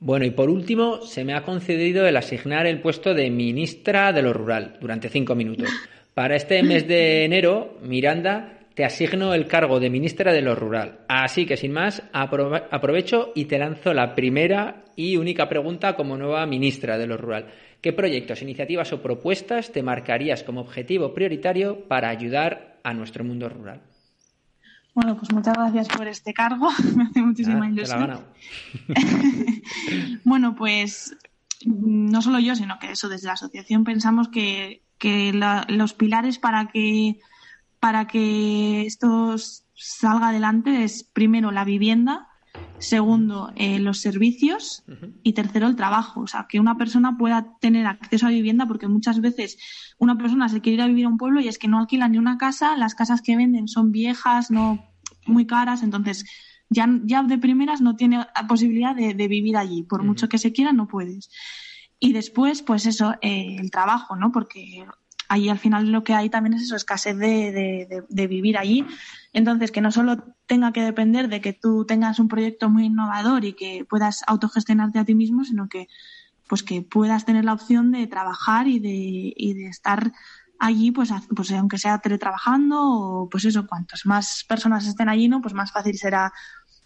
Bueno, 0.00 0.24
y 0.24 0.30
por 0.30 0.50
último, 0.50 1.02
se 1.02 1.24
me 1.24 1.32
ha 1.32 1.44
concedido 1.44 2.06
el 2.06 2.16
asignar 2.16 2.66
el 2.66 2.80
puesto 2.80 3.14
de 3.14 3.30
ministra 3.30 4.12
de 4.12 4.22
lo 4.22 4.32
rural 4.32 4.76
durante 4.80 5.08
cinco 5.08 5.36
minutos. 5.36 5.68
Para 6.14 6.34
este 6.34 6.62
mes 6.64 6.88
de 6.88 7.24
enero, 7.24 7.78
Miranda 7.82 8.58
te 8.74 8.84
asigno 8.84 9.34
el 9.34 9.46
cargo 9.46 9.80
de 9.80 9.90
ministra 9.90 10.32
de 10.32 10.42
lo 10.42 10.54
rural. 10.54 11.00
Así 11.08 11.46
que 11.46 11.56
sin 11.56 11.72
más, 11.72 12.02
aprovecho 12.12 13.32
y 13.34 13.46
te 13.46 13.58
lanzo 13.58 13.92
la 13.94 14.14
primera 14.14 14.84
y 14.96 15.16
única 15.16 15.48
pregunta 15.48 15.96
como 15.96 16.16
nueva 16.16 16.46
ministra 16.46 16.98
de 16.98 17.06
lo 17.06 17.16
rural. 17.16 17.46
¿Qué 17.80 17.92
proyectos, 17.92 18.42
iniciativas 18.42 18.92
o 18.92 19.02
propuestas 19.02 19.72
te 19.72 19.82
marcarías 19.82 20.44
como 20.44 20.60
objetivo 20.60 21.12
prioritario 21.14 21.88
para 21.88 22.08
ayudar 22.10 22.78
a 22.84 22.94
nuestro 22.94 23.24
mundo 23.24 23.48
rural? 23.48 23.82
Bueno, 24.94 25.16
pues 25.16 25.32
muchas 25.32 25.54
gracias 25.54 25.88
por 25.88 26.06
este 26.06 26.34
cargo. 26.34 26.68
Me 26.96 27.04
hace 27.04 27.22
muchísima 27.22 27.68
ilusión. 27.68 28.20
bueno, 30.24 30.54
pues 30.54 31.16
no 31.66 32.22
solo 32.22 32.38
yo, 32.38 32.54
sino 32.54 32.78
que 32.78 32.90
eso 32.92 33.08
desde 33.08 33.26
la 33.26 33.34
asociación 33.34 33.84
pensamos 33.84 34.28
que, 34.28 34.82
los 35.68 35.94
pilares 35.94 36.38
para 36.38 36.68
que 36.68 37.18
para 37.82 38.06
que 38.06 38.86
esto 38.86 39.34
salga 39.74 40.28
adelante 40.28 40.84
es 40.84 41.02
primero 41.02 41.50
la 41.50 41.64
vivienda, 41.64 42.28
Segundo, 42.78 43.52
eh, 43.56 43.78
los 43.78 43.98
servicios. 43.98 44.84
Y 45.22 45.32
tercero, 45.32 45.66
el 45.66 45.74
trabajo. 45.74 46.20
O 46.20 46.26
sea, 46.26 46.46
que 46.48 46.60
una 46.60 46.76
persona 46.76 47.16
pueda 47.16 47.56
tener 47.60 47.86
acceso 47.86 48.26
a 48.26 48.30
vivienda, 48.30 48.66
porque 48.66 48.86
muchas 48.86 49.20
veces 49.20 49.56
una 49.98 50.16
persona 50.16 50.48
se 50.48 50.60
quiere 50.60 50.74
ir 50.74 50.82
a 50.82 50.86
vivir 50.86 51.06
a 51.06 51.08
un 51.08 51.16
pueblo 51.16 51.40
y 51.40 51.48
es 51.48 51.58
que 51.58 51.66
no 51.66 51.78
alquila 51.78 52.08
ni 52.08 52.18
una 52.18 52.38
casa, 52.38 52.76
las 52.76 52.94
casas 52.94 53.20
que 53.20 53.36
venden 53.36 53.68
son 53.68 53.90
viejas, 53.90 54.50
no 54.50 54.84
muy 55.26 55.46
caras, 55.46 55.82
entonces 55.82 56.24
ya, 56.68 56.88
ya 57.04 57.22
de 57.22 57.38
primeras 57.38 57.80
no 57.80 57.96
tiene 57.96 58.26
posibilidad 58.48 58.94
de, 58.94 59.28
vivir 59.28 59.56
allí. 59.56 59.82
Por 59.82 60.04
mucho 60.04 60.28
que 60.28 60.38
se 60.38 60.52
quiera, 60.52 60.72
no 60.72 60.86
puedes. 60.86 61.30
Y 61.98 62.12
después, 62.12 62.62
pues 62.62 62.86
eso, 62.86 63.14
eh, 63.22 63.56
el 63.58 63.70
trabajo, 63.70 64.14
¿no? 64.14 64.30
Porque 64.30 64.86
ahí 65.32 65.48
al 65.48 65.58
final 65.58 65.90
lo 65.90 66.04
que 66.04 66.12
hay 66.12 66.28
también 66.28 66.52
es 66.52 66.62
eso, 66.62 66.76
escasez 66.76 67.16
de, 67.16 68.04
de, 68.06 68.26
vivir 68.26 68.58
allí. 68.58 68.84
Entonces, 69.32 69.72
que 69.72 69.80
no 69.80 69.90
solo 69.90 70.22
tenga 70.46 70.72
que 70.72 70.82
depender 70.82 71.28
de 71.28 71.40
que 71.40 71.54
tú 71.54 71.86
tengas 71.86 72.18
un 72.18 72.28
proyecto 72.28 72.68
muy 72.68 72.84
innovador 72.84 73.46
y 73.46 73.54
que 73.54 73.86
puedas 73.88 74.20
autogestionarte 74.26 74.98
a 74.98 75.06
ti 75.06 75.14
mismo, 75.14 75.44
sino 75.44 75.68
que 75.68 75.88
pues 76.48 76.62
que 76.62 76.82
puedas 76.82 77.24
tener 77.24 77.46
la 77.46 77.54
opción 77.54 77.92
de 77.92 78.06
trabajar 78.06 78.68
y 78.68 78.78
de, 78.78 79.32
y 79.34 79.54
de 79.54 79.68
estar 79.68 80.12
allí, 80.58 80.90
pues, 80.90 81.10
pues 81.34 81.50
aunque 81.52 81.78
sea 81.78 81.98
teletrabajando 81.98 82.76
o 82.78 83.28
pues 83.30 83.46
eso, 83.46 83.66
cuantas 83.66 84.04
más 84.04 84.44
personas 84.46 84.86
estén 84.86 85.08
allí, 85.08 85.28
¿no? 85.28 85.40
Pues 85.40 85.54
más 85.54 85.72
fácil 85.72 85.96
será 85.96 86.30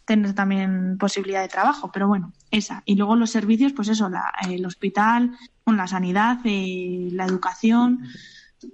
tener 0.04 0.34
también 0.34 0.98
posibilidad 0.98 1.42
de 1.42 1.48
trabajo. 1.48 1.90
Pero 1.92 2.06
bueno, 2.06 2.32
esa. 2.52 2.84
Y 2.86 2.94
luego 2.94 3.16
los 3.16 3.30
servicios, 3.30 3.72
pues 3.72 3.88
eso, 3.88 4.08
la, 4.08 4.32
el 4.48 4.64
hospital, 4.64 5.36
la 5.74 5.86
sanidad, 5.86 6.38
eh, 6.44 7.08
la 7.12 7.26
educación. 7.26 8.06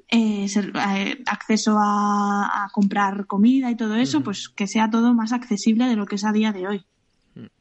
Eh, 0.08 0.46
eh, 0.46 1.22
acceso 1.26 1.76
a, 1.78 2.68
comprar 2.72 3.26
comida 3.26 3.70
y 3.70 3.76
todo 3.76 3.96
eso, 3.96 4.22
pues 4.22 4.48
que 4.48 4.66
sea 4.66 4.90
todo 4.90 5.14
más 5.14 5.32
accesible 5.32 5.86
de 5.86 5.96
lo 5.96 6.06
que 6.06 6.16
es 6.16 6.24
a 6.24 6.32
día 6.32 6.52
de 6.52 6.68
hoy. 6.68 6.84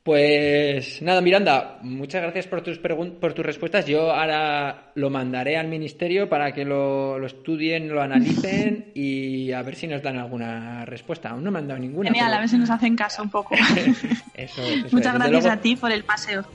Pues 0.03 1.01
nada, 1.01 1.22
Miranda, 1.22 1.80
muchas 1.82 2.22
gracias 2.22 2.47
por 2.47 2.61
tus, 2.61 2.78
por 2.80 3.34
tus 3.34 3.45
respuestas. 3.45 3.86
Yo 3.86 4.11
ahora 4.11 4.91
lo 4.95 5.09
mandaré 5.09 5.57
al 5.57 5.67
ministerio 5.67 6.28
para 6.28 6.51
que 6.53 6.65
lo, 6.65 7.26
estudien, 7.26 7.88
lo 7.88 8.01
analicen 8.01 8.91
y 8.95 9.51
a 9.53 9.61
ver 9.61 9.76
si 9.76 9.88
nos 9.88 10.01
dan 10.01 10.17
alguna 10.17 10.86
respuesta. 10.86 11.30
Aún 11.30 11.43
no 11.43 11.51
me 11.51 11.59
han 11.59 11.67
dado 11.67 11.80
ninguna. 11.80 12.09
Genial, 12.09 12.34
a 12.34 12.39
ver 12.39 12.49
si 12.49 12.57
nos 12.57 12.69
hacen 12.69 12.95
caso 12.95 13.24
un 13.24 13.30
poco. 13.30 13.55
muchas 14.91 15.13
gracias 15.13 15.45
a 15.45 15.57
ti 15.57 15.76
por 15.76 15.91
el 15.91 16.03
paseo. 16.03 16.45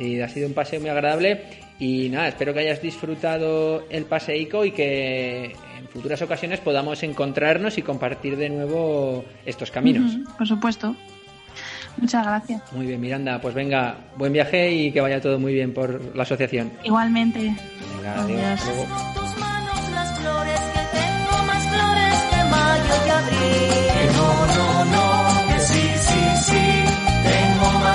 Sí, 0.00 0.18
ha 0.18 0.28
sido 0.30 0.48
un 0.48 0.54
paseo 0.54 0.80
muy 0.80 0.88
agradable 0.88 1.42
y 1.78 2.08
nada, 2.08 2.28
espero 2.28 2.54
que 2.54 2.60
hayas 2.60 2.80
disfrutado 2.80 3.84
el 3.90 4.06
paseico 4.06 4.64
y 4.64 4.70
que 4.70 5.54
en 5.78 5.88
futuras 5.92 6.22
ocasiones 6.22 6.58
podamos 6.60 7.02
encontrarnos 7.02 7.76
y 7.76 7.82
compartir 7.82 8.38
de 8.38 8.48
nuevo 8.48 9.26
estos 9.44 9.70
caminos. 9.70 10.16
por 10.38 10.48
supuesto. 10.48 10.96
Muchas 11.98 12.24
gracias. 12.24 12.62
Muy 12.72 12.86
bien, 12.86 12.98
Miranda. 12.98 13.42
Pues 13.42 13.54
venga, 13.54 13.98
buen 14.16 14.32
viaje 14.32 14.72
y 14.72 14.90
que 14.90 15.02
vaya 15.02 15.20
todo 15.20 15.38
muy 15.38 15.52
bien 15.52 15.74
por 15.74 16.16
la 16.16 16.22
asociación. 16.22 16.72
Igualmente. 16.82 17.54
Venga, 17.98 18.22
adiós. 18.22 18.60
No, 24.16 24.46
no, 24.46 24.84
no, 24.86 25.29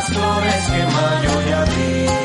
Más 0.06 0.14
flores 0.14 0.68
que 0.68 0.86
mayo 0.86 1.50
y 1.50 1.52
abril. 1.52 2.25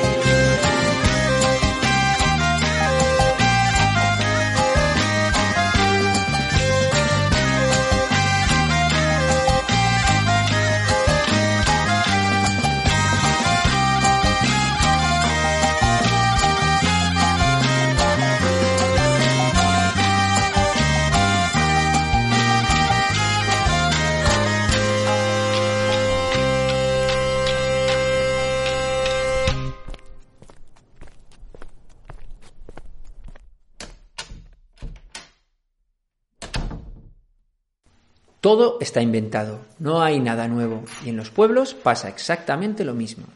Todo 38.41 38.79
está 38.81 39.03
inventado, 39.03 39.61
no 39.79 40.01
hay 40.03 40.19
nada 40.19 40.49
nuevo, 40.49 40.83
y 41.05 41.11
en 41.11 41.19
los 41.19 41.29
pueblos 41.29 41.75
pasa 41.75 42.09
exactamente 42.09 42.87
lo 42.87 42.95
mismo. 42.95 43.27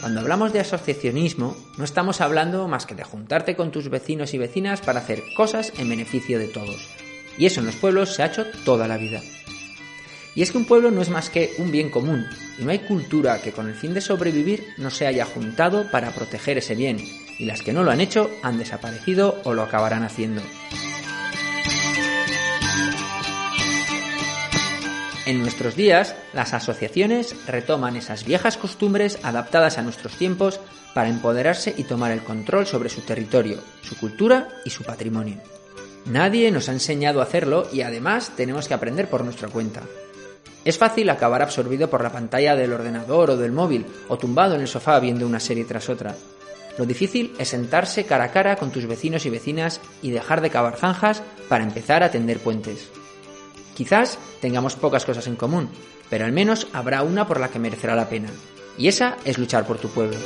Cuando 0.00 0.20
hablamos 0.20 0.54
de 0.54 0.60
asociacionismo, 0.60 1.54
no 1.76 1.84
estamos 1.84 2.22
hablando 2.22 2.66
más 2.66 2.86
que 2.86 2.94
de 2.94 3.04
juntarte 3.04 3.54
con 3.54 3.70
tus 3.70 3.90
vecinos 3.90 4.32
y 4.32 4.38
vecinas 4.38 4.80
para 4.80 5.00
hacer 5.00 5.22
cosas 5.36 5.74
en 5.76 5.90
beneficio 5.90 6.38
de 6.38 6.48
todos. 6.48 6.88
Y 7.36 7.44
eso 7.44 7.60
en 7.60 7.66
los 7.66 7.76
pueblos 7.76 8.14
se 8.14 8.22
ha 8.22 8.26
hecho 8.28 8.46
toda 8.64 8.88
la 8.88 8.96
vida. 8.96 9.20
Y 10.36 10.42
es 10.42 10.52
que 10.52 10.58
un 10.58 10.66
pueblo 10.66 10.90
no 10.90 11.00
es 11.00 11.08
más 11.08 11.30
que 11.30 11.54
un 11.56 11.72
bien 11.72 11.90
común, 11.90 12.28
y 12.58 12.62
no 12.64 12.70
hay 12.70 12.80
cultura 12.80 13.40
que 13.40 13.52
con 13.52 13.68
el 13.68 13.74
fin 13.74 13.94
de 13.94 14.02
sobrevivir 14.02 14.74
no 14.76 14.90
se 14.90 15.06
haya 15.06 15.24
juntado 15.24 15.90
para 15.90 16.10
proteger 16.10 16.58
ese 16.58 16.74
bien, 16.74 16.98
y 17.38 17.46
las 17.46 17.62
que 17.62 17.72
no 17.72 17.82
lo 17.82 17.90
han 17.90 18.02
hecho 18.02 18.30
han 18.42 18.58
desaparecido 18.58 19.40
o 19.44 19.54
lo 19.54 19.62
acabarán 19.62 20.02
haciendo. 20.02 20.42
En 25.24 25.40
nuestros 25.40 25.74
días, 25.74 26.14
las 26.34 26.52
asociaciones 26.52 27.34
retoman 27.46 27.96
esas 27.96 28.26
viejas 28.26 28.58
costumbres 28.58 29.18
adaptadas 29.22 29.78
a 29.78 29.82
nuestros 29.82 30.12
tiempos 30.18 30.60
para 30.94 31.08
empoderarse 31.08 31.74
y 31.78 31.84
tomar 31.84 32.12
el 32.12 32.22
control 32.22 32.66
sobre 32.66 32.90
su 32.90 33.00
territorio, 33.00 33.58
su 33.80 33.96
cultura 33.96 34.48
y 34.66 34.70
su 34.70 34.84
patrimonio. 34.84 35.40
Nadie 36.04 36.52
nos 36.52 36.68
ha 36.68 36.72
enseñado 36.72 37.20
a 37.20 37.24
hacerlo 37.24 37.66
y 37.72 37.80
además 37.80 38.32
tenemos 38.36 38.68
que 38.68 38.74
aprender 38.74 39.08
por 39.08 39.24
nuestra 39.24 39.48
cuenta. 39.48 39.82
Es 40.66 40.78
fácil 40.78 41.08
acabar 41.10 41.42
absorbido 41.42 41.88
por 41.88 42.02
la 42.02 42.10
pantalla 42.10 42.56
del 42.56 42.72
ordenador 42.72 43.30
o 43.30 43.36
del 43.36 43.52
móvil 43.52 43.86
o 44.08 44.18
tumbado 44.18 44.56
en 44.56 44.62
el 44.62 44.66
sofá 44.66 44.98
viendo 44.98 45.24
una 45.24 45.38
serie 45.38 45.64
tras 45.64 45.88
otra. 45.88 46.16
Lo 46.76 46.84
difícil 46.84 47.32
es 47.38 47.48
sentarse 47.48 48.04
cara 48.04 48.24
a 48.24 48.32
cara 48.32 48.56
con 48.56 48.72
tus 48.72 48.86
vecinos 48.86 49.24
y 49.26 49.30
vecinas 49.30 49.80
y 50.02 50.10
dejar 50.10 50.40
de 50.40 50.50
cavar 50.50 50.76
zanjas 50.76 51.22
para 51.48 51.62
empezar 51.62 52.02
a 52.02 52.10
tender 52.10 52.40
puentes. 52.40 52.88
Quizás 53.76 54.18
tengamos 54.40 54.74
pocas 54.74 55.04
cosas 55.06 55.28
en 55.28 55.36
común, 55.36 55.70
pero 56.10 56.24
al 56.24 56.32
menos 56.32 56.66
habrá 56.72 57.04
una 57.04 57.28
por 57.28 57.38
la 57.38 57.48
que 57.48 57.60
merecerá 57.60 57.94
la 57.94 58.08
pena. 58.08 58.30
Y 58.76 58.88
esa 58.88 59.16
es 59.24 59.38
luchar 59.38 59.66
por 59.66 59.78
tu 59.78 59.88
pueblo. 59.88 60.18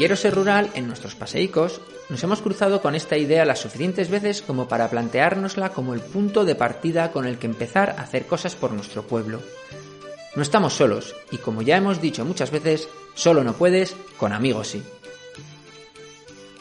Quiero 0.00 0.16
ser 0.16 0.34
rural, 0.34 0.70
en 0.72 0.86
nuestros 0.86 1.14
paseicos, 1.14 1.82
nos 2.10 2.22
hemos 2.24 2.42
cruzado 2.42 2.82
con 2.82 2.96
esta 2.96 3.16
idea 3.16 3.44
las 3.44 3.60
suficientes 3.60 4.10
veces 4.10 4.42
como 4.42 4.66
para 4.66 4.90
planteárnosla 4.90 5.70
como 5.70 5.94
el 5.94 6.00
punto 6.00 6.44
de 6.44 6.56
partida 6.56 7.12
con 7.12 7.24
el 7.24 7.38
que 7.38 7.46
empezar 7.46 7.90
a 7.90 8.02
hacer 8.02 8.26
cosas 8.26 8.56
por 8.56 8.72
nuestro 8.72 9.04
pueblo. 9.04 9.40
No 10.34 10.42
estamos 10.42 10.74
solos, 10.74 11.14
y 11.30 11.38
como 11.38 11.62
ya 11.62 11.76
hemos 11.76 12.00
dicho 12.00 12.24
muchas 12.24 12.50
veces, 12.50 12.88
solo 13.14 13.44
no 13.44 13.52
puedes, 13.52 13.94
con 14.16 14.32
amigos 14.32 14.68
sí. 14.68 14.82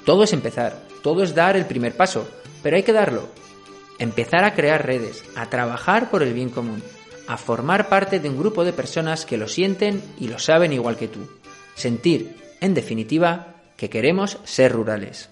Todo 0.06 0.24
es 0.24 0.34
empezar, 0.34 0.84
todo 1.02 1.24
es 1.24 1.34
dar 1.34 1.58
el 1.58 1.66
primer 1.66 1.98
paso, 1.98 2.28
pero 2.62 2.76
hay 2.76 2.84
que 2.84 2.94
darlo. 2.94 3.28
Empezar 3.98 4.44
a 4.44 4.54
crear 4.54 4.86
redes, 4.86 5.24
a 5.36 5.48
trabajar 5.50 6.12
por 6.12 6.22
el 6.22 6.34
bien 6.34 6.50
común, 6.50 6.84
a 7.28 7.38
formar 7.38 7.90
parte 7.90 8.20
de 8.20 8.30
un 8.30 8.38
grupo 8.38 8.64
de 8.64 8.74
personas 8.74 9.26
que 9.26 9.38
lo 9.38 9.48
sienten 9.48 10.02
y 10.20 10.28
lo 10.28 10.38
saben 10.38 10.74
igual 10.74 10.96
que 10.96 11.08
tú. 11.08 11.28
Sentir, 11.76 12.36
en 12.62 12.76
definitiva, 12.76 13.56
que 13.78 13.90
queremos 13.90 14.38
ser 14.44 14.72
rurales. 14.72 15.30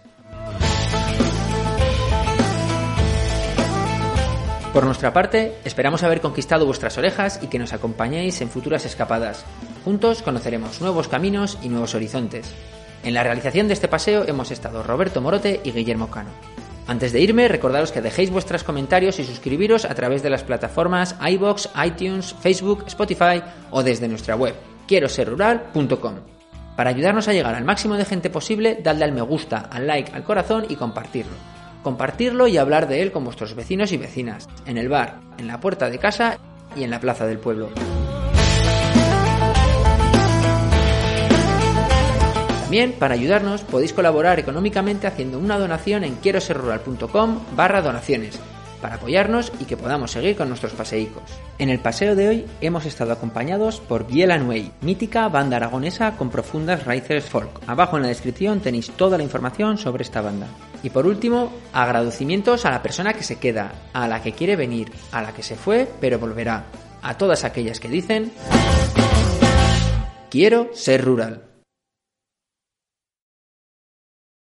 Por 4.78 4.86
nuestra 4.86 5.12
parte, 5.12 5.56
esperamos 5.66 6.04
haber 6.04 6.22
conquistado 6.22 6.68
vuestras 6.68 7.00
orejas 7.00 7.40
y 7.42 7.48
que 7.48 7.58
nos 7.58 7.74
acompañéis 7.74 8.42
en 8.42 8.50
futuras 8.52 8.86
escapadas. 8.86 9.44
Juntos 9.84 10.22
conoceremos 10.22 10.82
nuevos 10.82 11.08
caminos 11.08 11.58
y 11.64 11.70
nuevos 11.70 11.96
horizontes. 11.96 12.54
En 13.04 13.16
la 13.16 13.24
realización 13.24 13.68
de 13.68 13.74
este 13.74 13.88
paseo 13.88 14.26
hemos 14.28 14.52
estado 14.52 14.84
Roberto 14.84 15.20
Morote 15.20 15.62
y 15.64 15.72
Guillermo 15.72 16.12
Cano. 16.12 16.30
Antes 16.86 17.12
de 17.12 17.22
irme, 17.22 17.48
recordaros 17.48 17.92
que 17.92 18.04
dejéis 18.04 18.30
vuestros 18.30 18.64
comentarios 18.64 19.18
y 19.18 19.24
suscribiros 19.24 19.84
a 19.84 19.96
través 19.96 20.22
de 20.22 20.30
las 20.30 20.44
plataformas 20.44 21.16
iBox, 21.28 21.70
iTunes, 21.84 22.36
Facebook, 22.40 22.84
Spotify 22.86 23.42
o 23.72 23.82
desde 23.82 24.08
nuestra 24.08 24.36
web 24.36 24.54
quiero 24.88 25.10
ser 25.10 25.30
rural.com. 25.30 26.18
Para 26.76 26.92
ayudarnos 26.92 27.28
a 27.28 27.34
llegar 27.34 27.56
al 27.56 27.66
máximo 27.66 27.96
de 27.96 28.06
gente 28.06 28.30
posible, 28.30 28.78
dadle 28.84 29.06
al 29.06 29.12
me 29.12 29.22
gusta, 29.22 29.58
al 29.72 29.88
like, 29.88 30.12
al 30.14 30.24
corazón 30.24 30.68
y 30.70 30.76
compartirlo 30.76 31.57
compartirlo 31.88 32.50
y 32.50 32.58
hablar 32.58 32.90
de 32.90 33.02
él 33.02 33.14
con 33.14 33.24
vuestros 33.24 33.56
vecinos 33.56 33.94
y 33.94 33.98
vecinas, 33.98 34.50
en 34.66 34.78
el 34.78 34.90
bar, 34.90 35.22
en 35.38 35.48
la 35.48 35.62
puerta 35.62 35.90
de 35.90 35.98
casa 35.98 36.38
y 36.76 36.84
en 36.84 36.90
la 36.92 37.00
plaza 37.00 37.26
del 37.26 37.40
pueblo. 37.40 37.70
También, 42.60 42.92
para 42.92 43.14
ayudarnos, 43.14 43.62
podéis 43.62 43.94
colaborar 43.94 44.38
económicamente 44.38 45.08
haciendo 45.08 45.40
una 45.40 45.58
donación 45.58 46.04
en 46.04 46.16
quieroserrural.com 46.16 47.40
barra 47.56 47.82
donaciones 47.82 48.38
para 48.82 48.96
apoyarnos 48.96 49.52
y 49.60 49.66
que 49.66 49.78
podamos 49.78 50.12
seguir 50.12 50.36
con 50.36 50.50
nuestros 50.50 50.74
paseicos. 50.74 51.24
En 51.60 51.70
el 51.70 51.80
paseo 51.80 52.16
de 52.16 52.28
hoy 52.28 52.46
hemos 52.62 52.86
estado 52.86 53.14
acompañados 53.14 53.80
por 53.80 54.08
Biel 54.08 54.44
Way, 54.44 54.72
mítica 54.82 55.28
banda 55.30 55.58
aragonesa 55.58 56.16
con 56.18 56.30
profundas 56.30 56.86
raíces 56.86 57.26
folk. 57.26 57.50
Abajo 57.68 57.98
en 57.98 58.04
la 58.04 58.10
descripción 58.10 58.60
tenéis 58.60 58.92
toda 58.92 59.18
la 59.18 59.24
información 59.24 59.78
sobre 59.78 60.04
esta 60.04 60.22
banda. 60.22 60.48
Y 60.84 60.90
por 60.90 61.08
último, 61.08 61.52
agradecimientos 61.74 62.66
a 62.66 62.72
la 62.72 62.84
persona 62.84 63.14
que 63.14 63.24
se 63.24 63.38
queda, 63.38 63.72
a 63.94 64.08
la 64.08 64.22
que 64.22 64.34
quiere 64.34 64.56
venir, 64.56 64.92
a 65.12 65.22
la 65.22 65.34
que 65.34 65.44
se 65.44 65.56
fue 65.56 65.88
pero 66.00 66.20
volverá, 66.20 66.66
a 67.02 67.18
todas 67.18 67.44
aquellas 67.44 67.80
que 67.80 67.90
dicen 67.90 68.32
quiero 70.30 70.70
ser 70.74 71.04
rural. 71.04 71.47